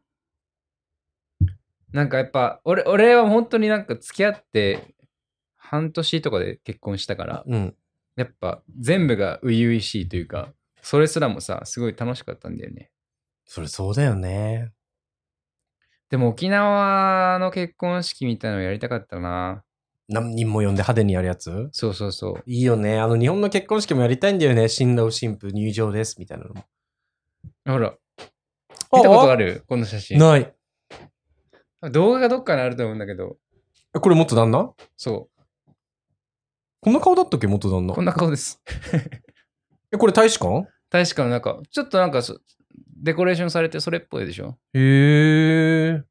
[1.93, 4.93] なんかやっぱ、俺、俺は本当になんか付き合って
[5.69, 7.75] 半年とかで結婚したから、うん。
[8.15, 12.89] やっぱ全部が初々しいというか、それすらもさ、すごい楽しかったんだよね。
[13.45, 14.71] それそうだよね。
[16.09, 19.63] でも沖縄の結婚式みたいなのやりたかったな。
[20.07, 21.67] 何人も呼んで派手にやるやつ？
[21.73, 22.43] そうそうそう。
[22.45, 22.97] いいよね。
[22.97, 24.69] あの、日本の結婚式もやりたいんだよね。
[24.69, 26.15] 新郎新婦入場です。
[26.17, 26.63] みたいなのも。
[27.65, 27.93] ほら、
[28.93, 29.45] 見たことある？
[29.45, 30.17] るこの写真。
[30.17, 30.53] ない。
[31.91, 33.35] 動画がどっかにあると思うんだけど、
[33.91, 34.71] これ元旦那？
[34.95, 35.29] そ
[36.81, 37.81] こんな顔だったっけ元旦う。
[37.83, 38.61] 那こんな顔です。
[39.91, 40.67] え、これ大使館？
[40.89, 42.39] 大使館の中、ちょっとなんかそ
[43.01, 46.03] デコレーションされてそれっぽいでしょへえ。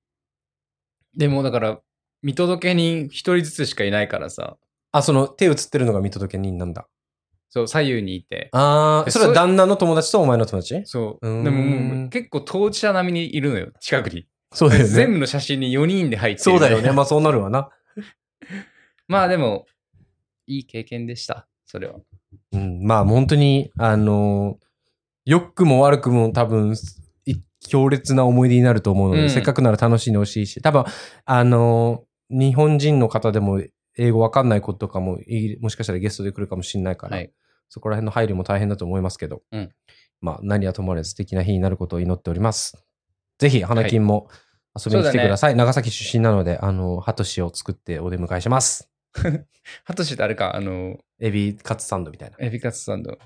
[1.16, 1.80] でもだから、
[2.22, 4.56] 見届け人一人ずつしかいないからさ、
[4.92, 6.88] あ、その手映ってるのが見届け人なんだ。
[7.48, 8.48] そう、左右にいて。
[8.52, 10.82] あー、えそれは旦那の友達とお前の友達？
[10.84, 11.40] そう。
[11.40, 14.26] うでももう結構当事者並みにいるのよ、近くに。
[14.52, 14.88] そうだよね。
[14.88, 16.42] 全部の写真に4人で入ってる。
[16.44, 16.92] そうだよね。。
[16.92, 17.68] まあそうなるわな。
[19.08, 19.66] まあでも、
[20.46, 21.96] いい経験でした、それは。
[22.52, 24.66] うん、まあ本当に、あのー
[25.28, 26.76] 良くも悪くも多分、
[27.24, 27.34] い
[27.68, 30.84] 強烈な思い出になると思うので、うんせっかくなら楽しんでほしいし、多分、
[31.24, 33.60] あのー日本人の方でも
[33.96, 37.32] 英語わかんない子とかもい、もしかしたらゲストで来るかもしれないから、はい
[37.68, 39.70] そこら辺の配慮も大変だと思いますけど、うん
[40.20, 42.84] まあ何はともあれ素敵な日になることを祈っております。
[43.38, 44.28] ぜひ、花金も
[44.74, 45.56] 遊びに来てください。
[45.56, 48.88] 長崎出身なので、あの、ハトシを作ってお出迎えします。
[49.84, 52.36] ハトシってあれか、あの、エビカツサンドみたいな。
[52.40, 53.18] エビカツサンド。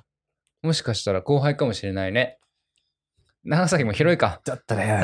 [0.63, 2.39] もしかしたら後輩かもしれないね。
[3.43, 4.41] 長崎も広いか。
[4.45, 5.03] だったね。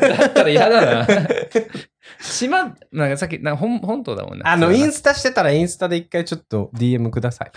[0.00, 1.06] だったら嫌だな。
[2.20, 4.42] 島、なんかさっき、なんか本本島だもんね。
[4.44, 7.52] あの、インススタしてたらインスタで一回ちょっと DM ください。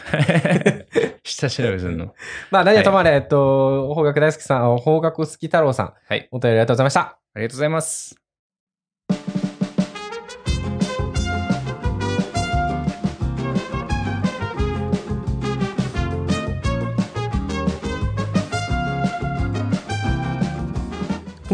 [1.24, 2.14] 下調べするの。
[2.51, 6.28] まあ、何はともあれ、えっと、方角大好きさん、方角好き太郎さん、はい。
[6.32, 7.01] お便りありがとうございました。
[7.01, 8.26] ありがとうございます。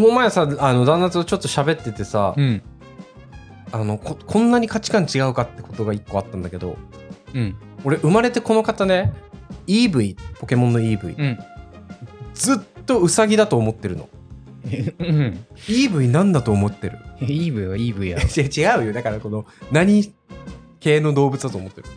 [0.08, 2.62] の前さ、あの、旦那とちょっと喋っててさ、うん。
[3.72, 6.78] あのこ、こんなに価値観違うかってことが一個あったんだけど、
[7.34, 7.56] うん。
[7.84, 9.14] 俺、生まれてこの方ね、
[9.68, 11.40] EV、ポケモンの EV、うん。
[12.34, 14.10] ずっとウサギだと思ってるの。
[14.66, 15.46] うん。
[15.68, 17.00] EV なんだと思ってる？
[17.22, 18.18] イーブはイーブや。
[18.20, 18.94] 違うよ。
[18.94, 20.14] だから、この、何
[20.80, 21.88] 系の動物だと思ってる？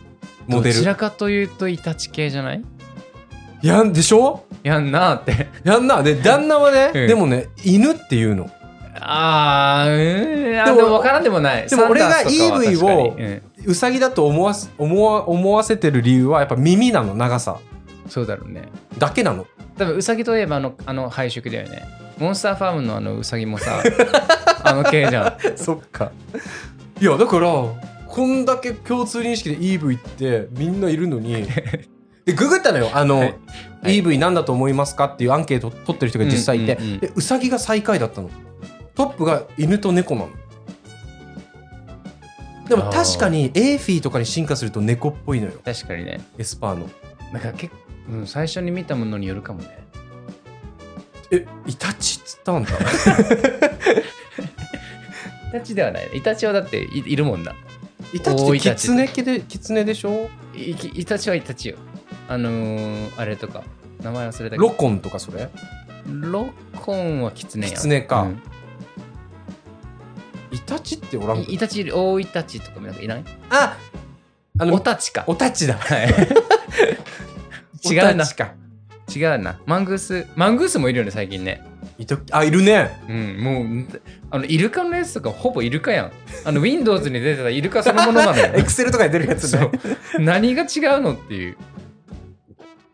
[0.47, 0.75] モデル。
[0.75, 2.63] どちらかというとイタチ系じゃない？
[3.61, 4.43] やんでしょ？
[4.63, 5.47] やんなーって。
[5.63, 6.03] やんな。
[6.03, 8.49] で、 旦那はね、うんでもね、犬っていうの。
[8.99, 10.59] あー、うん。
[10.59, 11.67] あでもでも分からんでもない。
[11.67, 17.57] でも俺がサンダースとかは EV を確かにうんうさぎだと思わす思わ思わせてる理由はやっぱ耳なの長さ
[18.07, 18.63] そうだろうね。
[18.97, 19.45] だけなの
[19.77, 21.83] 多分ウサギといえばあのあの配色だよね。
[22.17, 23.83] モンスターファームのあのウサギもさ、
[24.63, 25.33] あの系じゃん。
[25.57, 26.11] そっか
[26.99, 27.49] いやだから
[28.07, 31.45] こんだけ共通認識で EV ってみんないるのに
[32.27, 32.91] でググったのよ。
[32.93, 33.35] あの、はい。
[33.81, 34.03] はい。
[34.03, 36.99] EV なんだと思いますかっていうアンケート取ってる人が実際いて、うんうんうん。
[36.99, 38.29] でうさぎが最下位だったの。
[38.95, 40.29] トップが犬と猫なの。
[42.67, 45.53] でも確かにエーフィーとかに進化すると猫っぽいのよ。
[45.63, 46.19] 確かにね。
[46.37, 46.89] エスパーの。
[47.31, 47.81] なんか結構、
[48.11, 49.87] うん、最初に見たものによるかもね。
[51.31, 52.71] えイタチっつったんだ。
[55.49, 56.09] イタチではない。
[56.13, 57.55] イタチはだっていいるもんな。
[58.13, 59.23] イタチってキツネキ
[59.59, 60.29] ツネでしょ？
[60.53, 61.77] いイタチはイタチよ。
[62.27, 63.63] あのー、あれとか。
[64.01, 64.61] 名前忘れたけど。
[64.61, 65.49] ロコンとかそれ？
[66.07, 67.73] ロコンはキツネや。
[67.73, 68.41] キツネかうん
[70.49, 73.23] イタチっておらんいイタチ大イタチとかもなんかいない？
[73.49, 73.77] あ
[74.59, 75.23] あのオタチか。
[75.27, 76.07] おたちだはい。
[77.89, 78.25] 違うな
[79.13, 79.59] 違うな。
[79.65, 81.63] マングース、マングースもいるよね、最近ね。
[81.97, 84.01] いとあいるねうん、もう、
[84.31, 86.11] あの、イルカのやつとかほぼイルカやん。
[86.43, 88.51] あの、Windows に出てたイルカそのものなのよ。
[88.55, 89.71] エクセルとかに出るやつね
[90.19, 91.57] 何が違うのっていう。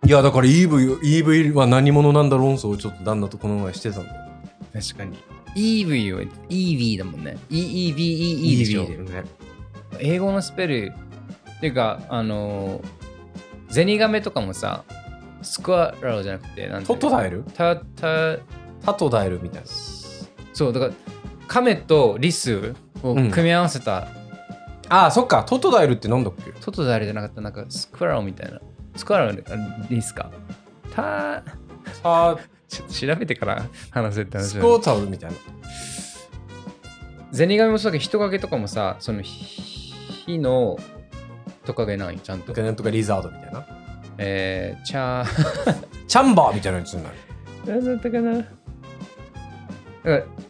[0.05, 4.31] いやだから EV, EV は何者なんだ論争をちょっと旦那とこの前してたんだよ。
[4.73, 5.17] 確かに。
[5.55, 7.37] EV は EV だもんね。
[7.49, 8.83] EEVEE でしょ。
[8.83, 9.23] ね。
[9.99, 10.93] 英語のスペル
[11.57, 12.85] っていうかあのー
[13.69, 14.83] ゼニガメとかもさ
[15.41, 17.43] スクワラロじゃなくてなんトトダイル？
[17.55, 18.37] タタ
[18.85, 19.67] タトダイルみたいな。
[20.53, 20.93] そうだから
[21.47, 24.07] カメとリスを組み合わせた、
[24.89, 25.43] あそっか。
[25.43, 26.51] トトダイルってなんだっけ？
[26.59, 27.41] トトダイルじゃなかった。
[27.41, 28.61] なんかスクワラロみたいな
[28.95, 30.29] スクワラロあリスか
[30.93, 31.43] タ
[32.01, 32.37] さ
[32.67, 35.37] ちょっと調べてから話せって話スコータルみたいな。
[37.31, 40.77] ゼニガメもそうだけど人影とかもさその火の
[41.65, 42.19] トカゲない？
[42.19, 42.53] ちゃんと。
[42.53, 43.65] なんとかリザードみたいな。
[44.17, 45.87] えー、チャー。
[46.07, 47.15] チャンバーみたいなやつになる。
[47.65, 48.45] 何だったかな？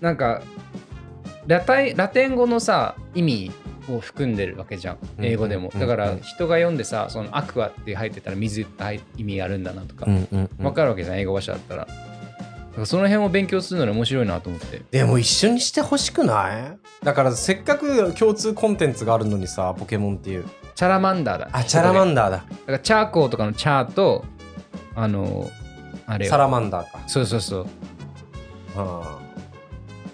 [0.01, 0.41] なんか
[1.45, 3.51] ラタイラテン語のさ意味
[3.89, 11.85] を含んでるわけじゃんうん英語でも、うんだからうん人が読んでさそのアクアって入ってたら水って入意味あるんだなとか、分かるわけじゃん英語話者だったら。
[11.85, 14.81] だからその辺を勉強するのに面白いなと思って。
[14.89, 16.77] でも一緒にしてほしくない？
[17.05, 20.45] だからせっかく共通コンテンツがあるのにさポケモンっていう。
[20.73, 21.49] チャラマンダーだ。
[21.51, 22.37] あチャラマンンダーだ。
[22.37, 24.25] だからチャーコーとかのチャーと
[24.95, 25.51] あの
[26.07, 27.07] あれよサラマンダーか。
[27.07, 27.67] そうそうそう。
[28.75, 29.19] あ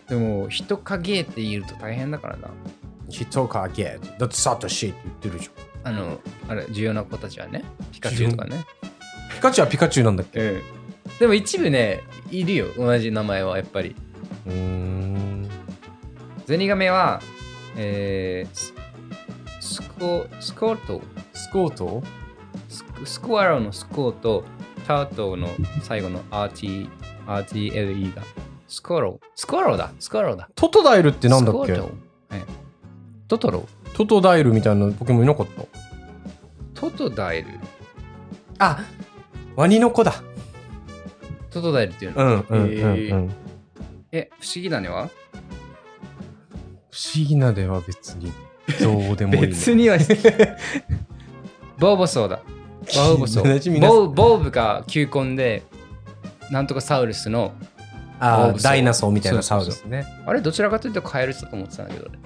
[0.10, 2.50] でも人影って言うと大変だからな
[3.10, 5.94] 人影だってサトシって言ってるじゃん。
[5.96, 8.66] あのあれ重要な子たちはねピカチュウとかね。
[9.34, 10.40] ピカチュウはピカチュウなんだっけ？
[10.40, 10.62] うん。
[11.20, 12.68] でも一部ねいるよ。
[12.78, 13.96] 同じ名前はやっぱり。
[14.46, 15.50] うーん。
[16.46, 17.22] ゼニガメは
[17.78, 18.74] えー、ス
[19.62, 21.02] スコスコート。
[21.34, 22.04] スコート？
[22.68, 24.44] ススコアローのスコート。
[24.88, 25.48] タートの
[25.84, 26.90] 最後の RT
[27.28, 28.24] RTLE が。
[28.68, 29.92] スコロースコローだ。
[30.00, 30.50] スコローだ。
[30.56, 31.76] トトダイルってなんだっけ？
[31.76, 31.92] スコー
[33.30, 33.68] トはいトトロ？
[33.94, 35.64] トトダイルみたいなポケモンいなかった？
[36.74, 37.48] トトダイル？
[38.58, 38.84] あ
[39.56, 40.16] ワニの子だ。
[41.50, 42.70] トトダイルっていうの、うんうんうん、うん。
[42.72, 43.30] えー
[44.12, 45.08] え不思議だねは？
[46.92, 48.34] 不思議なでは別に
[48.82, 49.98] どうでもいい、ね、 別には
[51.78, 52.42] ボーボソーだ。
[52.96, 53.94] ボーボソ同じ皆さ。
[53.94, 55.64] んボーボーブが球根で
[56.52, 57.54] なんとかサウルスの
[58.20, 60.06] あダイナソーみたいなサウルスね。
[60.26, 62.18] あれどちらかというとカエルだと思ってたんだけどね、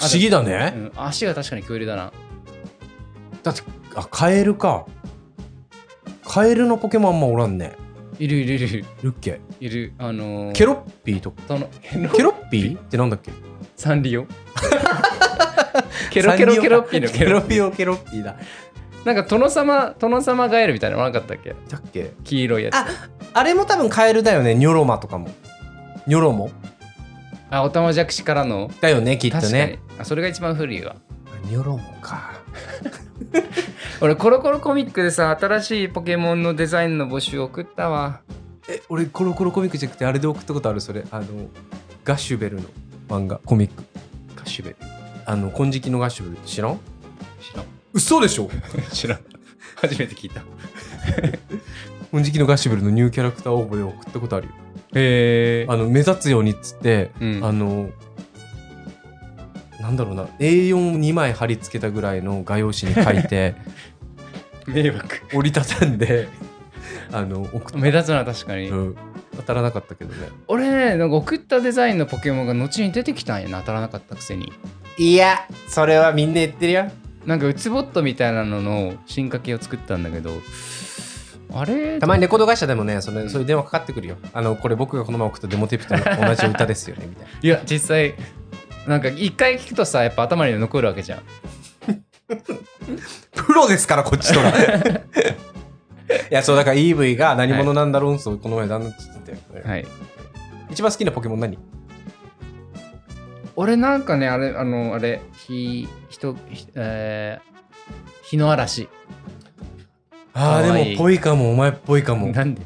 [0.00, 2.12] 不思議だね、うん、足が確かに恐竜だな。
[3.42, 3.62] だって
[3.94, 4.86] あカエルか。
[6.24, 7.76] カエルのポケモンあんまおらんね。
[8.18, 8.66] いるいるいる。
[8.66, 9.40] いるいるっけ？
[9.60, 9.92] いる。
[9.98, 11.38] あのー、ケロッピーとか？
[12.14, 12.78] ケロッピー？
[12.78, 13.32] ってなんだっけ？
[13.76, 14.26] サンリオ。
[16.10, 18.36] ケロケロケロッピーのケロピオケロッピーだ
[19.04, 22.86] なんか殿様殿様ガエルみたいなのなかったっけだっけ黄色いやつあ
[23.32, 25.28] あれも多分カエルだよねニョロマとかも
[26.08, 26.50] ニョロモ
[27.50, 28.70] あオタマジャクシからの？
[28.80, 29.80] だよねきっとね。
[29.98, 30.96] あそれが一番古いわ。
[31.44, 32.32] ニョロモか。
[34.00, 38.20] 俺コロコロコミックでさ新しいポケモンのデザインの募集送ったわ。
[38.68, 40.80] え俺コロコロコミックじゃなくてあれで送ったことある？
[40.80, 41.26] それあの
[42.04, 42.62] ガッシュベルの
[43.08, 43.82] 漫画コミック。
[44.36, 44.76] カシュベル。
[45.26, 46.78] あの金色のガッシュベル知らん？
[47.40, 47.64] 知らん。
[47.92, 48.48] 嘘でしょ？
[48.92, 49.18] 知らん。
[49.76, 50.42] 初めて聞いた。
[52.12, 54.52] 金色のガッシュベルのニューキャラクター応募で送ったことあるよ
[54.94, 57.44] へえあの目立つようにっつって、うん。
[57.44, 57.90] あの
[59.80, 63.54] なんだろうな A42 枚貼り付けたぐらいの画用紙に書いて
[64.66, 65.22] 迷惑。
[65.34, 66.28] 折りたたんで
[67.12, 68.96] あの送った、目立つな確かに、うん、
[69.36, 70.28] 当たらなかったけどね。
[70.48, 74.52] 俺ねなんか送ったデザインのポケモンが後に出てきたんやな当たらなかったくせに。
[74.98, 76.90] いやそれはみんな言ってるよ。
[77.26, 80.30] なんかウツボットみたいなのの進化系を作ったんだけど
[81.52, 81.98] あれ？
[81.98, 84.16] たまにレコード会社でもねそれそういう電話かかってくるよ。
[84.32, 85.94] あのこれ僕がこの前送ったデモテープと
[86.26, 87.30] 同じ歌ですよねみたいな。
[87.40, 88.14] いや実際
[88.86, 91.22] なんか一回聞くとさやっぱ頭に残るわけじゃん。
[93.34, 94.62] プロですからこっちとら い
[96.30, 99.86] やそうだから EV が何者なんだろうそうこの前旦那って言ってたよね、はい。
[100.70, 101.58] 一番好きなポケモン何？
[103.56, 108.88] 俺なんかねあれあのあれひ人ひえー、日の嵐
[110.34, 112.28] ああでもぽいかもお前っぽいかも。
[112.28, 112.62] なんで？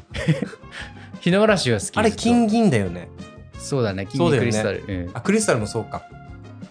[1.19, 3.09] 日の嵐は好きあれ金銀だよね。
[3.57, 5.11] そうだね金銀クリスタル、うん。
[5.13, 6.03] あクリスタルもそうか。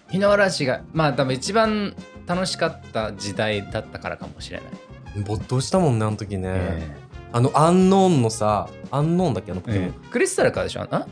[0.09, 1.93] 日の嵐がまあ多分一番
[2.25, 6.95] 楽しかった時代だったからかもしれない、没頭したもんねあの時ね、え
[7.33, 10.87] あのアンノーンのさアンノーンだっけあのポケモン、えクリスタルからでしょ？
[10.89, 11.05] あ？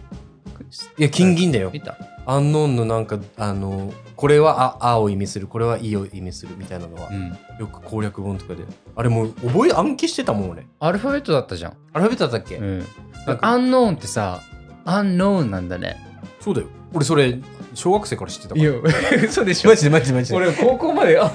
[0.97, 1.69] いや金銀だよ。
[1.73, 7.37] 見たアンノーンのなんかあのこれはああを意味するこれはいいを意味するみたいなのは、うん。
[7.59, 8.63] よく攻略本とかで
[8.95, 11.77] あれもう覚え暗記してたもん俺アルファベットだったじゃん。
[11.93, 12.79] アルファベットだったっけ、うん。
[13.27, 14.41] なんかアンノーンってさ、
[14.85, 15.97] アンノーンなんだね。
[16.39, 17.39] そうだよ俺それ
[17.73, 18.73] 小学生から知ってたからいや、
[19.25, 19.75] 嘘でしょマ。
[19.75, 21.33] ジでマジでマジで俺高校まであ アン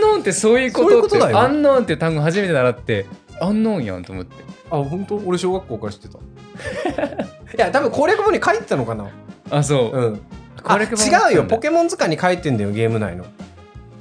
[0.00, 3.06] ノーンってそういうことってそういうことだよアンノーンって単語初めて習って
[3.40, 4.34] アンノーンやんと思って。
[4.70, 5.16] あ本当？
[5.24, 6.18] 俺小学校から知ってた。
[7.56, 9.08] いや多分攻略本に書いてたのかな。
[9.50, 10.20] あそう、うん。
[10.62, 11.44] 攻あ違うよ。
[11.44, 13.24] ポケモン図鑑に書いてんだよゲーム内の。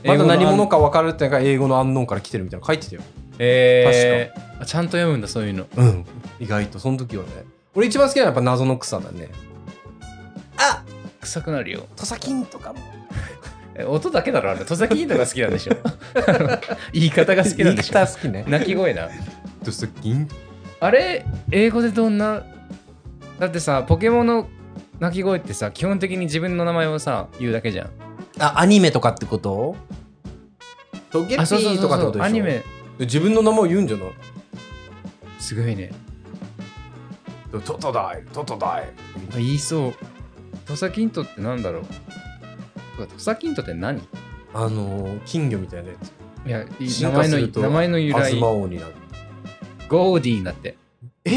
[0.03, 3.01] まだ何者か分かるってのが英語のアンノーンから来てるみたいなの書いてたよ。
[3.39, 5.65] えー、あちゃんと読むんだそういうの。
[5.75, 6.05] うん。
[6.39, 7.29] 意外とその時はね。
[7.75, 9.29] 俺一番好きなのはやっぱ謎の草だね。
[10.57, 10.83] あ
[11.21, 11.85] 臭くなるよ。
[11.95, 12.79] 土佐金とかも。
[12.79, 13.48] え
[13.85, 14.59] 音だけだろあれ。
[14.61, 15.73] 土佐キンとか好きなんでしょ。
[16.93, 17.93] 言い方が好きなんでしょ。
[17.93, 18.45] 言い方好きね。
[18.47, 19.07] 鳴き声な
[19.63, 20.27] 土佐金
[20.79, 22.43] あれ英語でどんな？
[23.39, 24.47] だってさポケモンの
[24.99, 27.89] 鳴き声ってさ基本的に自分の名前をさ言うだけじゃん。
[28.39, 29.75] あアニメとかってこと？
[31.11, 32.25] トゲピあそうそうーとかってことでしょ？
[32.25, 32.63] アニメ。
[32.99, 34.09] 自分の名前を言うんじゃない？
[35.39, 35.91] すごいね。
[37.51, 38.83] トトダイトトダイ。
[39.33, 39.93] あ言いそう。
[40.67, 41.83] 土佐キントってなんだろう？
[43.07, 44.01] 土佐キントって何？
[44.53, 46.11] あのー金魚みたいなやつ。
[46.45, 46.65] いや
[47.11, 48.33] 名前の化すると名前の由来。
[48.33, 48.93] 東王になる。
[49.87, 50.77] ゴーディーンだって。
[51.25, 51.31] え？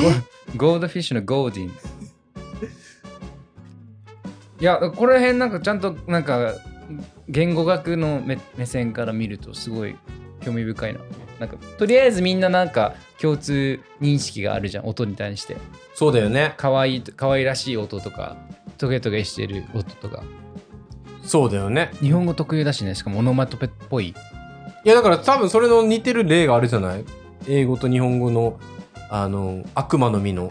[0.56, 1.68] ゴールドフィッシュのゴーディー。
[1.68, 1.72] ン
[4.60, 6.54] いやこの辺なんかちゃんとなんか
[7.28, 9.96] 言語学の目目線から見るとすごい
[10.40, 11.00] 興味深いな。
[11.40, 14.86] なんかとりあえずみんななんか共通認識があるじゃん。
[14.86, 15.56] 音に対して。
[15.94, 16.54] そうだよね。
[16.56, 18.36] 可愛い可愛らしい音とか
[18.78, 20.22] トゲトゲしてる音とか
[21.22, 21.90] そうだよね。
[22.00, 22.94] 日本語特有だしね。
[22.94, 24.08] しかもオノマトペっぽい。
[24.08, 24.14] い
[24.88, 27.04] やだから多分それの似てる例があるじゃない？
[27.48, 28.58] 英語と日本語の
[29.08, 30.50] あの悪魔の実の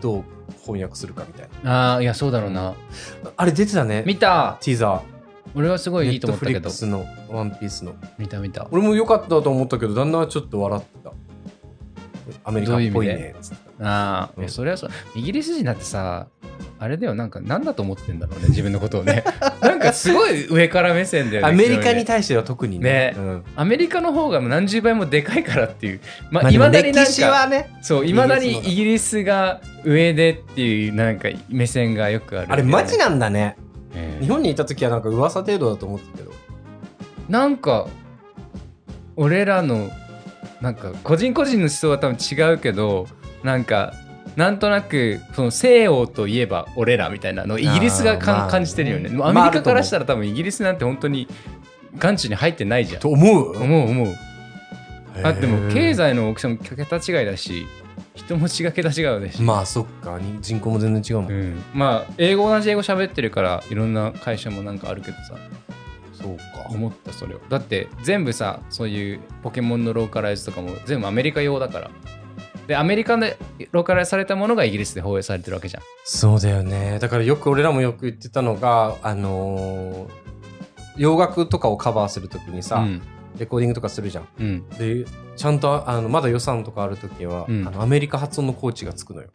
[0.00, 0.24] どう
[0.62, 1.92] 翻訳するかみたいな。
[1.92, 2.74] ああいやそうだろうな。
[3.36, 4.02] あれ出てたね。
[4.06, 4.58] 見た。
[4.60, 5.02] ティザ
[5.54, 6.68] 俺はすごーいいいと思ったけど。
[6.68, 7.94] ネのワンピースの。
[8.18, 8.66] 見た見た。
[8.70, 11.12] 俺も良かったと思ったけど旦那はちょっと笑ってた。
[12.44, 14.48] アメリカっぽいねつってああ、うん。
[14.48, 14.90] それはそう。
[15.14, 16.26] イギリス人だってさ
[16.80, 19.24] あれだよなんか何だと思ってんだろうね自分のことをね。
[19.60, 22.04] なんかすごい上から目線だよね アメリカに。
[22.04, 23.14] 対しては特にね。
[23.14, 23.14] ね。
[23.16, 23.44] うん。
[23.56, 26.00] アメリカの方が何十倍もでかいからっていう。
[26.30, 29.60] まあいまだになんかねそういまだにイギリスが。
[29.84, 33.56] 上でっていうなんか目線がよくある、あれマジなんだね。
[33.94, 34.24] ええ。
[34.24, 36.32] 日本にいた時はなんか噂程度だと思ったけど。
[37.28, 37.86] なんか
[39.16, 39.90] 俺らの
[40.60, 43.06] なんか個人個人の思想は多分違うけど
[43.42, 43.94] なんか
[44.36, 49.10] なんとなくその西欧といえば俺らみたいなのをイギリスがまあ感じてるよね。
[49.22, 51.28] アメリカからしたら多分イギリスなんて本当に
[51.96, 53.00] 眼中に入ってないじゃん。
[53.00, 53.56] と思う。
[53.56, 53.90] 思う。
[53.90, 54.14] 思う。
[55.22, 57.66] だってもう経済済の大きさも桁違いだし
[58.14, 59.42] 人持ちが桁違うだし。
[59.42, 60.18] まあそっか。
[60.18, 65.34] に人口も全然違うもん、うん、まあ英語同じ英語喋ってるからいろんな会社もなんかあるけどさ。
[66.12, 66.44] そうか。
[66.70, 67.40] 思ったそれを。
[67.48, 71.90] だって全部さそういうポケモンのローカライズとかも全部アメリカ用だから
[72.68, 73.38] でアメリカで
[73.72, 75.82] ローカライズされたものがイギリスで放映されてるわけじゃん。
[76.04, 76.98] そうだよね。
[77.00, 80.28] だからよく俺らもよく言ってたのがあのー
[80.98, 83.02] 洋楽とかをカバーするときにさ、うん。
[83.38, 84.28] レコーディングとかするじゃん。
[84.38, 84.68] うん。
[84.70, 87.66] でちゃんとあのまだ予算とかあるときは、うん。
[87.66, 89.28] あのアメリカ発音のコーチがつくのよ。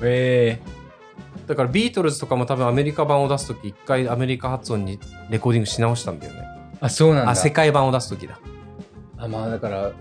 [0.00, 0.58] え。
[1.46, 4.98] だからビートルズとかも多分アメリカ版を出すとき一回アメリカ発音に
[5.28, 6.44] レコーディングし直したんだよね。
[6.80, 7.32] あそうなんだ。
[7.32, 8.38] あ世界版を出すときだ。
[9.18, 9.92] あまあだから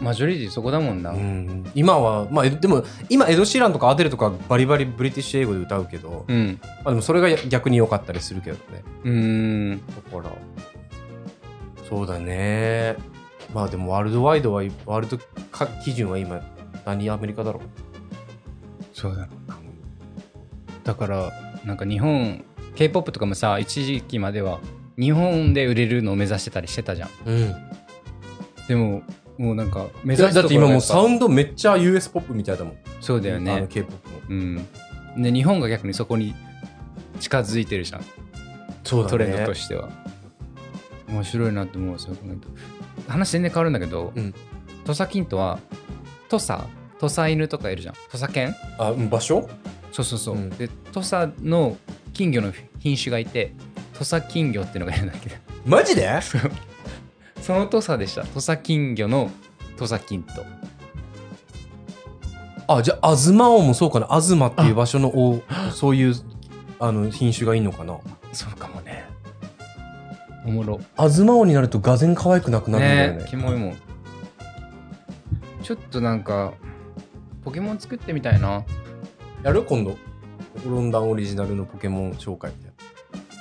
[0.00, 1.70] マジョリティそこだもんな、うん。
[1.74, 6.58] 今はまあえでも今エド・シーランとかアデルとかバリバリブリティッシュ英語で歌うけど、うん。
[6.62, 8.82] まあ、でもそれが逆に良かったりするけどね。
[9.04, 9.12] うー
[9.74, 9.86] ん。
[9.86, 10.32] だから。
[11.88, 12.96] そうだね。
[13.52, 15.18] まあでもワールドワイドはワールド
[15.52, 16.40] か基準は今
[16.84, 17.62] 何アメリカだろう？
[18.92, 19.56] そうだろうな
[20.82, 21.32] だから
[21.64, 22.44] なんか日本
[22.74, 24.58] k p o p とかもさ一時期までは
[24.98, 27.10] 日本で売れるのを目指してたりしてたじゃん。
[27.26, 27.54] うん。
[28.66, 29.02] でも
[29.36, 32.76] もうなんか目だ指すところって今もうサウンンドめっちゃ US ポップみたいだもん。
[33.00, 34.20] そうだよあのね K-POP も。
[34.28, 34.68] うん。
[35.22, 36.34] で日本が逆にそこに
[37.20, 38.04] 近づいてるじゃん。
[38.84, 39.10] そうだね。
[39.10, 39.88] トレンドとしては。
[41.08, 42.48] 面白いなって思うそう考えると
[43.08, 44.34] 話全然変わるんだけど、うん。
[44.84, 45.58] 土佐金とは
[46.28, 46.62] 土佐
[46.98, 47.94] 土佐犬とかいるじゃん。
[48.10, 48.54] 土佐犬？
[48.78, 49.48] あうん場所？
[49.92, 50.50] そうそうそう、うん。
[50.50, 51.76] で土佐の
[52.12, 53.52] 金魚の品種がいて
[53.92, 55.36] 土佐金魚っていうのがいるんだけど。
[55.66, 56.08] マジで？
[57.44, 58.22] その土佐でした。
[58.22, 59.30] 土佐金魚の
[59.76, 60.46] 土佐金と。
[62.66, 64.06] あじゃあ東王もそうかな。
[64.06, 66.14] 東っていう場所の王そういう
[66.80, 67.98] あの品種がいいのかな。
[68.32, 69.04] そうかもね。
[70.46, 70.80] おもろ。
[70.96, 73.18] 東王になるとがぜん可愛くなくなるんだよね。
[73.18, 73.76] ねキモいもん。
[75.62, 76.54] ちょっとなんか
[77.44, 78.64] ポケモン作ってみたいな。
[79.42, 79.64] やる？
[79.64, 79.98] 今度。
[80.64, 82.52] ロンダンオリジナルのポケモン紹介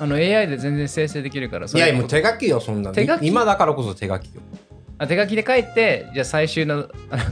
[0.04, 2.94] あの AI で全然生成できるからいや、もう手書きよ、そんなの。
[2.96, 3.26] 手書き？
[3.26, 4.42] 今だからこそ手書きよ。
[4.98, 7.24] あ手書きで書いてじゃあ最終のあの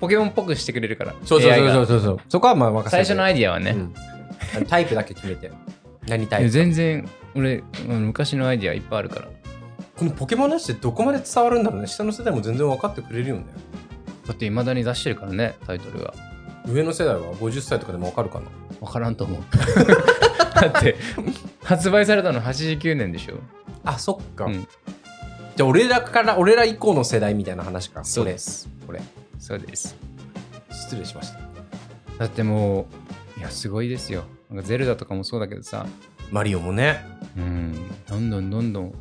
[0.00, 2.90] ポケモンっぽくしてくれるからそうそうそうそうそうそこはまあ任せて。
[2.90, 3.94] 最初のアイディアはね、うん
[4.66, 5.52] タイプだけ決めて。
[6.08, 9.28] 何タイプ全然俺うん昔のアイディアいっぱいあるから
[9.96, 11.86] このポケモンの話ってどこまで伝わるんだろうね。
[11.86, 13.44] 下の世代も全然分かってくれるよね。
[14.26, 16.12] だって未だに出してるからねタイトルが
[16.66, 18.46] 上の世代は50歳とかでも分かるかな。
[18.80, 19.42] 分からんと思う
[20.60, 20.96] だって
[21.62, 23.38] 発売されたの89年でしょ？
[23.84, 24.46] あ、そっか。
[24.46, 24.68] うん
[25.56, 28.04] じゃあ俺らから、俺ら以降の世代みたいな話か。
[28.04, 28.98] そうですこれ。
[28.98, 29.06] こ
[29.38, 29.96] そうです
[30.68, 30.74] れ。
[30.74, 31.38] 失礼しました。
[32.18, 32.86] だっても
[33.36, 35.86] ういやすごいですよなんかゼルダとかもそうだけどさ
[36.30, 37.00] マリオもね。
[37.38, 37.74] うん
[38.06, 38.94] どんどんどんどん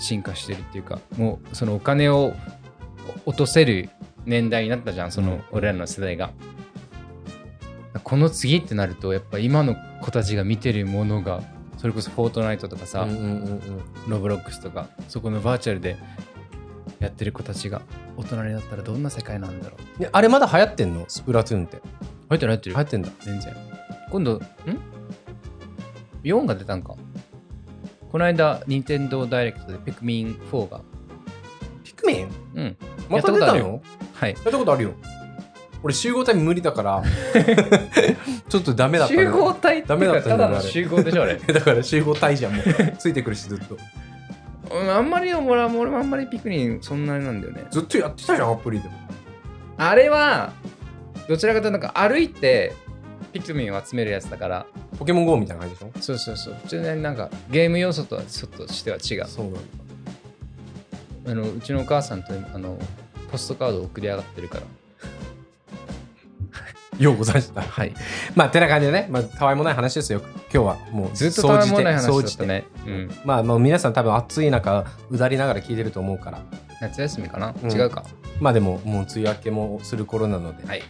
[0.00, 2.34] 進化してるっていうかもうそのお金を
[3.24, 3.88] 落とせる
[4.24, 6.32] 年代になったじゃんその俺らの世代が、
[8.06, 11.42] この次ってなるとやっぱ今の子たちが見てるものが
[11.76, 13.82] それこそフォートナイトとかさ、うんうんうんうん。
[14.06, 15.96] ロブロックスとかそこのバーチャルで
[17.00, 17.82] やってる子たちが
[18.16, 20.02] 大人になったらどんな世界なんだろう。
[20.02, 21.04] ねあれまだ流行ってんの？
[21.08, 21.82] スプラトゥーンって。
[22.28, 22.76] 入ってる入ってる。
[22.76, 23.08] 流行ってんだ。
[23.24, 23.56] 全然。
[24.12, 24.40] 今度ん
[26.22, 26.94] ？4が出たんか。
[28.12, 30.80] この間任天堂ダイレクトでピクミン4が。
[31.82, 32.28] ピクミン？
[32.54, 32.76] うん。
[33.10, 33.82] また出たの？
[34.14, 34.32] はい。
[34.32, 34.94] やったことあるよ。
[35.82, 37.02] 俺集合体無理だから、
[38.48, 39.20] ちょっとダメだった、ね。
[39.20, 42.64] 集合体ってダメだったただの集合でしょあれ だから集合体じゃん、もう。
[42.98, 43.76] ついてくるし、ずっと。
[44.74, 48.94] うんあんまり俺は俺もあんまりピクミンそんなになんだよねずっとやってたじゃん、アプリでも。
[49.76, 50.52] あれは
[51.28, 52.72] どちらかというとなんか歩いて
[53.32, 54.66] ピクミンを集めるやつだから
[54.98, 56.00] ポケモン GO みたいな感じでしょ？
[56.00, 59.60] そうそうそう普通になんかゲーム要素とはちょっとしては違うそうなんだ。
[61.28, 62.76] あのうちのお母さんとあの
[63.30, 64.62] ポストカードを送り上がってるから
[66.98, 67.62] ようございました。
[67.62, 67.94] はい
[68.34, 70.20] まあ、てな感じでね、まあ、たわいもない話ですよ。
[70.52, 72.64] 今日はもう、ずっとたわいもない話だったね。
[72.86, 73.10] うん。
[73.24, 76.42] まあ、まあ、皆さん多分暑い中、うだりながら聞いてると思うから。
[76.80, 78.04] 夏休みかな、うん違うか？
[78.40, 80.82] まあでも、もう梅雨明けもする頃なので、はい。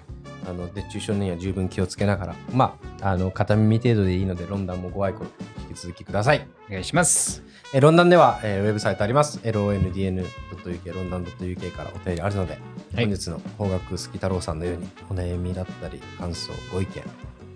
[0.48, 5.24] あの熱中症には十分気をつけながら、まあ、あの片耳程度でいいので、ロンダンもご愛顧
[5.68, 6.46] 引き続きください。
[6.68, 7.42] お願いします。
[7.74, 9.38] えロンダンでは、えーウェブサイトあります。
[9.40, 17.02] londn.uk、ロンダン .uk からお便りあるので、はい本日の邦楽好き太郎さんのようにお悩みだったり、感想、ご意見、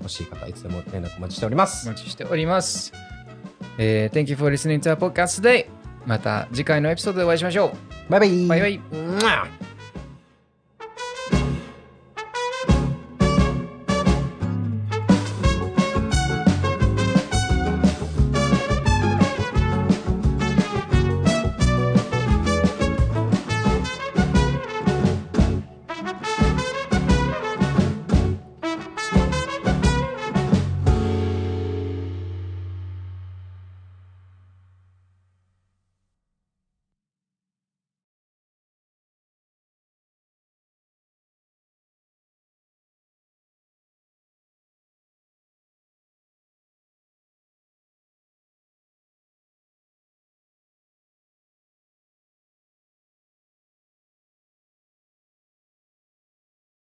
[0.01, 1.93] 欲しい方、いつでも連絡お待ちしておりますお。
[1.93, 2.93] 待ちしております。
[3.78, 5.66] えー Thank you for listening to our podcast today.
[6.07, 8.11] また次回のエピソードでお会いしましょう。
[8.11, 9.19] バイバイバイバイうん